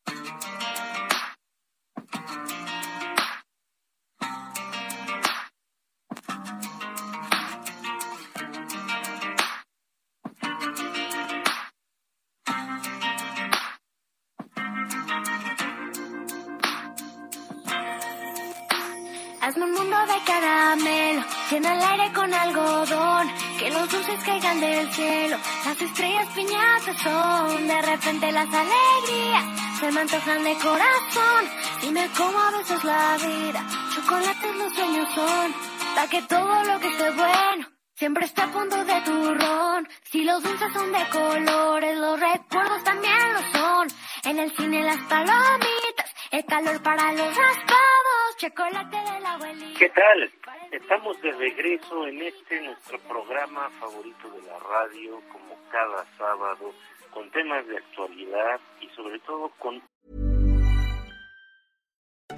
Dulces 24.14 24.26
caigan 24.26 24.60
del 24.60 24.92
cielo, 24.92 25.38
las 25.66 25.82
estrellas 25.82 26.28
piñatas 26.36 26.98
son, 27.02 27.68
de 27.68 27.82
repente 27.82 28.32
las 28.32 28.48
alegrías 28.54 29.44
se 29.80 29.92
me 29.92 30.02
antojan 30.02 30.44
de 30.44 30.54
corazón, 30.56 31.50
dime 31.82 32.08
cómo 32.18 32.40
a 32.40 32.52
veces 32.52 32.84
la 32.84 33.18
vida, 33.18 33.66
chocolates 33.94 34.56
los 34.56 34.74
sueños 34.74 35.10
son, 35.14 35.54
para 35.96 36.08
que 36.10 36.22
todo 36.24 36.64
lo 36.64 36.80
que 36.80 36.88
esté 36.88 37.10
bueno, 37.12 37.68
siempre 37.96 38.26
esté 38.26 38.42
a 38.42 38.48
punto 38.52 38.86
de 38.86 39.02
turrón, 39.02 39.88
si 40.04 40.24
los 40.24 40.44
dulces 40.44 40.74
son 40.74 40.92
de 40.92 41.10
colores, 41.10 41.98
los 41.98 42.20
recuerdos 42.20 42.84
también 42.84 43.34
lo 43.34 43.60
son, 43.60 43.88
en 44.26 44.40
el 44.40 44.56
cine 44.56 44.84
las 44.84 45.02
palomitas, 45.10 46.14
el 46.32 46.46
calor 46.46 46.82
para 46.84 47.12
los 47.14 47.36
raspados, 47.36 48.38
chocolate 48.38 48.98
de 48.98 49.20
la 49.22 49.34
abuelita. 49.34 49.80
¿Qué 49.80 49.90
tal? 49.90 50.32
Estamos 50.74 51.22
de 51.22 51.32
regreso 51.34 52.08
en 52.08 52.20
este 52.24 52.60
nuestro 52.62 52.98
programa 53.08 53.70
favorito 53.80 54.28
de 54.32 54.42
la 54.42 54.58
radio, 54.58 55.22
como 55.32 55.56
cada 55.72 56.04
sábado, 56.18 56.74
con 57.14 57.30
temas 57.30 57.68
de 57.68 57.78
actualidad 57.78 58.60
y 58.82 58.88
sobre 58.96 59.20
todo 59.20 59.52
con... 59.60 59.84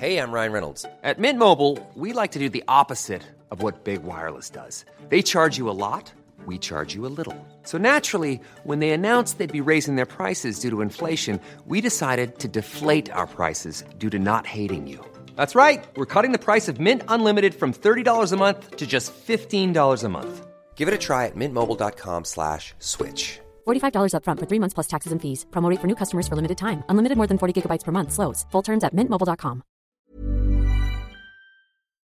Hey, 0.02 0.18
I'm 0.18 0.34
Ryan 0.34 0.52
Reynolds. 0.52 0.86
At 1.02 1.18
Mint 1.18 1.40
Mobile, 1.40 1.80
we 1.96 2.12
like 2.12 2.34
to 2.34 2.40
do 2.40 2.50
the 2.50 2.66
opposite 2.68 3.22
of 3.52 3.64
what 3.64 3.86
Big 3.86 4.04
Wireless 4.04 4.50
does. 4.50 4.84
They 5.08 5.22
charge 5.22 5.58
you 5.58 5.70
a 5.70 5.72
lot. 5.72 6.12
we 6.46 6.58
charge 6.58 6.94
you 6.94 7.06
a 7.06 7.14
little. 7.18 7.34
So 7.64 7.78
naturally, 7.78 8.40
when 8.64 8.80
they 8.80 8.92
announced 8.92 9.38
they'd 9.38 9.52
be 9.52 9.62
raising 9.62 9.96
their 9.96 10.06
prices 10.06 10.60
due 10.60 10.70
to 10.70 10.82
inflation, 10.82 11.40
we 11.66 11.82
decided 11.82 12.40
to 12.40 12.48
deflate 12.48 13.10
our 13.10 13.26
prices 13.26 13.84
due 13.98 14.10
to 14.10 14.20
not 14.20 14.46
hating 14.46 14.86
you. 14.86 15.04
That's 15.36 15.56
right. 15.56 15.84
We're 15.96 16.06
cutting 16.06 16.34
the 16.34 16.46
price 16.48 16.68
of 16.68 16.80
Mint 16.80 17.04
Unlimited 17.08 17.56
from 17.56 17.74
$30 17.74 18.32
a 18.32 18.38
month 18.38 18.76
to 18.76 18.86
just 18.86 19.14
$15 19.28 20.04
a 20.04 20.10
month. 20.10 20.46
Give 20.76 20.88
it 20.88 20.94
a 20.94 20.98
try 20.98 21.26
at 21.26 21.36
mintmobile.com 21.36 22.26
slash 22.26 22.74
switch. 22.80 23.40
$45 23.66 24.14
upfront 24.14 24.40
for 24.40 24.46
three 24.46 24.60
months 24.60 24.74
plus 24.74 24.88
taxes 24.88 25.12
and 25.14 25.22
fees. 25.22 25.46
Promote 25.52 25.80
for 25.80 25.88
new 25.88 25.96
customers 25.96 26.28
for 26.28 26.36
limited 26.36 26.58
time. 26.58 26.84
Unlimited 26.90 27.18
more 27.18 27.28
than 27.28 27.38
40 27.38 27.54
gigabytes 27.62 27.84
per 27.84 27.92
month. 27.92 28.12
Slows. 28.12 28.46
Full 28.52 28.64
terms 28.64 28.84
at 28.84 28.94
mintmobile.com. 28.94 29.64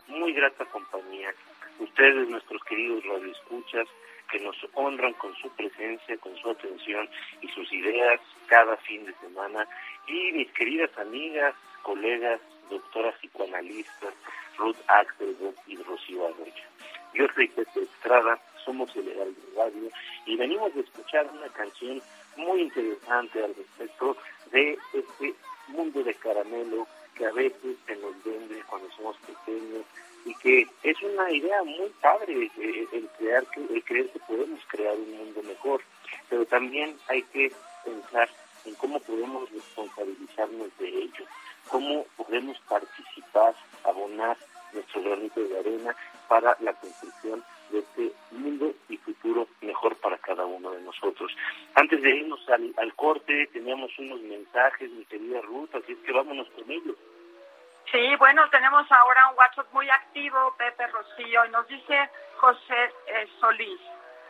Muy 0.10 0.34
grata 0.34 0.66
compañía. 0.74 1.30
Ustedes, 1.80 2.28
nuestros 2.30 2.62
queridos 2.64 3.04
radioescuchas, 3.06 3.88
que 4.32 4.40
nos 4.40 4.56
honran 4.74 5.14
con 5.14 5.34
su 5.36 5.50
presencia, 5.56 6.18
con 6.18 6.36
su 6.38 6.50
atención 6.50 7.08
y 7.42 7.48
sus 7.50 7.72
ideas 7.72 8.20
cada 8.48 8.76
fin 8.78 9.06
de 9.06 9.14
semana. 9.22 9.68
Y 10.08 10.32
mis 10.34 10.52
queridas 10.52 10.92
amigas, 10.98 11.54
colegas, 11.84 12.42
doctoras 12.70 13.16
psicoanalistas, 13.20 14.14
Ruth 14.58 14.78
Axelrod 14.88 15.56
y 15.68 15.78
Rocío 15.78 16.28
Arroyo. 16.28 16.64
Yo 17.14 17.26
soy 17.34 17.48
Pepe 17.48 17.82
Estrada, 17.82 18.40
somos 18.64 18.94
el 18.96 19.08
Heraldo 19.08 19.42
Radio 19.56 19.90
y 20.26 20.36
venimos 20.36 20.76
a 20.76 20.80
escuchar 20.80 21.30
una 21.32 21.48
canción 21.50 22.02
muy 22.36 22.62
interesante 22.62 23.44
al 23.44 23.56
respecto 23.56 24.18
de 24.52 24.78
este 24.94 25.34
mundo 25.70 26.04
de 26.04 26.14
caramelo 26.16 26.88
que 27.16 27.26
a 27.26 27.32
veces 27.32 27.78
se 27.86 27.96
nos 27.96 28.24
vende 28.24 28.64
cuando 28.70 28.90
somos 28.92 29.18
pequeños 29.18 29.84
y 30.26 30.36
que 30.36 30.68
es 30.84 31.02
una 31.02 31.32
idea 31.32 31.64
muy 31.64 31.90
padre 32.02 32.52
eh, 32.58 32.88
el 32.92 33.08
crear 33.18 33.46
que 33.48 33.62
el 33.62 33.84
creer 33.84 34.10
que 34.12 34.20
podemos 34.20 34.60
crear 34.68 34.96
un 34.96 35.18
mundo 35.18 35.42
mejor 35.44 35.82
pero 36.30 36.46
también 36.46 36.96
hay 37.08 37.24
que 37.24 37.52
pensar 37.84 38.30
en 38.66 38.76
cómo 38.76 39.00
podemos 39.00 39.50
responsabilizarnos 39.52 40.78
de 40.78 40.90
ello 40.90 41.26
cómo 41.70 42.06
podemos 42.16 42.60
participar 42.68 43.54
abonar 43.84 44.38
nuestro 44.74 45.02
granito 45.02 45.42
de 45.42 45.60
arena 45.60 45.96
para 46.28 46.58
la 46.60 46.74
construcción 46.74 47.44
de 47.70 47.80
este 47.80 48.12
mundo 48.32 48.74
y 48.90 48.98
futuro 48.98 49.48
mejor 49.62 49.96
para 49.98 50.18
cada 50.18 50.46
uno 50.46 50.72
de 50.72 50.82
nosotros. 50.82 51.36
Antes 51.76 52.02
de 52.02 52.10
irnos 52.10 52.40
al, 52.50 52.94
corte, 52.96 53.48
teníamos 53.48 53.98
unos 54.00 54.22
mensajes, 54.22 54.90
mi 54.92 55.06
querida 55.06 55.42
Ruth, 55.42 55.70
así 55.76 55.94
es 55.94 56.00
que 56.00 56.12
vámonos 56.12 56.48
con 56.50 56.70
ellos. 56.70 56.96
Sí, 57.92 58.16
bueno, 58.18 58.50
tenemos 58.50 58.90
ahora 58.92 59.30
un 59.30 59.38
WhatsApp 59.38 59.68
muy 59.72 59.90
activo, 59.90 60.54
Pepe 60.58 60.88
Rocío, 60.88 61.46
y 61.46 61.50
nos 61.50 61.68
dice 61.68 62.10
José 62.38 62.92
eh, 63.08 63.28
Solís. 63.40 63.80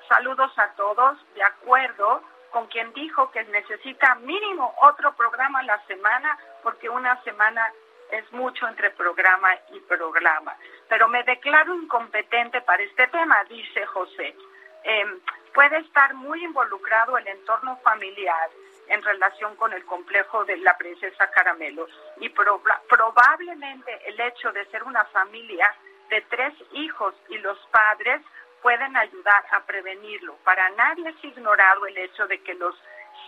Saludos 0.08 0.52
a 0.58 0.72
todos, 0.76 1.18
de 1.34 1.44
acuerdo 1.44 2.22
con 2.52 2.68
quien 2.68 2.94
dijo 2.94 3.30
que 3.32 3.44
necesita 3.46 4.16
mínimo 4.16 4.74
otro 4.82 5.14
programa 5.16 5.60
a 5.60 5.64
la 5.64 5.86
semana, 5.86 6.38
porque 6.68 6.90
una 6.90 7.24
semana 7.24 7.66
es 8.12 8.30
mucho 8.34 8.68
entre 8.68 8.92
programa 8.92 9.48
y 9.72 9.80
programa. 9.88 10.54
Pero 10.90 11.08
me 11.08 11.24
declaro 11.24 11.74
incompetente 11.74 12.60
para 12.60 12.84
este 12.84 13.08
tema, 13.08 13.42
dice 13.46 13.86
José. 13.86 14.36
Em, 14.84 15.18
puede 15.54 15.78
estar 15.78 16.14
muy 16.16 16.44
involucrado 16.44 17.18
el 17.18 17.26
entorno 17.26 17.78
familiar 17.78 18.50
en 18.90 19.02
relación 19.02 19.56
con 19.56 19.72
el 19.72 19.86
complejo 19.86 20.44
de 20.44 20.58
la 20.58 20.78
princesa 20.78 21.32
Caramelo 21.32 21.88
y 22.18 22.28
probablemente 22.28 24.02
el 24.06 24.20
hecho 24.20 24.52
de 24.52 24.66
ser 24.66 24.84
una 24.84 25.06
familia 25.06 25.74
de 26.10 26.20
tres 26.24 26.54
hijos 26.74 27.16
y 27.30 27.38
los 27.38 27.58
padres 27.68 28.22
pueden 28.62 28.98
ayudar 28.98 29.46
a 29.52 29.62
prevenirlo. 29.62 30.36
Para 30.44 30.70
nadie 30.72 31.08
es 31.08 31.24
ignorado 31.24 31.86
el 31.86 31.98
hecho 31.98 32.28
de 32.28 32.44
que 32.44 32.56
los 32.56 32.76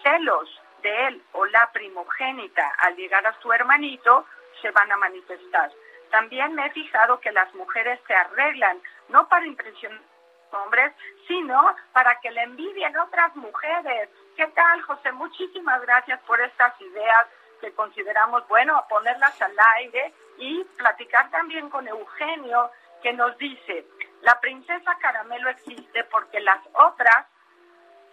celos 0.03 0.49
de 0.81 1.07
él 1.07 1.23
o 1.33 1.45
la 1.45 1.71
primogénita 1.71 2.73
al 2.79 2.95
llegar 2.95 3.25
a 3.25 3.39
su 3.41 3.51
hermanito 3.51 4.25
se 4.61 4.71
van 4.71 4.91
a 4.91 4.97
manifestar. 4.97 5.71
También 6.11 6.53
me 6.55 6.65
he 6.65 6.71
fijado 6.71 7.19
que 7.19 7.31
las 7.31 7.53
mujeres 7.53 7.99
se 8.07 8.13
arreglan 8.13 8.81
no 9.09 9.27
para 9.27 9.45
impresionar 9.45 9.99
a 9.99 10.53
los 10.53 10.63
hombres, 10.63 10.93
sino 11.27 11.75
para 11.93 12.19
que 12.19 12.31
le 12.31 12.41
envidien 12.43 12.97
otras 12.97 13.35
mujeres. 13.35 14.09
¿Qué 14.35 14.47
tal, 14.47 14.81
José? 14.81 15.11
Muchísimas 15.11 15.81
gracias 15.81 16.19
por 16.21 16.41
estas 16.41 16.79
ideas 16.81 17.27
que 17.61 17.71
consideramos, 17.73 18.47
bueno, 18.47 18.85
ponerlas 18.89 19.39
al 19.41 19.55
aire 19.77 20.13
y 20.37 20.63
platicar 20.77 21.29
también 21.29 21.69
con 21.69 21.87
Eugenio, 21.87 22.71
que 23.03 23.13
nos 23.13 23.37
dice, 23.37 23.85
la 24.21 24.39
princesa 24.39 24.97
Caramelo 24.99 25.49
existe 25.49 26.03
porque 26.05 26.39
las 26.39 26.59
otras 26.73 27.25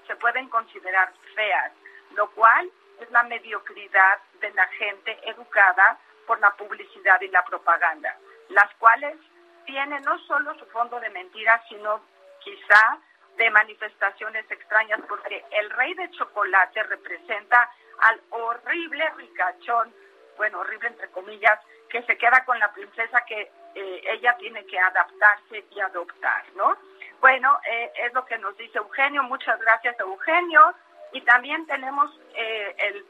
se 0.06 0.16
pueden 0.16 0.48
considerar 0.48 1.12
feas, 1.34 1.72
lo 2.14 2.30
cual 2.30 2.70
es 3.00 3.10
la 3.10 3.22
mediocridad 3.24 4.18
de 4.40 4.50
la 4.52 4.66
gente 4.68 5.18
educada 5.28 5.98
por 6.26 6.40
la 6.40 6.50
publicidad 6.56 7.20
y 7.20 7.28
la 7.28 7.44
propaganda, 7.44 8.16
las 8.48 8.72
cuales 8.76 9.16
tienen 9.64 10.02
no 10.02 10.18
solo 10.20 10.54
su 10.58 10.66
fondo 10.66 10.98
de 11.00 11.10
mentiras, 11.10 11.60
sino 11.68 12.00
quizá 12.40 12.98
de 13.36 13.50
manifestaciones 13.50 14.50
extrañas, 14.50 15.00
porque 15.08 15.44
el 15.50 15.70
rey 15.70 15.94
de 15.94 16.10
chocolate 16.12 16.82
representa 16.84 17.70
al 18.00 18.20
horrible 18.30 19.08
ricachón, 19.16 19.92
bueno, 20.36 20.60
horrible 20.60 20.88
entre 20.88 21.08
comillas, 21.10 21.58
que 21.88 22.02
se 22.02 22.16
queda 22.16 22.44
con 22.44 22.58
la 22.58 22.72
princesa 22.72 23.24
que 23.26 23.50
eh, 23.74 24.02
ella 24.12 24.36
tiene 24.38 24.64
que 24.66 24.78
adaptarse 24.78 25.66
y 25.70 25.80
adoptar, 25.80 26.44
¿no? 26.54 26.76
Bueno, 27.20 27.58
eh, 27.70 27.92
es 27.96 28.12
lo 28.14 28.24
que 28.24 28.38
nos 28.38 28.56
dice 28.56 28.78
Eugenio, 28.78 29.22
muchas 29.22 29.58
gracias 29.60 29.98
Eugenio, 30.00 30.74
y 31.12 31.20
también 31.22 31.66
tenemos 31.66 32.10
eh, 32.34 32.74
el 32.78 33.06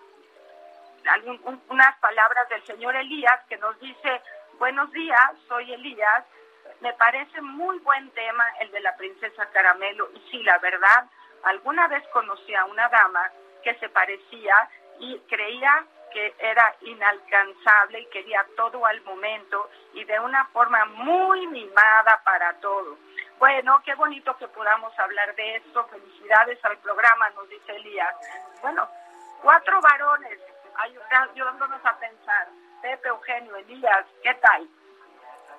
unas 1.68 1.96
palabras 1.98 2.48
del 2.48 2.64
señor 2.66 2.96
Elías 2.96 3.40
que 3.48 3.56
nos 3.58 3.78
dice, 3.78 4.20
buenos 4.58 4.90
días, 4.90 5.30
soy 5.46 5.72
Elías, 5.72 6.24
me 6.80 6.92
parece 6.94 7.40
muy 7.40 7.78
buen 7.80 8.10
tema 8.10 8.44
el 8.60 8.70
de 8.70 8.80
la 8.80 8.96
princesa 8.96 9.46
Caramelo 9.52 10.10
y 10.14 10.30
sí, 10.30 10.42
la 10.42 10.58
verdad, 10.58 11.08
alguna 11.44 11.86
vez 11.88 12.02
conocí 12.12 12.54
a 12.54 12.64
una 12.64 12.88
dama 12.88 13.30
que 13.62 13.74
se 13.76 13.88
parecía 13.88 14.68
y 14.98 15.18
creía 15.28 15.84
que 16.12 16.34
era 16.38 16.74
inalcanzable 16.82 18.00
y 18.00 18.06
quería 18.06 18.44
todo 18.56 18.84
al 18.86 19.00
momento 19.02 19.70
y 19.92 20.04
de 20.04 20.18
una 20.20 20.44
forma 20.46 20.84
muy 20.86 21.46
mimada 21.48 22.20
para 22.24 22.54
todo. 22.60 22.98
Bueno, 23.38 23.80
qué 23.84 23.94
bonito 23.94 24.36
que 24.38 24.48
podamos 24.48 24.98
hablar 24.98 25.34
de 25.34 25.56
esto. 25.56 25.84
Felicidades 25.88 26.64
al 26.64 26.78
programa, 26.78 27.28
nos 27.30 27.48
dice 27.48 27.76
Elías. 27.76 28.14
Bueno, 28.62 28.88
cuatro 29.42 29.80
varones 29.80 30.38
ayudándonos 30.76 31.84
a 31.84 31.98
pensar. 31.98 32.48
Pepe, 32.82 33.08
Eugenio, 33.08 33.56
Elías, 33.56 34.06
¿qué 34.22 34.34
tal? 34.34 34.68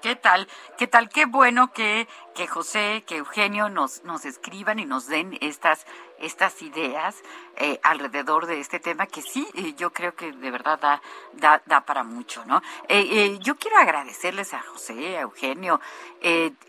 ¿Qué 0.02 0.16
tal? 0.16 0.48
¿Qué 0.78 0.86
tal? 0.86 1.10
Qué 1.10 1.26
bueno 1.26 1.74
que, 1.74 2.08
que 2.36 2.46
José, 2.46 3.04
que 3.08 3.18
Eugenio 3.18 3.68
nos, 3.70 4.04
nos 4.04 4.26
escriban 4.26 4.78
y 4.78 4.86
nos 4.86 5.08
den 5.08 5.36
estas, 5.42 5.88
estas 6.20 6.62
ideas 6.62 7.16
eh, 7.56 7.80
alrededor 7.82 8.46
de 8.46 8.60
este 8.60 8.80
tema 8.80 9.08
que 9.08 9.24
sí, 9.24 9.48
eh, 9.56 9.74
yo 9.76 9.92
creo 9.92 10.14
que 10.14 10.32
de 10.32 10.52
verdad 10.52 10.80
da, 10.80 11.02
da, 11.34 11.64
da 11.66 11.82
para 11.82 12.04
mucho, 12.04 12.46
¿no? 12.46 12.62
Eh, 12.88 13.40
yo 13.42 13.56
quiero 13.56 13.78
agradecerles 13.78 14.54
a 14.54 14.62
José, 14.62 15.18
a 15.18 15.22
Eugenio, 15.22 15.82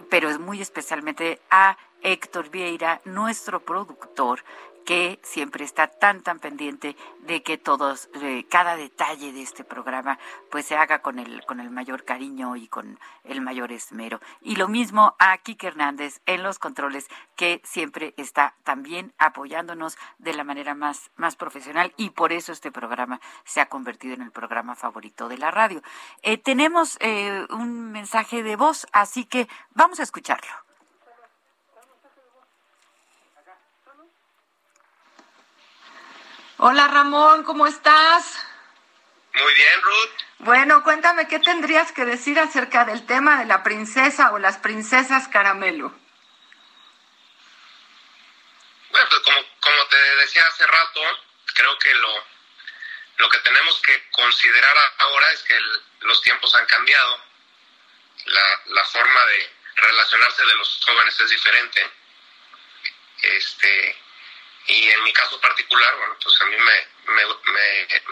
pero 0.09 0.31
es 0.31 0.39
muy 0.39 0.63
especialmente 0.63 1.41
a 1.51 1.77
Héctor 2.03 2.49
Vieira, 2.51 3.01
nuestro 3.05 3.61
productor, 3.61 4.45
que 4.89 5.21
siempre 5.23 5.67
está 5.67 5.89
tan 5.89 6.23
tan 6.23 6.39
pendiente 6.39 6.97
de 7.21 7.43
que 7.43 7.59
todos 7.59 8.09
eh, 8.23 8.47
cada 8.49 8.75
detalle 8.75 9.35
de 9.35 9.43
este 9.43 9.63
programa 9.63 10.19
pues 10.51 10.65
se 10.65 10.79
haga 10.79 11.03
con 11.03 11.19
el 11.19 11.45
con 11.45 11.61
el 11.61 11.69
mayor 11.69 12.07
cariño 12.07 12.57
y 12.57 12.69
con 12.69 12.99
el 13.25 13.43
mayor 13.43 13.71
esmero. 13.71 14.19
Y 14.41 14.57
lo 14.57 14.67
mismo 14.67 15.15
a 15.19 15.37
Kike 15.37 15.67
Hernández 15.67 16.23
en 16.25 16.43
los 16.43 16.59
controles 16.59 17.07
que 17.37 17.61
siempre 17.65 18.15
está 18.17 18.55
también 18.65 19.13
apoyándonos 19.19 19.99
de 20.17 20.33
la 20.33 20.43
manera 20.43 20.75
más 20.75 21.11
más 21.17 21.37
profesional 21.37 21.93
y 21.99 22.09
por 22.09 22.33
eso 22.33 22.53
este 22.53 22.73
programa 22.73 23.21
se 23.45 23.61
ha 23.61 23.69
convertido 23.69 24.15
en 24.15 24.23
el 24.23 24.31
programa 24.31 24.75
favorito 24.75 25.29
de 25.29 25.37
la 25.37 25.51
radio. 25.51 25.83
Eh, 26.23 26.39
tenemos 26.39 26.97
eh, 27.01 27.47
un 27.51 27.93
mensaje 27.93 28.43
de 28.43 28.57
voz 28.57 28.87
así 28.93 29.27
que 29.27 29.49
vamos 29.75 30.01
a 30.01 30.05
escucharlo 30.05 30.68
Hola 36.61 36.89
Ramón, 36.89 37.45
¿cómo 37.45 37.69
estás? 37.69 38.37
Muy 39.33 39.55
bien, 39.55 39.81
Ruth. 39.81 40.11
Bueno, 40.39 40.83
cuéntame, 40.83 41.29
¿qué 41.29 41.39
tendrías 41.39 41.93
que 41.93 42.05
decir 42.05 42.37
acerca 42.41 42.85
del 42.85 43.07
tema 43.07 43.39
de 43.39 43.45
la 43.45 43.63
princesa 43.63 44.33
o 44.33 44.41
las 44.41 44.59
princesas 44.59 45.29
caramelo? 45.29 45.93
Bueno, 48.91 49.09
pues 49.09 49.21
como, 49.21 49.39
como 49.61 49.87
te 49.87 49.97
decía 50.17 50.43
hace 50.49 50.67
rato, 50.67 51.01
creo 51.55 51.79
que 51.79 51.95
lo, 51.95 52.25
lo 53.19 53.29
que 53.29 53.39
tenemos 53.39 53.81
que 53.83 54.11
considerar 54.11 54.77
ahora 54.99 55.31
es 55.31 55.45
que 55.45 55.57
los 56.01 56.21
tiempos 56.23 56.53
han 56.57 56.67
cambiado, 56.67 57.21
la, 58.25 58.63
la 58.67 58.85
forma 58.87 59.25
de 59.27 59.53
relacionarse 59.77 60.45
de 60.45 60.57
los 60.57 60.85
jóvenes 60.85 61.21
es 61.21 61.31
diferente. 61.31 61.89
Este, 63.23 64.08
y 64.67 64.89
en 64.89 65.05
mi 65.05 65.13
caso 65.13 65.41
particular, 65.41 65.97
bueno, 65.97 66.17
pues 66.23 66.41
a 66.41 66.45
mí 66.47 66.57
me, 66.57 66.89
me, 67.15 67.25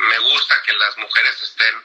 me, 0.08 0.18
gusta 0.20 0.62
que 0.62 0.72
las 0.72 0.96
mujeres 0.96 1.42
estén 1.42 1.84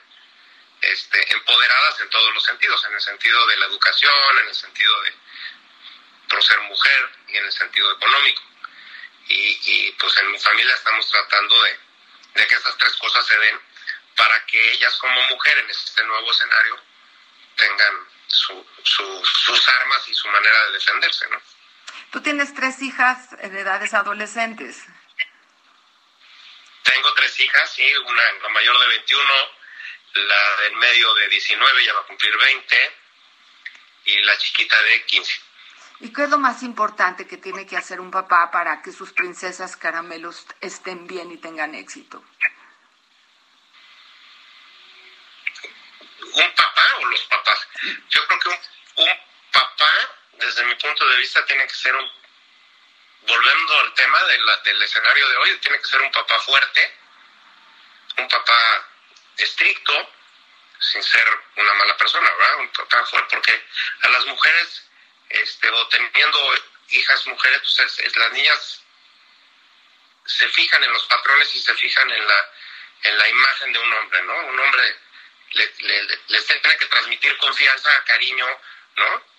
este, 0.82 1.34
empoderadas 1.34 2.00
en 2.00 2.10
todos 2.10 2.34
los 2.34 2.44
sentidos, 2.44 2.86
en 2.86 2.94
el 2.94 3.02
sentido 3.02 3.48
de 3.48 3.58
la 3.58 3.66
educación, 3.66 4.40
en 4.40 4.48
el 4.48 4.56
sentido 4.56 5.02
de 5.02 5.14
por 6.30 6.44
ser 6.44 6.60
mujer 6.62 7.10
y 7.28 7.38
en 7.38 7.46
el 7.46 7.52
sentido 7.52 7.92
económico. 7.92 8.42
Y, 9.28 9.60
y 9.64 9.92
pues 9.94 10.18
en 10.18 10.32
mi 10.32 10.40
familia 10.40 10.74
estamos 10.74 11.10
tratando 11.10 11.62
de, 11.64 11.80
de 12.36 12.48
que 12.48 12.56
estas 12.56 12.78
tres 12.78 12.96
cosas 12.98 13.26
se 13.28 13.38
den 13.38 13.60
para 14.16 14.46
que 14.46 14.72
ellas 14.72 14.96
como 14.98 15.22
mujer 15.30 15.58
en 15.60 15.70
este 15.70 16.04
nuevo 16.04 16.32
escenario 16.32 16.82
tengan 17.56 18.08
su, 18.28 18.66
su, 18.84 19.26
sus 19.26 19.70
armas 19.70 20.08
y 20.08 20.14
su 20.14 20.28
manera 20.30 20.66
de 20.66 20.72
defenderse, 20.74 21.28
¿no? 21.30 21.42
Tú 22.12 22.22
tienes 22.22 22.54
tres 22.54 22.82
hijas 22.82 23.32
de 23.32 23.60
edades 23.60 23.94
adolescentes. 23.94 24.84
Tengo 26.84 27.14
tres 27.14 27.40
hijas, 27.40 27.72
sí, 27.74 27.86
una 27.96 28.24
la 28.44 28.50
mayor 28.50 28.80
de 28.80 28.88
21 28.88 29.62
la 30.14 30.62
del 30.64 30.76
medio 30.76 31.14
de 31.14 31.30
19 31.30 31.86
ya 31.86 31.94
va 31.94 32.02
a 32.02 32.06
cumplir 32.06 32.38
20 32.38 32.76
y 34.06 34.22
la 34.24 34.38
chiquita 34.38 34.82
de 34.84 35.06
15. 35.06 35.42
¿Y 36.02 36.12
qué 36.12 36.24
es 36.24 36.30
lo 36.30 36.38
más 36.38 36.64
importante 36.64 37.28
que 37.28 37.38
tiene 37.38 37.66
que 37.66 37.78
hacer 37.78 38.00
un 38.00 38.10
papá 38.10 38.50
para 38.52 38.82
que 38.82 38.92
sus 38.92 39.14
princesas 39.14 39.78
caramelos 39.78 40.46
estén 40.60 41.06
bien 41.08 41.32
y 41.32 41.38
tengan 41.38 41.76
éxito? 41.76 42.24
¿Un 46.34 46.56
papá 46.56 46.96
o 47.02 47.06
los 47.06 47.22
papás? 47.26 47.68
Yo 48.10 48.28
creo 48.28 48.40
que 48.40 48.50
un, 49.02 49.10
papá, 49.52 49.92
desde 50.34 50.64
mi 50.64 50.76
punto 50.76 51.08
de 51.08 51.18
vista, 51.18 51.46
tiene 51.46 51.68
que 51.68 51.74
ser 51.74 51.96
un, 51.96 52.12
volviendo 53.22 53.80
al 53.80 53.94
tema 53.94 54.24
del 54.64 54.82
escenario 54.82 55.30
de 55.30 55.38
hoy, 55.38 55.58
tiene 55.58 55.80
que 55.80 55.88
ser 55.88 56.02
un 56.02 56.12
papá 56.12 56.40
fuerte, 56.40 56.98
un 58.18 58.28
papá 58.28 58.88
estricto, 59.38 60.14
sin 60.80 61.04
ser 61.04 61.28
una 61.56 61.74
mala 61.76 61.96
persona, 61.98 62.30
¿verdad? 62.32 62.60
Un 62.60 62.70
papá 62.70 63.06
fuerte, 63.06 63.36
porque 63.36 63.66
a 64.02 64.10
las 64.10 64.26
mujeres 64.26 64.90
este, 65.30 65.70
o 65.70 65.88
teniendo 65.88 66.56
hijas 66.90 67.28
mujeres, 67.28 67.62
pues 67.64 68.18
las 68.18 68.32
niñas 68.32 68.84
se 70.26 70.48
fijan 70.50 70.84
en 70.84 70.94
los 70.94 71.06
patrones 71.06 71.54
y 71.56 71.62
se 71.62 71.74
fijan 71.76 72.12
en 72.12 72.28
la, 72.28 72.50
en 73.04 73.18
la 73.18 73.30
imagen 73.30 73.74
de 73.74 73.80
un 73.80 73.94
hombre, 73.94 74.24
¿no? 74.24 74.36
Un 74.48 74.60
hombre 74.60 75.00
les 75.54 76.46
tiene 76.48 76.78
que 76.78 76.86
transmitir 76.86 77.38
confianza, 77.38 78.04
cariño, 78.06 78.48
¿no? 78.96 79.31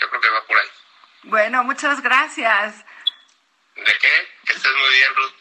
Yo 0.00 0.08
creo 0.08 0.20
que 0.20 0.30
va 0.30 0.46
por 0.46 0.56
ahí. 0.56 0.68
Bueno, 1.24 1.64
muchas 1.64 2.00
gracias. 2.00 2.84
¿De 3.76 3.84
qué? 3.84 4.28
Que 4.46 4.52
estés 4.52 4.72
muy 4.72 4.90
bien, 4.96 5.14
Ruth. 5.16 5.34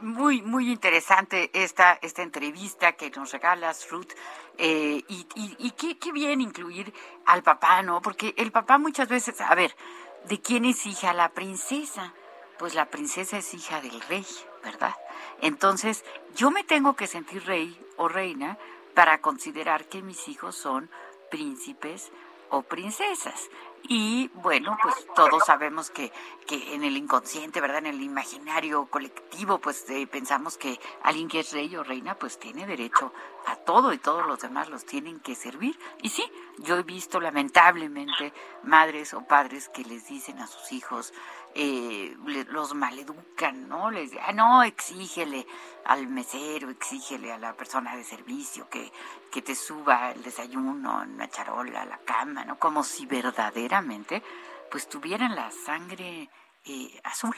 Muy, 0.00 0.42
muy 0.42 0.72
interesante 0.72 1.50
esta, 1.52 1.98
esta 2.00 2.22
entrevista 2.22 2.92
que 2.92 3.10
nos 3.10 3.32
regalas, 3.32 3.90
Ruth. 3.90 4.12
Eh, 4.56 5.04
y 5.08 5.26
y, 5.34 5.70
qué, 5.72 5.98
qué, 5.98 6.10
bien 6.12 6.40
incluir 6.40 6.92
al 7.26 7.42
papá, 7.42 7.82
¿no? 7.82 8.00
Porque 8.00 8.34
el 8.38 8.50
papá 8.50 8.78
muchas 8.78 9.08
veces, 9.08 9.40
a 9.42 9.54
ver, 9.54 9.76
¿de 10.24 10.40
quién 10.40 10.64
es 10.64 10.86
hija 10.86 11.12
la 11.12 11.30
princesa? 11.30 12.14
Pues 12.58 12.74
la 12.74 12.86
princesa 12.86 13.38
es 13.38 13.52
hija 13.52 13.80
del 13.82 14.00
rey, 14.02 14.26
¿verdad? 14.62 14.94
Entonces, 15.42 16.04
yo 16.34 16.50
me 16.50 16.64
tengo 16.64 16.96
que 16.96 17.06
sentir 17.06 17.44
rey 17.44 17.78
o 17.96 18.08
reina 18.08 18.58
para 18.94 19.20
considerar 19.20 19.86
que 19.86 20.02
mis 20.02 20.28
hijos 20.28 20.56
son 20.56 20.90
príncipes 21.30 22.10
o 22.50 22.62
princesas. 22.62 23.48
Y 23.82 24.28
bueno, 24.34 24.76
pues 24.82 24.94
todos 25.14 25.42
sabemos 25.46 25.90
que, 25.90 26.12
que 26.46 26.74
en 26.74 26.84
el 26.84 26.96
inconsciente, 26.96 27.60
¿verdad? 27.60 27.78
En 27.78 27.86
el 27.86 28.02
imaginario 28.02 28.86
colectivo, 28.86 29.58
pues 29.58 29.88
eh, 29.88 30.06
pensamos 30.06 30.58
que 30.58 30.78
alguien 31.02 31.28
que 31.28 31.40
es 31.40 31.52
rey 31.52 31.74
o 31.76 31.82
reina, 31.82 32.14
pues 32.14 32.38
tiene 32.38 32.66
derecho 32.66 33.12
a 33.46 33.56
todo 33.56 33.92
y 33.94 33.98
todos 33.98 34.26
los 34.26 34.40
demás 34.40 34.68
los 34.68 34.84
tienen 34.84 35.18
que 35.20 35.34
servir. 35.34 35.78
Y 36.02 36.10
sí, 36.10 36.30
yo 36.58 36.76
he 36.76 36.82
visto 36.82 37.20
lamentablemente 37.20 38.34
madres 38.62 39.14
o 39.14 39.22
padres 39.22 39.70
que 39.70 39.84
les 39.84 40.06
dicen 40.08 40.40
a 40.40 40.46
sus 40.46 40.72
hijos, 40.72 41.14
eh, 41.54 42.16
los 42.48 42.74
maleducan, 42.74 43.68
¿no? 43.68 43.90
Les 43.90 44.12
ah, 44.22 44.32
no, 44.32 44.62
exígele 44.62 45.46
al 45.84 46.06
mesero, 46.06 46.70
exígele 46.70 47.32
a 47.32 47.38
la 47.38 47.54
persona 47.54 47.96
de 47.96 48.04
servicio 48.04 48.68
que, 48.68 48.92
que 49.32 49.42
te 49.42 49.54
suba 49.54 50.12
el 50.12 50.22
desayuno 50.22 51.02
en 51.02 51.14
una 51.14 51.28
charola, 51.28 51.82
a 51.82 51.86
la 51.86 51.98
cama, 51.98 52.44
¿no? 52.44 52.58
Como 52.58 52.84
si 52.84 53.06
verdaderamente 53.06 54.22
pues 54.70 54.88
tuvieran 54.88 55.34
la 55.34 55.50
sangre 55.50 56.30
eh, 56.64 57.00
azul. 57.04 57.36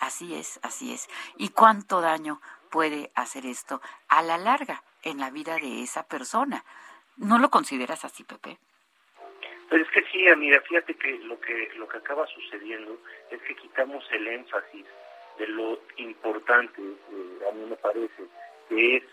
Así 0.00 0.34
es, 0.34 0.60
así 0.62 0.92
es. 0.92 1.08
¿Y 1.36 1.48
cuánto 1.48 2.00
daño 2.00 2.40
puede 2.70 3.10
hacer 3.14 3.46
esto 3.46 3.80
a 4.08 4.22
la 4.22 4.38
larga 4.38 4.84
en 5.02 5.18
la 5.18 5.30
vida 5.30 5.56
de 5.56 5.82
esa 5.82 6.04
persona? 6.04 6.64
¿No 7.16 7.38
lo 7.38 7.50
consideras 7.50 8.04
así, 8.04 8.22
Pepe? 8.22 8.60
Pero 9.68 9.82
es 9.82 9.90
que 9.90 10.02
sí, 10.10 10.26
amiga, 10.28 10.60
fíjate 10.62 10.94
que 10.94 11.18
lo 11.18 11.38
que 11.40 11.70
lo 11.76 11.88
que 11.88 11.98
acaba 11.98 12.26
sucediendo 12.26 12.98
es 13.30 13.40
que 13.42 13.54
quitamos 13.54 14.04
el 14.12 14.26
énfasis 14.26 14.86
de 15.38 15.46
lo 15.48 15.78
importante, 15.96 16.80
eh, 16.80 17.48
a 17.48 17.52
mí 17.52 17.66
me 17.68 17.76
parece, 17.76 18.24
que 18.68 18.96
es 18.96 19.04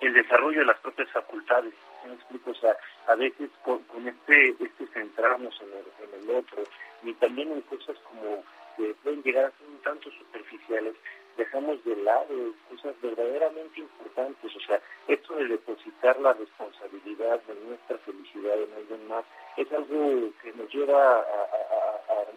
el 0.00 0.14
desarrollo 0.14 0.60
de 0.60 0.66
las 0.66 0.78
propias 0.80 1.10
facultades. 1.10 1.74
¿Me 2.06 2.14
explico? 2.14 2.50
O 2.50 2.54
sea, 2.54 2.76
a 3.06 3.14
veces 3.14 3.50
con, 3.62 3.84
este, 4.06 4.56
este 4.58 4.86
centrarnos 4.92 5.60
en 5.60 5.68
el, 5.68 5.84
en 6.08 6.22
el 6.22 6.36
otro 6.36 6.64
y 7.04 7.12
también 7.14 7.52
en 7.52 7.60
cosas 7.62 7.96
como 7.98 8.42
que 8.76 8.94
pueden 9.02 9.22
llegar 9.22 9.46
a 9.46 9.58
ser 9.58 9.68
un 9.68 9.78
tanto 9.82 10.10
superficiales, 10.10 10.94
dejamos 11.36 11.82
de 11.84 11.96
lado 11.96 12.54
cosas 12.70 12.94
verdaderamente 13.00 13.80
importantes. 13.80 14.56
O 14.56 14.60
sea, 14.60 14.80
esto 15.08 15.34
de 15.36 15.48
depositar 15.48 16.20
la 16.20 16.32
responsabilidad 16.32 17.40
de 17.42 17.54
nuestra 17.66 17.98
felicidad 17.98 18.60
en 18.60 18.72
alguien 18.74 19.08
más 19.08 19.24
es 19.56 19.70
algo 19.72 20.30
que 20.42 20.52
nos 20.52 20.72
lleva 20.72 21.18
a, 21.18 21.24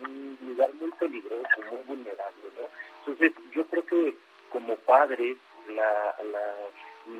un 0.01 0.37
lugar 0.41 0.73
muy 0.75 0.91
peligroso, 0.91 1.61
muy 1.71 1.81
vulnerable. 1.87 2.43
¿no? 2.59 2.67
Entonces, 2.99 3.33
yo 3.53 3.65
creo 3.67 3.85
que 3.85 4.15
como 4.49 4.75
padres, 4.77 5.37
la, 5.69 6.15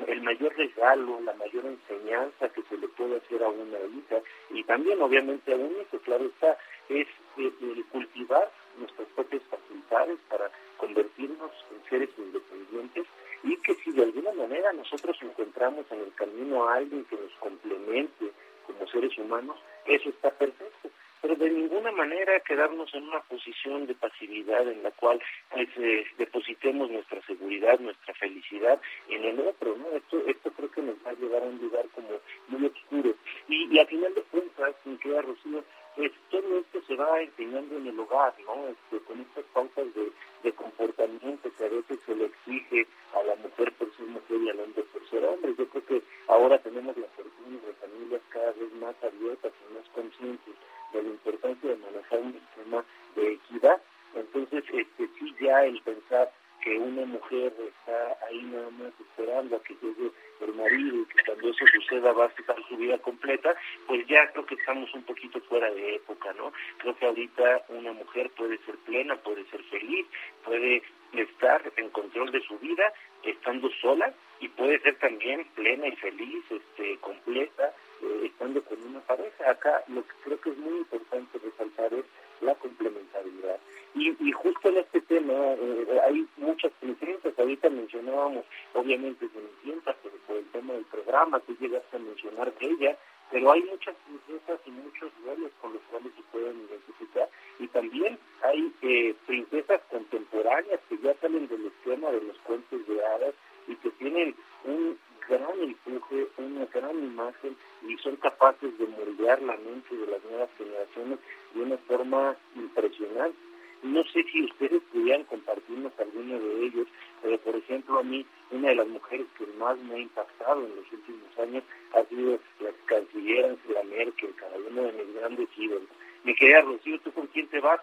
el 0.06 0.22
mayor 0.22 0.54
regalo, 0.56 1.20
la 1.20 1.32
mayor 1.34 1.64
enseñanza 1.66 2.48
que 2.50 2.62
se 2.62 2.76
le 2.76 2.88
puede 2.88 3.16
hacer 3.16 3.42
a 3.42 3.48
una 3.48 3.78
hija, 3.78 4.20
y 4.50 4.62
también 4.64 5.00
obviamente 5.00 5.52
a 5.52 5.56
un 5.56 5.72
hijo, 5.80 5.98
claro 6.04 6.24
está, 6.26 6.58
es 6.88 7.06
el 7.38 7.84
cultivar 7.92 8.50
nuestras 8.78 9.08
propias 9.14 9.42
facultades 9.44 10.18
para 10.28 10.50
convertirnos 10.76 11.50
en 11.72 11.90
seres 11.90 12.10
independientes 12.18 13.06
y 13.42 13.56
que 13.58 13.74
si 13.76 13.92
de 13.92 14.02
alguna 14.02 14.32
manera 14.32 14.72
nosotros 14.72 15.16
encontramos 15.22 15.86
en 15.90 16.00
el 16.00 16.12
camino 16.14 16.68
a 16.68 16.76
alguien 16.76 17.04
que 17.04 17.16
nos 17.16 17.32
complemente 17.38 18.32
como 18.66 18.86
seres 18.88 19.16
humanos, 19.18 19.56
eso 19.86 20.08
está 20.10 20.30
perfecto. 20.30 20.90
Pero 21.22 21.34
de 21.36 21.50
ninguna 21.50 21.90
manera 21.92 22.38
quedarnos 22.40 22.92
en 22.94 23.04
una 23.08 23.20
posición 23.20 23.86
de 23.86 23.94
pasividad 23.94 24.68
en 24.68 24.82
la 24.82 24.90
cual 24.92 25.20
pues, 25.50 25.68
eh, 25.76 26.04
depositemos 26.18 26.90
nuestra 26.90 27.20
seguridad, 27.22 27.80
nuestra 27.80 28.14
felicidad 28.14 28.80
en 29.08 29.24
el 29.24 29.40
otro, 29.40 29.76
¿no? 29.76 29.88
Esto, 29.96 30.22
esto 30.26 30.50
creo 30.52 30.70
que 30.70 30.82
nos 30.82 30.96
va 31.04 31.10
a 31.10 31.14
llevar 31.14 31.42
a 31.42 31.46
un 31.46 31.58
lugar 31.58 31.86
como 31.94 32.08
muy 32.48 32.66
oscuro. 32.66 33.14
Y, 33.48 33.74
y 33.74 33.78
a 33.78 33.86
final 33.86 34.14
de 34.14 34.22
cuentas, 34.22 34.74
mi 34.84 34.96
querida 34.98 35.22
Rocío, 35.22 35.64
pues 35.96 36.12
todo 36.30 36.58
esto 36.58 36.82
se 36.86 36.94
va 36.94 37.22
enseñando 37.22 37.78
en 37.78 37.86
el 37.86 37.98
hogar, 37.98 38.34
¿no? 38.44 38.68
Este, 38.68 39.04
con 39.06 39.18
estas 39.20 39.44
pautas 39.54 39.86
de, 39.94 40.12
comportamiento 40.52 41.50
que 41.58 41.64
a 41.64 41.68
veces 41.68 41.98
se 42.06 42.14
le 42.14 42.26
exige 42.26 42.86
a 43.14 43.22
la 43.24 43.34
mujer 43.36 43.72
por 43.72 43.92
ser 43.96 44.06
mujer 44.06 44.40
y 44.42 44.50
al 44.50 44.60
hombre 44.60 44.84
por 44.92 45.08
ser 45.10 45.24
hombre. 45.24 45.54
Yo 45.58 45.66
creo 45.68 45.86
que 45.86 46.02
ahora 46.28 46.58
tenemos 46.58 46.96
la 46.96 47.06
fortuna 47.08 47.58
de 47.66 47.72
familias 47.74 48.22
cada 48.28 48.52
vez 48.52 48.72
más 48.74 48.94
abiertas 49.02 49.52
y 49.52 49.74
más 49.74 49.88
conscientes 49.88 50.54
de 50.92 51.02
la 51.02 51.08
importancia 51.08 51.70
de 51.70 51.76
manejar 51.76 52.20
un 52.20 52.32
sistema 52.34 52.84
de 53.16 53.32
equidad. 53.32 53.82
Entonces, 54.14 54.64
este, 54.72 55.08
sí 55.18 55.34
ya 55.40 55.64
el 55.64 55.82
pensar 55.82 56.30
que 56.62 56.78
una 56.78 57.06
mujer 57.06 57.52
está 57.58 58.18
ahí 58.26 58.42
nada 58.42 58.70
más 58.70 58.92
esperando 59.00 59.56
a 59.56 59.62
que 59.62 59.74
llegue 59.82 60.10
el 60.40 60.54
marido 60.54 60.96
y 60.96 61.04
que 61.06 61.24
cuando 61.24 61.48
eso 61.48 61.64
suceda 61.74 62.12
va 62.12 62.24
a 62.24 62.28
estar 62.28 62.56
su 62.68 62.76
vida 62.76 62.98
completa, 62.98 63.54
pues 63.86 64.05
ya 64.16 64.32
creo 64.32 64.46
que 64.46 64.54
estamos 64.54 64.92
un 64.94 65.02
poquito 65.02 65.40
fuera 65.42 65.70
de 65.70 65.96
época, 65.96 66.32
¿no? 66.34 66.52
Creo 66.78 66.96
que 66.96 67.06
ahorita 67.06 67.64
una 67.68 67.92
mujer 67.92 68.30
puede 68.30 68.56
ser 68.64 68.76
plena, 68.86 69.16
puede 69.16 69.44
ser 69.50 69.62
feliz, 69.64 70.06
puede 70.42 70.82
estar 71.12 71.60
en 71.76 71.90
control 71.90 72.30
de 72.32 72.40
su 72.40 72.58
vida 72.58 72.92
estando 73.22 73.68
sola 73.82 74.12
y 74.40 74.48
puede 74.48 74.80
ser 74.80 74.98
también 74.98 75.46
plena 75.54 75.88
y 75.88 75.96
feliz, 75.96 76.44
este, 76.50 76.96
completa, 76.98 77.74
eh, 78.02 78.22
estando 78.24 78.62
con 78.64 78.82
una 78.82 79.00
pareja. 79.00 79.50
Acá 79.50 79.84
lo 79.88 80.02
que 80.02 80.14
creo 80.24 80.40
que 80.40 80.50
es 80.50 80.58
muy 80.58 80.78
importante 80.78 81.38
resaltar 81.38 81.92
es 81.92 82.04
la 82.40 82.54
complementariedad. 82.54 83.58
Y, 83.94 84.14
y 84.20 84.32
justo 84.32 84.68
en 84.68 84.78
este 84.78 85.00
tema 85.02 85.34
eh, 85.34 86.00
hay 86.06 86.26
muchas 86.36 86.72
princesas, 86.80 87.38
ahorita 87.38 87.68
mencionábamos 87.68 88.44
obviamente 88.74 89.28
Cenicienta, 89.28 89.94
pero 90.02 90.16
por 90.26 90.36
el 90.36 90.46
tema 90.52 90.72
del 90.72 90.84
programa 90.84 91.40
tú 91.40 91.54
llegaste 91.58 91.96
a 91.96 92.00
mencionar 92.00 92.52
de 92.54 92.66
ella, 92.66 92.96
pero 93.30 93.50
hay 93.52 93.62
muchas 93.62 93.94
princesas 94.06 94.60
y 94.66 94.70
muchos 94.70 95.10
roles 95.24 95.50
con 95.60 95.72
los 95.72 95.82
cuales 95.90 96.12
se 96.14 96.22
pueden 96.30 96.60
identificar 96.68 97.28
y 97.58 97.66
también 97.68 98.18
hay 98.42 98.72
eh, 98.82 99.14
princesas 99.26 99.80
contemporáneas 99.90 100.80
que 100.88 100.98
ya 100.98 101.14
salen 101.20 101.48
del 101.48 101.66
esquema 101.66 102.10
de 102.10 102.22
los 102.22 102.38
cuentos 102.38 102.86
de 102.86 103.04
hadas 103.04 103.34
y 103.66 103.74
que 103.76 103.90
tienen 103.92 104.34
un 104.64 104.98
gran 105.28 105.60
empuje, 105.60 106.28
una 106.38 106.66
gran 106.66 106.96
imagen 106.96 107.56
y 107.82 107.96
son 107.98 108.16
capaces 108.16 108.78
de 108.78 108.86
moldear 108.86 109.42
la 109.42 109.56
mente 109.56 109.96
de 109.96 110.06
las 110.06 110.22
nuevas 110.24 110.50
generaciones 110.56 111.18
de 111.54 111.62
una 111.62 111.76
forma 111.78 112.36
impresionante. 112.54 113.36
No 113.82 114.02
sé 114.04 114.24
si 114.24 114.44
ustedes 114.44 114.82
pudieran 114.92 115.24
compartirnos 115.24 115.92
alguno 115.98 116.38
de 116.38 116.66
ellos, 116.66 116.88
pero 117.22 117.38
por 117.38 117.56
ejemplo 117.56 117.98
a 117.98 118.02
mí 118.02 118.24
una 118.50 118.68
de 118.68 118.74
las 118.76 118.88
mujeres 118.88 119.26
que 119.36 119.46
más 119.58 119.78
me 119.78 119.94
ha 119.94 119.98
impactado 119.98 120.64
en 120.64 120.76
los 120.76 120.92
últimos 120.92 121.38
años 121.38 121.64
ha 121.94 122.04
sido 122.04 122.38
la 122.60 122.70
canciller 122.86 123.44
Angela 123.44 123.82
Merkel, 123.84 124.34
cada 124.36 124.56
uno 124.56 124.82
de 124.82 124.92
mis 124.92 125.14
grandes 125.14 125.48
ídolos. 125.56 125.88
Mi 126.24 126.34
querida 126.34 126.62
Rocío, 126.62 126.98
¿tú 127.00 127.12
con 127.12 127.26
quién 127.28 127.46
te 127.48 127.60
vas? 127.60 127.80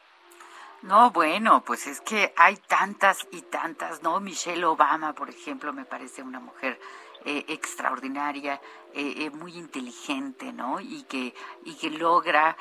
No, 0.81 1.11
bueno, 1.11 1.62
pues 1.73 1.87
es 1.87 2.01
que 2.01 2.31
hay 2.37 2.55
tantas 2.55 3.25
y 3.31 3.41
tantas, 3.41 4.03
¿no? 4.03 4.19
Michelle 4.19 4.63
Obama, 4.63 5.13
por 5.13 5.31
ejemplo, 5.31 5.73
me 5.73 5.85
parece 5.85 6.21
una 6.21 6.39
mujer 6.39 6.79
eh, 7.25 7.45
extraordinaria, 7.47 8.61
eh, 8.93 9.15
eh, 9.17 9.29
muy 9.31 9.57
inteligente, 9.57 10.53
¿no? 10.53 10.79
Y 10.79 11.01
que, 11.05 11.33
y 11.65 11.73
que 11.73 11.89
logra, 11.89 12.55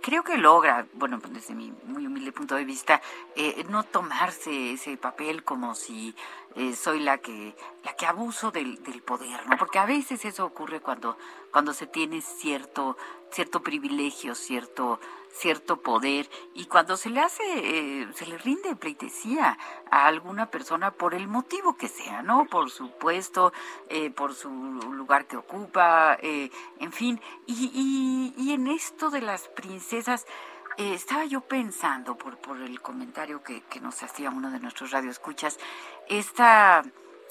creo 0.00 0.22
que 0.22 0.38
logra, 0.38 0.86
bueno, 0.92 1.18
desde 1.28 1.56
mi 1.56 1.72
muy 1.86 2.06
humilde 2.06 2.30
punto 2.30 2.54
de 2.54 2.64
vista, 2.64 3.02
no 3.68 3.82
tomarse 3.82 4.74
ese 4.74 4.96
papel 4.96 5.42
como 5.42 5.74
si 5.74 6.14
soy 6.76 7.00
la 7.00 7.18
que, 7.18 7.56
la 7.82 7.94
que 7.94 8.06
abuso 8.06 8.52
del, 8.52 8.80
del 8.84 9.02
poder, 9.02 9.44
¿no? 9.48 9.56
Porque 9.56 9.80
a 9.80 9.86
veces 9.86 10.24
eso 10.24 10.44
ocurre 10.44 10.78
cuando, 10.80 11.18
cuando 11.50 11.72
se 11.72 11.88
tiene 11.88 12.20
cierto, 12.20 12.96
cierto 13.32 13.60
privilegio, 13.60 14.36
cierto 14.36 15.00
cierto 15.36 15.80
poder 15.80 16.28
y 16.54 16.66
cuando 16.66 16.96
se 16.96 17.10
le 17.10 17.20
hace, 17.20 17.42
eh, 17.46 18.08
se 18.14 18.26
le 18.26 18.38
rinde 18.38 18.74
pleitesía 18.76 19.58
a 19.90 20.06
alguna 20.06 20.50
persona 20.50 20.90
por 20.90 21.14
el 21.14 21.28
motivo 21.28 21.76
que 21.76 21.88
sea, 21.88 22.22
¿no? 22.22 22.46
Por 22.46 22.70
su 22.70 22.90
puesto, 22.92 23.52
eh, 23.88 24.10
por 24.10 24.34
su 24.34 24.50
lugar 24.50 25.26
que 25.26 25.36
ocupa, 25.36 26.16
eh, 26.22 26.50
en 26.80 26.92
fin. 26.92 27.20
Y, 27.46 28.34
y, 28.36 28.52
en 28.52 28.66
esto 28.66 29.10
de 29.10 29.20
las 29.20 29.48
princesas, 29.48 30.26
estaba 30.76 31.24
yo 31.24 31.40
pensando, 31.40 32.16
por, 32.16 32.36
por 32.38 32.60
el 32.60 32.80
comentario 32.80 33.42
que, 33.42 33.62
que 33.62 33.80
nos 33.80 34.02
hacía 34.02 34.30
uno 34.30 34.50
de 34.50 34.60
nuestros 34.60 34.90
radioescuchas, 34.90 35.58
esta 36.08 36.82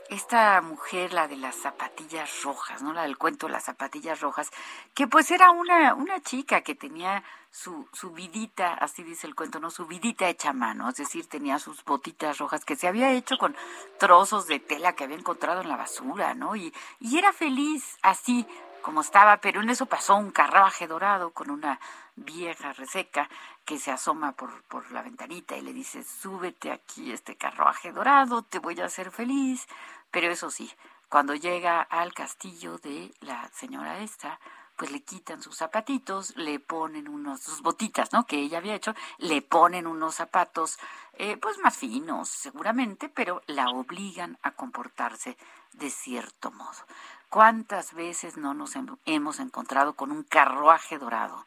esta 0.09 0.61
mujer, 0.61 1.13
la 1.13 1.27
de 1.27 1.37
las 1.37 1.55
zapatillas 1.55 2.43
rojas, 2.43 2.81
¿no? 2.81 2.93
La 2.93 3.03
del 3.03 3.17
cuento 3.17 3.49
las 3.49 3.63
zapatillas 3.63 4.21
rojas, 4.21 4.51
que 4.93 5.07
pues 5.07 5.31
era 5.31 5.51
una, 5.51 5.93
una 5.95 6.21
chica 6.21 6.61
que 6.61 6.75
tenía 6.75 7.23
su, 7.49 7.87
su 7.93 8.11
vidita, 8.11 8.73
así 8.73 9.03
dice 9.03 9.27
el 9.27 9.35
cuento, 9.35 9.59
¿no? 9.59 9.71
Su 9.71 9.85
vidita 9.85 10.27
hecha 10.27 10.49
a 10.49 10.53
mano, 10.53 10.89
es 10.89 10.95
decir, 10.95 11.27
tenía 11.27 11.57
sus 11.57 11.83
botitas 11.85 12.37
rojas 12.37 12.65
que 12.65 12.75
se 12.75 12.87
había 12.87 13.11
hecho 13.13 13.37
con 13.37 13.55
trozos 13.97 14.47
de 14.47 14.59
tela 14.59 14.93
que 14.93 15.05
había 15.05 15.17
encontrado 15.17 15.61
en 15.61 15.69
la 15.69 15.77
basura, 15.77 16.33
¿no? 16.33 16.55
Y, 16.55 16.73
y 16.99 17.17
era 17.17 17.33
feliz 17.33 17.97
así 18.01 18.45
como 18.85 19.01
estaba, 19.01 19.37
pero 19.37 19.61
en 19.61 19.69
eso 19.71 19.87
pasó 19.87 20.15
un 20.15 20.29
carruaje 20.29 20.85
dorado 20.85 21.31
con 21.31 21.49
una 21.49 21.79
vieja 22.15 22.71
reseca 22.73 23.27
que 23.65 23.79
se 23.79 23.91
asoma 23.91 24.33
por, 24.33 24.61
por 24.63 24.91
la 24.91 25.01
ventanita 25.01 25.57
y 25.57 25.61
le 25.61 25.73
dice, 25.73 26.03
súbete 26.03 26.71
aquí 26.71 27.11
este 27.11 27.35
carruaje 27.35 27.91
dorado, 27.91 28.43
te 28.43 28.59
voy 28.59 28.79
a 28.79 28.85
hacer 28.85 29.09
feliz. 29.09 29.67
Pero 30.11 30.31
eso 30.31 30.49
sí, 30.49 30.71
cuando 31.09 31.35
llega 31.35 31.81
al 31.81 32.13
castillo 32.13 32.77
de 32.77 33.13
la 33.21 33.49
señora 33.53 33.99
esta, 33.99 34.39
pues 34.75 34.91
le 34.91 35.01
quitan 35.03 35.41
sus 35.41 35.57
zapatitos, 35.57 36.35
le 36.35 36.59
ponen 36.59 37.07
unos, 37.07 37.41
sus 37.41 37.61
botitas, 37.61 38.11
¿no? 38.11 38.25
Que 38.25 38.37
ella 38.37 38.57
había 38.57 38.75
hecho, 38.75 38.93
le 39.17 39.41
ponen 39.41 39.87
unos 39.87 40.15
zapatos, 40.15 40.77
eh, 41.13 41.37
pues 41.37 41.57
más 41.59 41.77
finos, 41.77 42.29
seguramente, 42.29 43.07
pero 43.09 43.41
la 43.47 43.69
obligan 43.69 44.37
a 44.41 44.51
comportarse 44.51 45.37
de 45.73 45.89
cierto 45.89 46.51
modo. 46.51 46.85
¿Cuántas 47.29 47.93
veces 47.93 48.37
no 48.37 48.53
nos 48.53 48.73
hemos 49.05 49.39
encontrado 49.39 49.93
con 49.93 50.11
un 50.11 50.23
carruaje 50.23 50.97
dorado? 50.97 51.45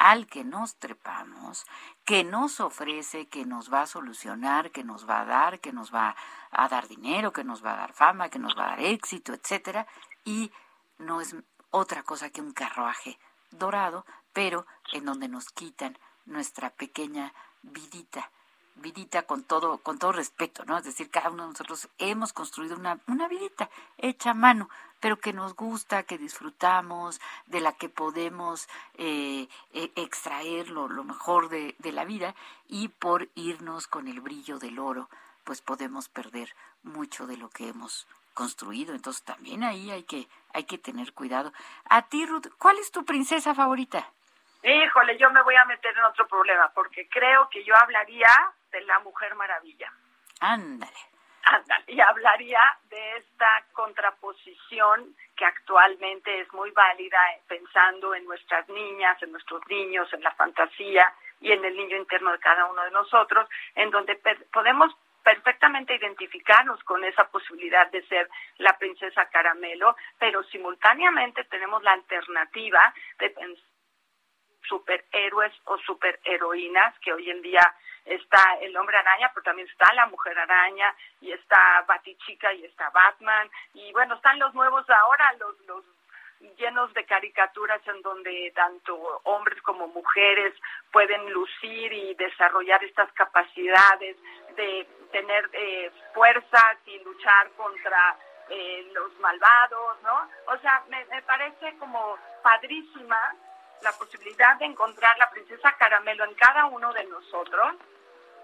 Al 0.00 0.26
que 0.26 0.44
nos 0.44 0.76
trepamos, 0.76 1.66
que 2.06 2.24
nos 2.24 2.58
ofrece, 2.60 3.28
que 3.28 3.44
nos 3.44 3.70
va 3.70 3.82
a 3.82 3.86
solucionar, 3.86 4.70
que 4.70 4.82
nos 4.82 5.06
va 5.06 5.20
a 5.20 5.24
dar, 5.26 5.60
que 5.60 5.74
nos 5.74 5.94
va 5.94 6.16
a 6.50 6.68
dar 6.70 6.88
dinero, 6.88 7.34
que 7.34 7.44
nos 7.44 7.62
va 7.62 7.74
a 7.74 7.76
dar 7.76 7.92
fama, 7.92 8.30
que 8.30 8.38
nos 8.38 8.56
va 8.56 8.64
a 8.64 8.70
dar 8.70 8.80
éxito, 8.80 9.34
etcétera, 9.34 9.86
y 10.24 10.50
no 10.96 11.20
es 11.20 11.36
otra 11.68 12.02
cosa 12.02 12.30
que 12.30 12.40
un 12.40 12.54
carruaje 12.54 13.18
dorado, 13.50 14.06
pero 14.32 14.66
en 14.94 15.04
donde 15.04 15.28
nos 15.28 15.50
quitan 15.50 15.98
nuestra 16.24 16.70
pequeña 16.70 17.34
vidita, 17.60 18.30
vidita 18.80 19.22
con 19.22 19.44
todo, 19.44 19.78
con 19.78 19.98
todo 19.98 20.12
respeto, 20.12 20.64
¿no? 20.64 20.78
Es 20.78 20.84
decir, 20.84 21.10
cada 21.10 21.30
uno 21.30 21.44
de 21.44 21.50
nosotros 21.50 21.88
hemos 21.98 22.32
construido 22.32 22.76
una, 22.76 22.98
una 23.06 23.28
vidita 23.28 23.70
hecha 23.98 24.30
a 24.30 24.34
mano, 24.34 24.68
pero 25.00 25.18
que 25.18 25.32
nos 25.32 25.54
gusta, 25.54 26.02
que 26.02 26.18
disfrutamos, 26.18 27.20
de 27.46 27.60
la 27.60 27.72
que 27.72 27.88
podemos 27.88 28.68
eh, 28.94 29.48
e, 29.72 29.92
extraer 29.96 30.68
lo, 30.68 30.88
mejor 31.04 31.48
de, 31.48 31.74
de 31.78 31.92
la 31.92 32.04
vida 32.04 32.34
y 32.68 32.88
por 32.88 33.28
irnos 33.34 33.86
con 33.86 34.08
el 34.08 34.20
brillo 34.20 34.58
del 34.58 34.78
oro, 34.78 35.08
pues 35.44 35.62
podemos 35.62 36.08
perder 36.08 36.54
mucho 36.82 37.26
de 37.26 37.36
lo 37.36 37.48
que 37.50 37.68
hemos 37.68 38.06
construido. 38.34 38.94
Entonces 38.94 39.22
también 39.24 39.64
ahí 39.64 39.90
hay 39.90 40.04
que, 40.04 40.26
hay 40.52 40.64
que 40.64 40.78
tener 40.78 41.12
cuidado. 41.12 41.52
A 41.88 42.02
ti, 42.02 42.26
Ruth, 42.26 42.48
¿cuál 42.58 42.78
es 42.78 42.90
tu 42.90 43.04
princesa 43.04 43.54
favorita? 43.54 44.06
Híjole, 44.62 45.16
yo 45.16 45.30
me 45.30 45.42
voy 45.42 45.56
a 45.56 45.64
meter 45.64 45.96
en 45.96 46.04
otro 46.04 46.26
problema 46.28 46.70
porque 46.74 47.08
creo 47.08 47.48
que 47.48 47.64
yo 47.64 47.74
hablaría 47.76 48.28
de 48.70 48.80
la 48.82 48.98
Mujer 49.00 49.34
Maravilla. 49.34 49.92
Ándale 50.40 51.10
y 51.86 52.00
hablaría 52.00 52.60
de 52.88 53.16
esta 53.16 53.64
contraposición 53.72 55.14
que 55.36 55.44
actualmente 55.44 56.40
es 56.40 56.52
muy 56.52 56.70
válida 56.70 57.18
eh, 57.32 57.42
pensando 57.48 58.14
en 58.14 58.24
nuestras 58.24 58.68
niñas, 58.68 59.20
en 59.22 59.32
nuestros 59.32 59.62
niños, 59.68 60.12
en 60.12 60.22
la 60.22 60.32
fantasía 60.32 61.12
y 61.40 61.52
en 61.52 61.64
el 61.64 61.76
niño 61.76 61.96
interno 61.96 62.32
de 62.32 62.38
cada 62.38 62.66
uno 62.66 62.82
de 62.84 62.90
nosotros, 62.90 63.48
en 63.74 63.90
donde 63.90 64.20
podemos 64.52 64.94
perfectamente 65.24 65.94
identificarnos 65.94 66.82
con 66.84 67.04
esa 67.04 67.24
posibilidad 67.28 67.90
de 67.90 68.06
ser 68.06 68.28
la 68.58 68.76
princesa 68.78 69.26
caramelo, 69.26 69.96
pero 70.18 70.42
simultáneamente 70.44 71.44
tenemos 71.44 71.82
la 71.82 71.92
alternativa 71.92 72.94
de 73.18 73.30
pensar 73.30 73.70
superhéroes 74.68 75.52
o 75.64 75.78
superheroínas 75.78 76.96
que 77.00 77.12
hoy 77.12 77.28
en 77.28 77.42
día 77.42 77.74
está 78.10 78.58
el 78.60 78.76
hombre 78.76 78.96
araña, 78.96 79.30
pero 79.32 79.44
también 79.44 79.68
está 79.68 79.92
la 79.94 80.06
mujer 80.06 80.38
araña 80.38 80.94
y 81.20 81.32
está 81.32 81.84
Batichica 81.86 82.52
y 82.52 82.64
está 82.64 82.90
Batman 82.90 83.50
y 83.74 83.92
bueno, 83.92 84.16
están 84.16 84.38
los 84.38 84.54
nuevos 84.54 84.88
ahora, 84.90 85.32
los, 85.38 85.58
los 85.66 85.84
llenos 86.56 86.92
de 86.94 87.04
caricaturas 87.04 87.80
en 87.86 88.00
donde 88.02 88.52
tanto 88.54 88.94
hombres 89.24 89.60
como 89.62 89.88
mujeres 89.88 90.54
pueden 90.90 91.30
lucir 91.32 91.92
y 91.92 92.14
desarrollar 92.14 92.82
estas 92.82 93.12
capacidades 93.12 94.16
de 94.56 94.86
tener 95.12 95.48
eh, 95.52 95.90
fuerzas 96.14 96.76
y 96.86 96.98
luchar 97.00 97.50
contra 97.52 98.16
eh, 98.48 98.90
los 98.92 99.18
malvados, 99.20 100.02
¿no? 100.02 100.28
O 100.46 100.58
sea, 100.58 100.82
me, 100.88 101.04
me 101.06 101.22
parece 101.22 101.76
como 101.78 102.18
padrísima 102.42 103.18
la 103.82 103.92
posibilidad 103.92 104.56
de 104.58 104.66
encontrar 104.66 105.16
la 105.18 105.30
princesa 105.30 105.72
caramelo 105.78 106.24
en 106.24 106.34
cada 106.34 106.66
uno 106.66 106.92
de 106.92 107.04
nosotros, 107.04 107.74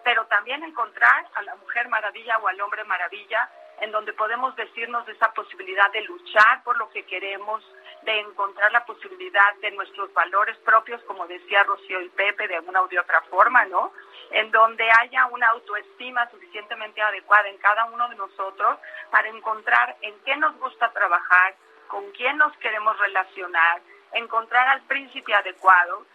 pero 0.07 0.25
también 0.27 0.63
encontrar 0.63 1.27
a 1.35 1.43
la 1.43 1.57
mujer 1.57 1.89
maravilla 1.89 2.39
o 2.39 2.47
al 2.47 2.61
hombre 2.61 2.85
maravilla 2.85 3.51
en 3.81 3.91
donde 3.91 4.13
podemos 4.13 4.55
decirnos 4.55 5.05
de 5.05 5.15
esa 5.15 5.33
posibilidad 5.33 5.91
de 5.91 6.03
luchar 6.03 6.63
por 6.63 6.79
lo 6.79 6.89
que 6.91 7.05
queremos, 7.07 7.61
de 8.03 8.21
encontrar 8.21 8.71
la 8.71 8.87
posibilidad 8.87 9.53
de 9.57 9.73
nuestros 9.73 10.15
valores 10.15 10.57
propios, 10.59 11.03
como 11.09 11.27
decía 11.27 11.65
Rocío 11.65 12.01
y 12.01 12.09
Pepe, 12.11 12.47
de 12.47 12.55
alguna 12.55 12.83
u 12.83 12.85
otra 12.85 13.21
forma, 13.23 13.65
¿no? 13.65 13.93
En 14.31 14.53
donde 14.53 14.89
haya 15.01 15.27
una 15.27 15.49
autoestima 15.49 16.31
suficientemente 16.31 17.03
adecuada 17.03 17.49
en 17.49 17.59
cada 17.59 17.87
uno 17.87 18.09
de 18.09 18.15
nosotros 18.15 18.79
para 19.11 19.29
encontrar 19.29 19.97
en 20.03 20.15
qué 20.25 20.37
nos 20.37 20.57
gusta 20.61 20.93
trabajar, 20.93 21.57
con 21.89 22.13
quién 22.13 22.37
nos 22.37 22.57
queremos 22.59 22.97
relacionar, 22.97 23.83
encontrar 24.13 24.69
al 24.69 24.83
príncipe 24.83 25.35
adecuado, 25.35 26.07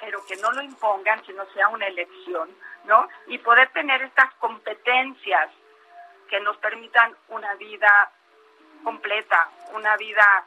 pero 0.00 0.24
que 0.26 0.36
no 0.36 0.50
lo 0.52 0.62
impongan, 0.62 1.24
sino 1.24 1.44
sea 1.52 1.68
una 1.68 1.86
elección, 1.86 2.48
¿no? 2.84 3.08
Y 3.26 3.38
poder 3.38 3.70
tener 3.72 4.02
estas 4.02 4.32
competencias 4.34 5.50
que 6.28 6.40
nos 6.40 6.56
permitan 6.58 7.14
una 7.28 7.54
vida 7.54 8.10
completa, 8.82 9.50
una 9.74 9.96
vida 9.96 10.46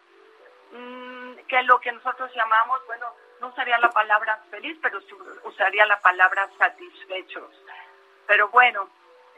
mm, 0.71 1.33
que 1.47 1.61
lo 1.63 1.79
que 1.79 1.91
nosotros 1.91 2.31
llamamos, 2.35 2.79
bueno, 2.87 3.07
no 3.41 3.47
usaría 3.49 3.77
la 3.77 3.91
palabra 3.91 4.39
feliz, 4.49 4.77
pero 4.81 4.99
usaría 5.43 5.85
la 5.85 5.99
palabra 5.99 6.49
satisfechos. 6.57 7.51
Pero 8.25 8.47
bueno, 8.49 8.89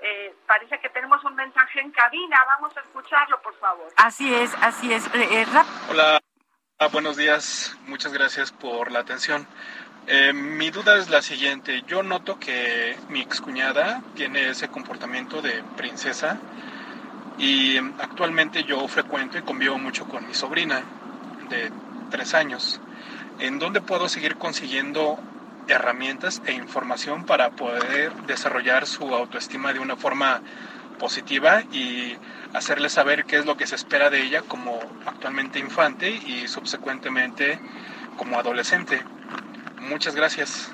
eh, 0.01 0.35
parece 0.45 0.79
que 0.79 0.89
tenemos 0.89 1.23
un 1.23 1.35
mensaje 1.35 1.79
en 1.81 1.91
cabina, 1.91 2.37
vamos 2.45 2.75
a 2.77 2.81
escucharlo, 2.81 3.41
por 3.41 3.57
favor. 3.59 3.91
Así 3.97 4.33
es, 4.33 4.53
así 4.61 4.93
es. 4.93 5.07
Eh, 5.07 5.27
eh, 5.31 5.45
Hola. 5.89 6.19
Ah, 6.77 6.89
buenos 6.89 7.15
días, 7.15 7.77
muchas 7.87 8.11
gracias 8.11 8.51
por 8.51 8.91
la 8.91 8.99
atención. 8.99 9.47
Eh, 10.07 10.33
mi 10.33 10.69
duda 10.69 10.97
es 10.97 11.09
la 11.09 11.21
siguiente, 11.23 11.81
yo 11.87 12.03
noto 12.03 12.37
que 12.37 12.99
mi 13.07 13.21
excuñada 13.21 14.03
tiene 14.13 14.49
ese 14.49 14.69
comportamiento 14.69 15.41
de 15.41 15.63
princesa 15.75 16.43
y 17.37 17.77
actualmente 17.97 18.63
yo 18.65 18.87
frecuento 18.87 19.37
y 19.37 19.43
convivo 19.43 19.79
mucho 19.79 20.05
con 20.07 20.25
mi 20.27 20.33
sobrina 20.33 20.87
de 21.41 21.73
tres 22.09 22.33
años. 22.35 22.81
¿En 23.37 23.59
dónde 23.59 23.81
puedo 23.81 24.09
seguir 24.09 24.37
consiguiendo 24.37 25.25
herramientas 25.67 26.41
e 26.45 26.53
información 26.53 27.25
para 27.25 27.51
poder 27.51 28.15
desarrollar 28.21 28.87
su 28.87 29.15
autoestima 29.15 29.73
de 29.73 29.79
una 29.79 29.97
forma 29.97 30.43
positiva 30.97 31.63
y 31.71 32.17
hacerle 32.53 32.89
saber 32.89 33.25
qué 33.25 33.37
es 33.37 33.45
lo 33.45 33.57
que 33.57 33.67
se 33.67 33.75
espera 33.75 34.09
de 34.11 34.21
ella 34.23 34.43
como 34.43 34.97
actualmente 35.05 35.59
infante 35.59 36.09
y 36.11 36.47
subsecuentemente 36.47 37.61
como 38.15 38.39
adolescente. 38.39 39.05
Muchas 39.89 40.15
gracias. 40.15 40.71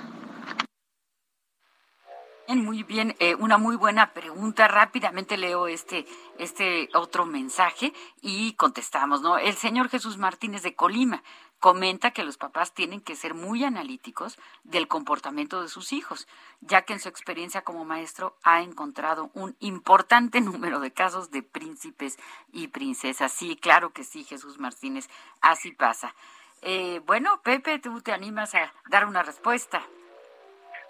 Muy 2.47 2.83
bien, 2.83 3.15
eh, 3.19 3.35
una 3.35 3.57
muy 3.57 3.77
buena 3.77 4.13
pregunta. 4.13 4.67
Rápidamente 4.67 5.37
leo 5.37 5.67
este, 5.67 6.05
este 6.37 6.89
otro 6.93 7.25
mensaje 7.25 7.93
y 8.21 8.53
contestamos, 8.53 9.21
¿no? 9.21 9.37
El 9.37 9.55
señor 9.55 9.89
Jesús 9.89 10.17
Martínez 10.17 10.61
de 10.61 10.75
Colima 10.75 11.23
comenta 11.59 12.11
que 12.11 12.23
los 12.23 12.37
papás 12.37 12.73
tienen 12.73 12.99
que 12.99 13.15
ser 13.15 13.35
muy 13.35 13.63
analíticos 13.63 14.37
del 14.63 14.87
comportamiento 14.87 15.61
de 15.61 15.69
sus 15.69 15.93
hijos, 15.93 16.27
ya 16.59 16.81
que 16.81 16.93
en 16.93 16.99
su 16.99 17.07
experiencia 17.07 17.61
como 17.61 17.85
maestro 17.85 18.35
ha 18.43 18.61
encontrado 18.61 19.29
un 19.33 19.55
importante 19.59 20.41
número 20.41 20.79
de 20.79 20.91
casos 20.91 21.31
de 21.31 21.43
príncipes 21.43 22.17
y 22.51 22.67
princesas. 22.67 23.31
Sí, 23.31 23.55
claro 23.55 23.93
que 23.93 24.03
sí, 24.03 24.23
Jesús 24.23 24.59
Martínez, 24.59 25.07
así 25.39 25.71
pasa. 25.71 26.15
Eh, 26.61 27.01
bueno, 27.05 27.41
Pepe, 27.43 27.79
tú 27.79 28.01
te 28.01 28.11
animas 28.11 28.53
a 28.55 28.71
dar 28.89 29.05
una 29.05 29.23
respuesta. 29.23 29.81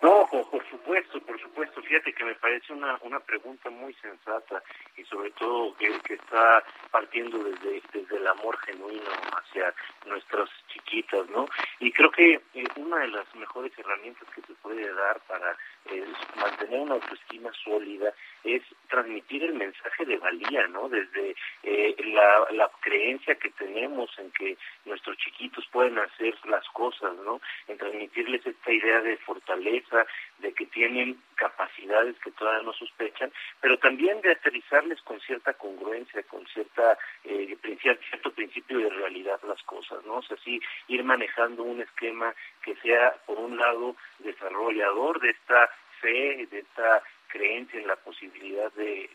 No, 0.01 0.27
por 0.31 0.67
supuesto, 0.67 1.21
por 1.21 1.39
supuesto. 1.39 1.79
Fíjate 1.83 2.11
que 2.13 2.25
me 2.25 2.33
parece 2.33 2.73
una, 2.73 2.97
una 3.03 3.19
pregunta 3.19 3.69
muy 3.69 3.93
sensata 3.95 4.63
y 4.97 5.03
sobre 5.03 5.29
todo 5.31 5.75
que, 5.75 5.87
está 6.11 6.63
partiendo 6.89 7.37
desde, 7.37 7.83
desde 7.93 8.17
el 8.17 8.27
amor 8.27 8.57
genuino 8.61 9.11
hacia 9.37 9.73
nuestras 10.07 10.49
chiquitas, 10.73 11.29
¿no? 11.29 11.45
Y 11.79 11.91
creo 11.91 12.09
que 12.09 12.41
eh, 12.55 12.63
una 12.77 12.97
de 12.97 13.09
las 13.09 13.35
mejores 13.35 13.71
herramientas 13.77 14.27
que 14.33 14.41
se 14.41 14.53
puede 14.55 14.91
dar 14.91 15.19
para 15.27 15.55
eh, 15.85 16.05
mantener 16.35 16.79
una 16.79 16.95
autoestima 16.95 17.51
sólida 17.63 18.13
es 18.43 18.61
transmitir 18.89 19.43
el 19.43 19.53
mensaje 19.53 20.05
de 20.05 20.17
valía, 20.17 20.67
¿no? 20.67 20.89
Desde 20.89 21.35
eh, 21.63 21.95
la, 22.05 22.47
la 22.51 22.71
creencia 22.79 23.35
que 23.35 23.49
tenemos 23.51 24.09
en 24.17 24.31
que 24.31 24.57
nuestros 24.85 25.17
chiquitos 25.17 25.65
pueden 25.71 25.97
hacer 25.99 26.35
las 26.45 26.67
cosas, 26.69 27.15
¿no? 27.25 27.41
En 27.67 27.77
transmitirles 27.77 28.45
esta 28.45 28.71
idea 28.71 29.01
de 29.01 29.17
fortaleza 29.17 30.05
de 30.39 30.53
que 30.53 30.65
tienen 30.67 31.21
capacidades 31.35 32.15
que 32.19 32.31
todavía 32.31 32.63
no 32.63 32.73
sospechan, 32.73 33.31
pero 33.59 33.77
también 33.79 34.21
de 34.21 34.31
aterrizarles 34.31 35.01
con 35.01 35.19
cierta 35.21 35.53
congruencia, 35.53 36.23
con 36.23 36.45
cierta 36.47 36.97
eh, 37.23 37.57
cierto 37.81 38.31
principio 38.31 38.79
de 38.79 38.89
realidad 38.89 39.39
las 39.47 39.61
cosas, 39.63 40.03
¿no? 40.05 40.17
O 40.17 40.21
sea, 40.21 40.37
sí 40.43 40.59
ir 40.87 41.03
manejando 41.03 41.63
un 41.63 41.81
esquema 41.81 42.33
que 42.63 42.75
sea, 42.77 43.15
por 43.25 43.37
un 43.39 43.57
lado, 43.57 43.95
desarrollador 44.19 45.19
de 45.19 45.29
esta 45.31 45.69
fe, 46.01 46.47
de 46.49 46.59
esta 46.59 47.03
creencia 47.31 47.79
en 47.79 47.87
la 47.87 47.95
posibilidad 47.95 48.71
de, 48.73 49.09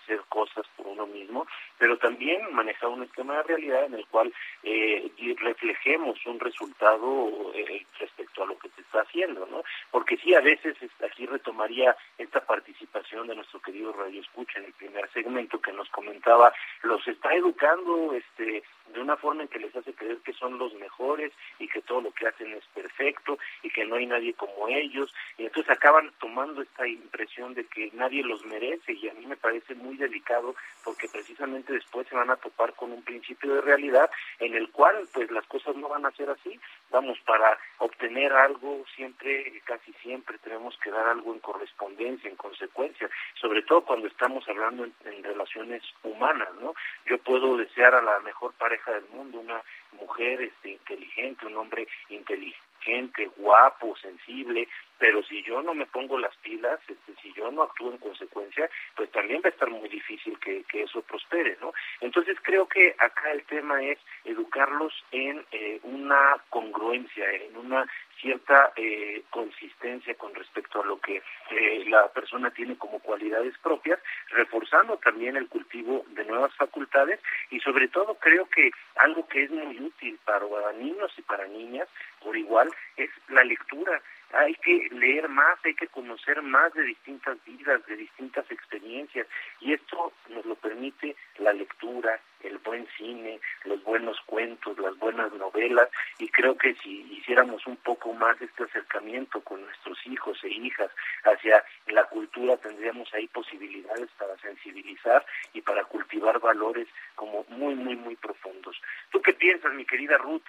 hacer 0.00 0.20
cosas 0.28 0.66
por 0.76 0.86
uno 0.86 1.06
mismo, 1.06 1.46
pero 1.78 1.96
también 1.98 2.40
manejar 2.52 2.88
un 2.88 3.04
esquema 3.04 3.36
de 3.36 3.42
realidad 3.44 3.84
en 3.84 3.94
el 3.94 4.06
cual 4.06 4.32
eh, 4.62 5.10
reflejemos 5.38 6.18
un 6.26 6.40
resultado 6.40 7.52
eh, 7.54 7.86
respecto 7.98 8.42
a 8.42 8.46
lo 8.46 8.58
que 8.58 8.68
se 8.70 8.80
está 8.80 9.02
haciendo, 9.02 9.46
¿no? 9.46 9.62
Porque 9.90 10.16
sí, 10.16 10.34
a 10.34 10.40
veces 10.40 10.76
aquí 11.04 11.26
retomaría 11.26 11.96
esta 12.18 12.40
participación 12.40 13.28
de 13.28 13.36
nuestro 13.36 13.60
querido 13.60 13.92
Radio 13.92 14.20
Escucha 14.20 14.58
en 14.58 14.66
el 14.66 14.72
primer 14.72 15.10
segmento 15.12 15.60
que 15.60 15.72
nos 15.72 15.88
comentaba, 15.90 16.52
los 16.82 17.06
está 17.06 17.34
educando 17.34 18.12
este 18.14 18.62
de 18.92 19.00
una 19.00 19.16
forma 19.16 19.42
en 19.42 19.48
que 19.48 19.58
les 19.58 19.74
hace 19.74 19.92
creer 19.92 20.18
que 20.18 20.32
son 20.32 20.58
los 20.58 20.74
mejores 20.74 21.32
y 21.58 21.68
que 21.68 21.82
todo 21.82 22.00
lo 22.00 22.12
que 22.12 22.26
hacen 22.26 22.52
es 22.52 22.64
perfecto 22.74 23.38
y 23.62 23.70
que 23.70 23.84
no 23.84 23.96
hay 23.96 24.06
nadie 24.06 24.34
como 24.34 24.68
ellos. 24.68 25.12
Y 25.38 25.44
entonces 25.44 25.70
acaban 25.70 26.12
tomando 26.18 26.62
esta 26.62 26.86
impresión 26.86 27.54
de 27.54 27.64
que 27.66 27.90
nadie 27.94 28.22
los 28.22 28.44
merece 28.44 28.92
y 28.92 29.08
a 29.08 29.14
mí 29.14 29.26
me 29.26 29.36
parece 29.36 29.74
muy 29.74 29.96
delicado 29.96 30.54
porque 30.84 31.08
precisamente 31.08 31.72
después 31.72 32.06
se 32.08 32.14
van 32.14 32.30
a 32.30 32.36
topar 32.36 32.74
con 32.74 32.92
un 32.92 33.02
principio 33.02 33.54
de 33.54 33.60
realidad 33.60 34.10
en 34.38 34.54
el 34.54 34.70
cual 34.70 35.08
pues 35.12 35.30
las 35.30 35.46
cosas 35.46 35.76
no 35.76 35.88
van 35.88 36.06
a 36.06 36.12
ser 36.12 36.30
así. 36.30 36.60
Vamos 36.90 37.18
para 37.26 37.58
obtener 37.78 38.32
algo 38.32 38.84
siempre 38.94 39.60
casi 39.64 39.92
siempre 40.02 40.38
tenemos 40.38 40.76
que 40.78 40.90
dar 40.90 41.08
algo 41.08 41.32
en 41.32 41.40
correspondencia 41.40 42.28
en 42.28 42.36
consecuencia 42.36 43.08
sobre 43.40 43.62
todo 43.62 43.82
cuando 43.82 44.06
estamos 44.06 44.46
hablando 44.48 44.84
en, 44.84 44.94
en 45.04 45.22
relaciones 45.22 45.82
humanas 46.02 46.48
no 46.60 46.74
yo 47.06 47.18
puedo 47.18 47.56
desear 47.56 47.94
a 47.94 48.02
la 48.02 48.20
mejor 48.20 48.52
pareja 48.54 48.73
del 48.92 49.04
mundo, 49.10 49.40
una 49.40 49.62
mujer 49.92 50.42
este, 50.42 50.70
inteligente, 50.70 51.46
un 51.46 51.56
hombre 51.56 51.86
inteligente, 52.08 53.30
guapo, 53.36 53.96
sensible, 53.96 54.68
pero 54.98 55.22
si 55.22 55.42
yo 55.42 55.62
no 55.62 55.74
me 55.74 55.86
pongo 55.86 56.18
las 56.18 56.36
pilas, 56.38 56.78
este, 56.88 57.14
si 57.22 57.32
yo 57.32 57.50
no 57.50 57.62
actúo 57.62 57.90
en 57.90 57.98
consecuencia, 57.98 58.68
pues 58.94 59.10
también 59.10 59.40
va 59.44 59.48
a 59.48 59.52
estar 59.52 59.70
muy 59.70 59.88
difícil 59.88 60.38
que, 60.38 60.64
eso 60.74 61.02
prospere, 61.02 61.56
¿no? 61.60 61.72
Entonces 62.00 62.36
creo 62.42 62.66
que 62.66 62.94
acá 62.98 63.30
el 63.30 63.44
tema 63.44 63.82
es 63.82 63.98
educarlos 64.24 64.92
en 65.12 65.44
eh, 65.52 65.80
una 65.84 66.36
congruencia, 66.50 67.30
en 67.30 67.56
una 67.56 67.86
cierta 68.20 68.72
eh, 68.76 69.22
consistencia 69.30 70.14
con 70.14 70.34
respecto 70.34 70.82
a 70.82 70.86
lo 70.86 70.98
que 70.98 71.22
eh, 71.50 71.84
la 71.86 72.08
persona 72.08 72.50
tiene 72.50 72.76
como 72.76 72.98
cualidades 73.00 73.56
propias, 73.58 73.98
reforzando 74.30 74.96
también 74.98 75.36
el 75.36 75.48
cultivo 75.48 76.04
de 76.10 76.24
nuevas 76.24 76.54
facultades 76.54 77.20
y 77.50 77.60
sobre 77.60 77.88
todo 77.88 78.14
creo 78.14 78.46
que 78.48 78.70
algo 78.96 79.26
que 79.28 79.44
es 79.44 79.50
muy 79.50 79.78
útil 79.80 80.18
para 80.24 80.44
niños 80.72 81.12
y 81.16 81.22
para 81.22 81.46
niñas 81.46 81.88
por 82.22 82.36
igual 82.36 82.70
es 82.96 83.10
la 83.28 83.44
lectura 83.44 84.00
hay 84.36 84.54
que 84.56 84.88
leer 84.90 85.28
más, 85.28 85.58
hay 85.64 85.74
que 85.74 85.86
conocer 85.88 86.42
más 86.42 86.72
de 86.74 86.82
distintas 86.82 87.38
vidas, 87.44 87.84
de 87.86 87.96
distintas 87.96 88.50
experiencias, 88.50 89.26
y 89.60 89.72
esto 89.72 90.12
nos 90.28 90.44
lo 90.44 90.54
permite 90.56 91.16
la 91.38 91.52
lectura, 91.52 92.20
el 92.42 92.58
buen 92.58 92.86
cine, 92.96 93.40
los 93.64 93.82
buenos 93.84 94.20
cuentos, 94.26 94.78
las 94.78 94.96
buenas 94.98 95.32
novelas, 95.34 95.88
y 96.18 96.28
creo 96.28 96.56
que 96.56 96.74
si 96.76 97.02
hiciéramos 97.12 97.66
un 97.66 97.76
poco 97.76 98.12
más 98.12 98.40
este 98.40 98.64
acercamiento 98.64 99.40
con 99.40 99.64
nuestros 99.64 99.98
hijos 100.06 100.42
e 100.44 100.48
hijas 100.48 100.90
hacia 101.24 101.64
la 101.86 102.04
cultura, 102.04 102.56
tendríamos 102.56 103.12
ahí 103.14 103.28
posibilidades 103.28 104.10
para 104.18 104.36
sensibilizar 104.38 105.24
y 105.52 105.60
para 105.62 105.84
cultivar 105.84 106.38
valores 106.40 106.88
como 107.14 107.44
muy, 107.48 107.74
muy, 107.74 107.96
muy 107.96 108.16
profundos. 108.16 108.80
¿Tú 109.10 109.22
qué 109.22 109.32
piensas, 109.32 109.72
mi 109.74 109.84
querida 109.84 110.18
Ruth? 110.18 110.42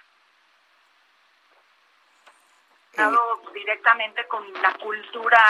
Directamente 3.52 4.26
con 4.26 4.44
la 4.62 4.72
cultura 4.74 5.40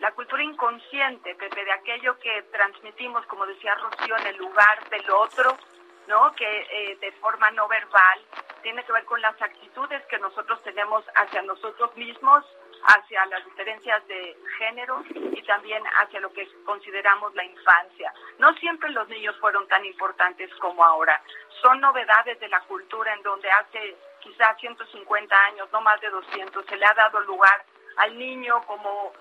la 0.00 0.12
cultura 0.12 0.42
inconsciente, 0.42 1.34
Pepe, 1.34 1.62
de 1.62 1.72
aquello 1.72 2.18
que 2.18 2.42
transmitimos, 2.50 3.24
como 3.26 3.44
decía 3.44 3.74
Rocío, 3.74 4.16
en 4.16 4.28
el 4.28 4.36
lugar 4.38 4.88
del 4.88 5.10
otro, 5.10 5.56
¿no? 6.08 6.32
Que 6.32 6.66
eh, 6.70 6.96
de 6.98 7.12
forma 7.12 7.50
no 7.50 7.68
verbal 7.68 8.20
tiene 8.62 8.82
que 8.84 8.92
ver 8.92 9.04
con 9.04 9.20
las 9.20 9.40
actitudes 9.40 10.02
que 10.06 10.18
nosotros 10.18 10.62
tenemos 10.62 11.04
hacia 11.16 11.42
nosotros 11.42 11.94
mismos, 11.96 12.44
hacia 12.82 13.26
las 13.26 13.44
diferencias 13.44 14.06
de 14.06 14.36
género 14.58 15.02
y 15.14 15.42
también 15.42 15.82
hacia 16.02 16.20
lo 16.20 16.32
que 16.32 16.48
consideramos 16.64 17.34
la 17.34 17.44
infancia. 17.44 18.12
No 18.38 18.54
siempre 18.54 18.90
los 18.90 19.08
niños 19.08 19.36
fueron 19.38 19.68
tan 19.68 19.84
importantes 19.84 20.50
como 20.56 20.82
ahora. 20.82 21.22
Son 21.62 21.78
novedades 21.80 22.40
de 22.40 22.48
la 22.48 22.60
cultura 22.60 23.12
en 23.12 23.22
donde 23.22 23.50
hace 23.50 23.96
quizás 24.20 24.56
150 24.58 25.44
años, 25.46 25.68
no 25.72 25.80
más 25.80 26.00
de 26.00 26.10
200, 26.10 26.64
se 26.66 26.76
le 26.76 26.86
ha 26.86 26.94
dado 26.94 27.20
lugar 27.20 27.64
al 27.96 28.18
niño 28.18 28.62
como 28.66 29.12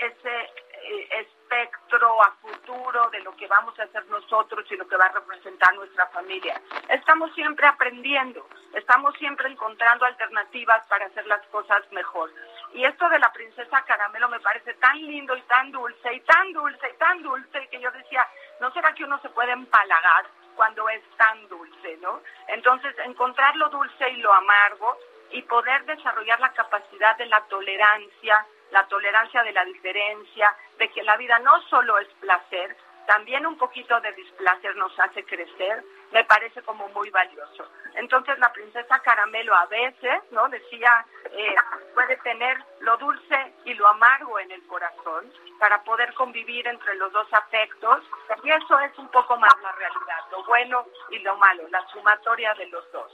ese 0.00 0.50
eh, 0.86 1.08
espectro 1.20 2.22
a 2.22 2.32
futuro 2.42 3.08
de 3.10 3.20
lo 3.20 3.34
que 3.36 3.46
vamos 3.46 3.78
a 3.78 3.84
hacer 3.84 4.04
nosotros 4.06 4.64
y 4.70 4.76
lo 4.76 4.86
que 4.88 4.96
va 4.96 5.06
a 5.06 5.12
representar 5.12 5.74
nuestra 5.74 6.06
familia. 6.08 6.60
Estamos 6.88 7.32
siempre 7.34 7.66
aprendiendo, 7.66 8.46
estamos 8.74 9.14
siempre 9.16 9.48
encontrando 9.48 10.04
alternativas 10.04 10.84
para 10.88 11.06
hacer 11.06 11.26
las 11.26 11.40
cosas 11.46 11.80
mejor. 11.92 12.30
Y 12.72 12.84
esto 12.84 13.08
de 13.08 13.18
la 13.18 13.32
princesa 13.32 13.82
caramelo 13.82 14.28
me 14.28 14.40
parece 14.40 14.74
tan 14.74 14.96
lindo 14.96 15.36
y 15.36 15.42
tan 15.42 15.70
dulce 15.70 16.12
y 16.12 16.20
tan 16.20 16.52
dulce 16.52 16.90
y 16.92 16.98
tan 16.98 17.22
dulce 17.22 17.68
que 17.68 17.80
yo 17.80 17.90
decía, 17.92 18.26
¿no 18.60 18.72
será 18.72 18.92
que 18.92 19.04
uno 19.04 19.18
se 19.20 19.28
puede 19.30 19.52
empalagar? 19.52 20.26
Cuando 20.54 20.88
es 20.88 21.02
tan 21.16 21.48
dulce, 21.48 21.98
¿no? 22.00 22.20
Entonces, 22.48 22.94
encontrar 23.04 23.56
lo 23.56 23.68
dulce 23.68 24.10
y 24.10 24.16
lo 24.16 24.32
amargo 24.32 24.98
y 25.30 25.42
poder 25.42 25.84
desarrollar 25.84 26.40
la 26.40 26.52
capacidad 26.52 27.16
de 27.16 27.26
la 27.26 27.40
tolerancia, 27.42 28.46
la 28.70 28.86
tolerancia 28.86 29.42
de 29.42 29.52
la 29.52 29.64
diferencia, 29.64 30.54
de 30.78 30.88
que 30.90 31.02
la 31.02 31.16
vida 31.16 31.38
no 31.40 31.60
solo 31.68 31.98
es 31.98 32.08
placer, 32.20 32.76
también 33.06 33.46
un 33.46 33.58
poquito 33.58 34.00
de 34.00 34.12
displacer 34.12 34.76
nos 34.76 34.98
hace 34.98 35.24
crecer, 35.24 35.84
me 36.14 36.24
parece 36.24 36.62
como 36.62 36.88
muy 36.90 37.10
valioso. 37.10 37.68
Entonces 37.96 38.38
la 38.38 38.52
princesa 38.52 39.00
Caramelo 39.00 39.54
a 39.54 39.66
veces, 39.66 40.22
¿no? 40.30 40.48
Decía, 40.48 41.04
eh, 41.32 41.56
puede 41.92 42.16
tener 42.18 42.56
lo 42.80 42.96
dulce 42.98 43.52
y 43.64 43.74
lo 43.74 43.88
amargo 43.88 44.38
en 44.38 44.52
el 44.52 44.64
corazón 44.68 45.30
para 45.58 45.82
poder 45.82 46.14
convivir 46.14 46.66
entre 46.68 46.94
los 46.94 47.12
dos 47.12 47.26
afectos 47.32 48.04
y 48.44 48.50
eso 48.50 48.78
es 48.78 48.96
un 48.96 49.08
poco 49.08 49.36
más 49.36 49.52
la 49.60 49.72
realidad, 49.72 50.20
lo 50.30 50.44
bueno 50.44 50.86
y 51.10 51.18
lo 51.18 51.36
malo, 51.36 51.66
la 51.68 51.84
sumatoria 51.88 52.54
de 52.54 52.66
los 52.68 52.90
dos. 52.92 53.12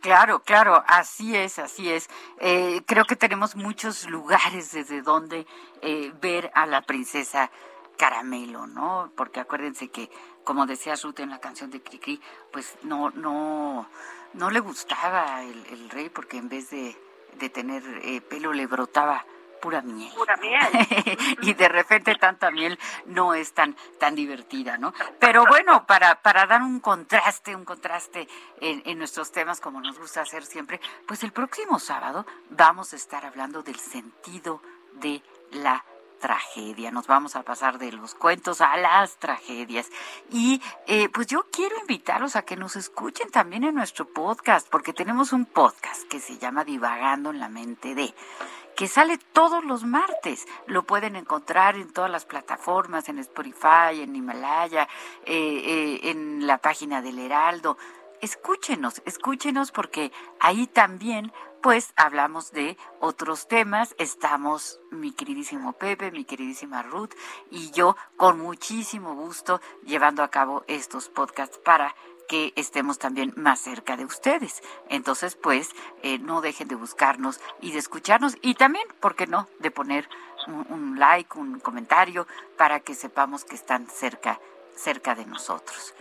Claro, 0.00 0.38
claro, 0.40 0.84
así 0.86 1.36
es, 1.36 1.58
así 1.58 1.92
es. 1.92 2.08
Eh, 2.38 2.82
creo 2.86 3.04
que 3.04 3.16
tenemos 3.16 3.56
muchos 3.56 4.08
lugares 4.08 4.70
desde 4.70 5.02
donde 5.02 5.46
eh, 5.80 6.12
ver 6.20 6.52
a 6.54 6.66
la 6.66 6.82
princesa 6.82 7.50
caramelo, 7.96 8.66
¿no? 8.66 9.12
Porque 9.16 9.40
acuérdense 9.40 9.88
que, 9.88 10.10
como 10.44 10.66
decía 10.66 10.94
Ruth 11.02 11.20
en 11.20 11.30
la 11.30 11.40
canción 11.40 11.70
de 11.70 11.82
Cricri, 11.82 12.20
pues 12.52 12.76
no, 12.82 13.10
no, 13.10 13.88
no 14.34 14.50
le 14.50 14.60
gustaba 14.60 15.42
el, 15.42 15.90
rey 15.90 16.08
porque 16.08 16.38
en 16.38 16.48
vez 16.48 16.70
de, 16.70 16.96
de 17.38 17.48
tener 17.50 17.82
eh, 18.02 18.20
pelo 18.20 18.52
le 18.52 18.66
brotaba 18.66 19.24
pura 19.62 19.80
miel. 19.80 20.12
Pura 20.14 20.36
miel. 20.36 20.60
y 21.42 21.54
de 21.54 21.68
repente 21.68 22.14
tanta 22.16 22.50
miel 22.50 22.78
no 23.06 23.32
es 23.32 23.52
tan, 23.52 23.76
tan 23.98 24.14
divertida, 24.16 24.76
¿no? 24.76 24.92
Pero 25.20 25.46
bueno, 25.46 25.86
para, 25.86 26.20
para 26.20 26.46
dar 26.46 26.62
un 26.62 26.80
contraste, 26.80 27.54
un 27.54 27.64
contraste 27.64 28.26
en, 28.60 28.82
en 28.84 28.98
nuestros 28.98 29.30
temas 29.30 29.60
como 29.60 29.80
nos 29.80 29.98
gusta 29.98 30.22
hacer 30.22 30.44
siempre, 30.44 30.80
pues 31.06 31.22
el 31.22 31.32
próximo 31.32 31.78
sábado 31.78 32.26
vamos 32.50 32.92
a 32.92 32.96
estar 32.96 33.24
hablando 33.24 33.62
del 33.62 33.78
sentido 33.78 34.60
de 34.94 35.22
la 35.52 35.84
tragedia. 36.22 36.92
Nos 36.92 37.08
vamos 37.08 37.34
a 37.34 37.42
pasar 37.42 37.78
de 37.78 37.90
los 37.92 38.14
cuentos 38.14 38.60
a 38.60 38.76
las 38.76 39.16
tragedias. 39.16 39.90
Y 40.30 40.62
eh, 40.86 41.08
pues 41.10 41.26
yo 41.26 41.48
quiero 41.50 41.76
invitarlos 41.80 42.36
a 42.36 42.42
que 42.42 42.56
nos 42.56 42.76
escuchen 42.76 43.30
también 43.30 43.64
en 43.64 43.74
nuestro 43.74 44.06
podcast, 44.06 44.68
porque 44.70 44.92
tenemos 44.92 45.32
un 45.32 45.44
podcast 45.44 46.04
que 46.08 46.20
se 46.20 46.38
llama 46.38 46.64
Divagando 46.64 47.30
en 47.30 47.40
la 47.40 47.48
mente 47.48 47.96
de 47.96 48.14
que 48.76 48.86
sale 48.88 49.18
todos 49.32 49.64
los 49.64 49.84
martes. 49.84 50.46
Lo 50.66 50.84
pueden 50.84 51.16
encontrar 51.16 51.76
en 51.76 51.92
todas 51.92 52.10
las 52.10 52.24
plataformas, 52.24 53.08
en 53.08 53.18
Spotify, 53.18 54.00
en 54.00 54.14
Himalaya, 54.14 54.88
eh, 55.26 55.34
eh, 55.34 56.10
en 56.10 56.46
la 56.46 56.58
página 56.58 57.02
del 57.02 57.18
Heraldo. 57.18 57.76
Escúchenos, 58.22 59.02
escúchenos 59.04 59.72
porque 59.72 60.12
ahí 60.38 60.68
también 60.68 61.32
pues 61.60 61.92
hablamos 61.96 62.52
de 62.52 62.78
otros 63.00 63.48
temas. 63.48 63.96
Estamos 63.98 64.78
mi 64.92 65.10
queridísimo 65.10 65.72
Pepe, 65.72 66.12
mi 66.12 66.24
queridísima 66.24 66.84
Ruth 66.84 67.14
y 67.50 67.72
yo 67.72 67.96
con 68.16 68.38
muchísimo 68.38 69.16
gusto 69.16 69.60
llevando 69.84 70.22
a 70.22 70.28
cabo 70.28 70.62
estos 70.68 71.08
podcasts 71.08 71.58
para 71.58 71.96
que 72.28 72.52
estemos 72.54 73.00
también 73.00 73.32
más 73.36 73.58
cerca 73.58 73.96
de 73.96 74.04
ustedes. 74.04 74.62
Entonces, 74.88 75.34
pues, 75.34 75.70
eh, 76.04 76.20
no 76.20 76.42
dejen 76.42 76.68
de 76.68 76.76
buscarnos 76.76 77.40
y 77.60 77.72
de 77.72 77.80
escucharnos 77.80 78.36
y 78.40 78.54
también, 78.54 78.86
¿por 79.00 79.16
qué 79.16 79.26
no?, 79.26 79.48
de 79.58 79.72
poner 79.72 80.08
un, 80.46 80.64
un 80.70 80.96
like, 80.96 81.36
un 81.36 81.58
comentario 81.58 82.28
para 82.56 82.78
que 82.78 82.94
sepamos 82.94 83.44
que 83.44 83.56
están 83.56 83.88
cerca, 83.88 84.38
cerca 84.76 85.16
de 85.16 85.26
nosotros. 85.26 85.92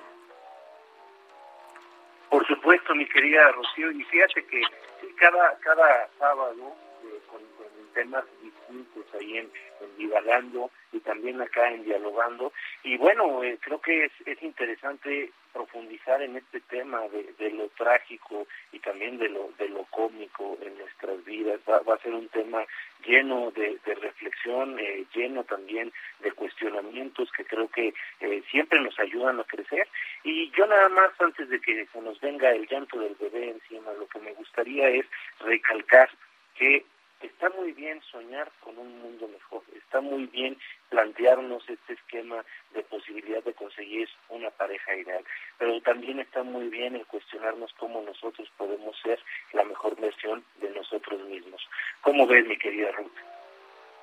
Supuesto, 2.71 2.95
mi 2.95 3.05
querida 3.05 3.51
Rocío, 3.51 3.91
y 3.91 4.01
fíjate 4.05 4.45
que 4.45 4.61
cada, 5.17 5.57
cada 5.59 6.07
sábado 6.17 6.73
eh, 7.03 7.19
con, 7.29 7.41
con, 7.57 7.67
temas 7.93 8.23
distintos 8.41 9.05
ahí 9.19 9.39
en, 9.39 9.51
en, 9.81 9.97
Divagando 9.97 10.71
y 10.93 11.01
también 11.01 11.41
acá 11.41 11.69
en 11.69 11.83
Dialogando. 11.83 12.53
Y 12.83 12.95
bueno, 12.95 13.43
eh, 13.43 13.59
creo 13.59 13.81
que 13.81 14.05
es, 14.05 14.11
es 14.25 14.41
interesante 14.41 15.33
profundizar 15.53 16.21
en 16.21 16.35
este 16.37 16.59
tema 16.61 17.01
de, 17.09 17.33
de, 17.37 17.51
lo 17.51 17.67
trágico 17.69 18.47
y 18.71 18.79
también 18.79 19.17
de 19.17 19.29
lo, 19.29 19.51
de 19.57 19.69
lo 19.69 19.83
cómico 19.85 20.57
en 20.61 20.77
nuestras 20.77 21.23
vidas. 21.25 21.59
Va, 21.69 21.79
va 21.79 21.95
a 21.95 21.99
ser 21.99 22.13
un 22.13 22.27
tema 22.29 22.65
lleno 23.05 23.51
de, 23.51 23.79
reflexión, 23.85 24.79
eh, 24.79 25.05
lleno 25.13 25.43
también 25.43 25.91
de 26.19 26.31
cuestionamientos 26.31 27.31
que 27.31 27.45
creo 27.45 27.67
que 27.69 27.93
eh, 28.19 28.43
siempre 28.49 28.79
nos 28.79 28.97
ayudan 28.99 29.39
a 29.39 29.43
crecer. 29.43 29.87
Y 30.23 30.49
yo 30.51 30.65
nada 30.65 30.89
más, 30.89 31.11
antes 31.19 31.49
de 31.49 31.59
que 31.59 31.85
se 31.87 32.01
nos 32.01 32.19
venga 32.21 32.51
el 32.51 32.67
llanto 32.67 32.99
del 32.99 33.15
bebé 33.15 33.49
encima, 33.49 33.91
lo 33.93 34.07
que 34.07 34.19
me 34.19 34.33
gustaría 34.33 34.89
es 34.89 35.05
recalcar 35.39 36.09
que 36.55 36.85
está 37.23 37.49
muy 37.49 37.71
bien 37.73 38.01
soñar 38.11 38.51
con 38.61 38.77
un 38.77 39.01
mundo 39.01 39.27
mejor, 39.27 39.63
está 39.75 40.01
muy 40.01 40.25
bien 40.27 40.57
plantearnos 40.89 41.67
este 41.69 41.93
esquema 41.93 42.43
de 42.73 42.83
posibilidad 42.83 43.43
de 43.43 43.53
conseguir 43.53 44.09
una 44.29 44.49
pareja 44.51 44.95
ideal, 44.95 45.23
pero 45.57 45.79
también 45.81 46.19
está 46.19 46.43
muy 46.43 46.69
bien 46.69 46.95
el 46.95 47.05
cuestionarnos 47.07 47.73
cómo 47.77 48.01
nosotros 48.01 48.49
podemos 48.57 48.97
ser 49.01 49.19
la 49.53 49.63
mejor 49.63 49.99
versión 49.99 50.43
de 50.61 50.69
nosotros 50.71 51.21
mismos. 51.21 51.61
¿Cómo 52.01 52.27
ves, 52.27 52.45
mi 52.45 52.57
querida 52.57 52.91
Ruth? 52.91 53.40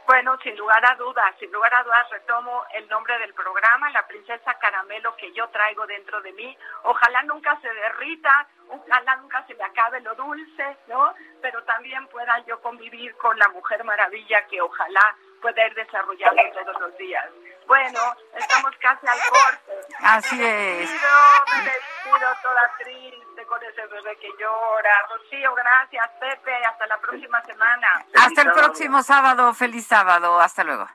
Bueno, 0.08 0.38
sin 0.42 0.56
lugar 0.56 0.82
a 0.90 0.94
dudas, 0.94 1.34
sin 1.38 1.52
lugar 1.52 1.74
a 1.74 1.82
dudas 1.82 2.08
retomo 2.08 2.64
el 2.72 2.88
nombre 2.88 3.18
del 3.18 3.34
programa, 3.34 3.90
la 3.90 4.06
princesa 4.06 4.54
caramelo 4.54 5.14
que 5.16 5.30
yo 5.34 5.46
traigo 5.50 5.86
dentro 5.86 6.22
de 6.22 6.32
mí. 6.32 6.56
Ojalá 6.84 7.22
nunca 7.24 7.60
se 7.60 7.68
derrita, 7.70 8.46
ojalá 8.70 9.16
nunca 9.16 9.44
se 9.46 9.52
le 9.52 9.62
acabe 9.62 10.00
lo 10.00 10.14
dulce, 10.14 10.78
¿no? 10.86 11.12
Pero 11.42 11.62
también 11.64 12.06
pueda 12.06 12.38
yo 12.46 12.58
convivir 12.62 13.14
con 13.16 13.38
la 13.38 13.48
mujer 13.48 13.84
maravilla 13.84 14.46
que 14.46 14.62
ojalá 14.62 15.14
pueda 15.42 15.66
ir 15.66 15.74
desarrollando 15.74 16.42
todos 16.54 16.80
los 16.80 16.96
días. 16.96 17.26
Bueno, 17.66 18.00
estamos 18.34 18.74
casi 18.78 19.06
al 19.06 19.18
corte. 19.28 19.72
Así 20.00 20.36
me 20.36 20.84
es. 20.84 20.90
Despido, 20.90 21.08
me 21.52 21.64
despido 21.64 22.34
toda 22.42 22.72
triste 22.78 23.27
con 23.58 23.68
ese 23.68 23.86
bebé 23.86 24.16
que 24.18 24.28
llora. 24.38 24.90
Rocío, 25.10 25.54
gracias. 25.54 26.08
Pepe, 26.20 26.54
hasta 26.64 26.86
la 26.86 26.98
próxima 26.98 27.42
semana. 27.44 27.88
Hasta 28.14 28.42
el 28.42 28.52
próximo 28.52 29.02
sábado. 29.02 29.52
Feliz 29.54 29.86
sábado. 29.86 30.40
Hasta 30.40 30.64
luego. 30.64 30.86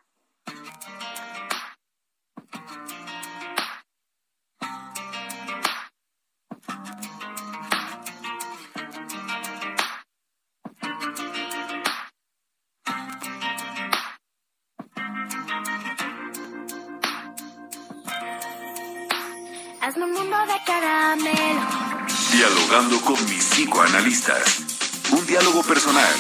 Psicoanalistas. 23.54 25.12
Un 25.12 25.28
diálogo 25.28 25.62
personal, 25.62 26.16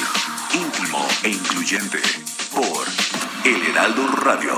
íntimo 0.53 0.99
e 1.23 1.29
incluyente. 1.29 1.99
Por 2.53 2.86
El 3.43 3.69
Heraldo 3.69 4.05
Radio. 4.17 4.53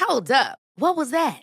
Hold 0.00 0.32
up. 0.32 0.58
What 0.76 0.96
was 0.96 1.10
that? 1.12 1.42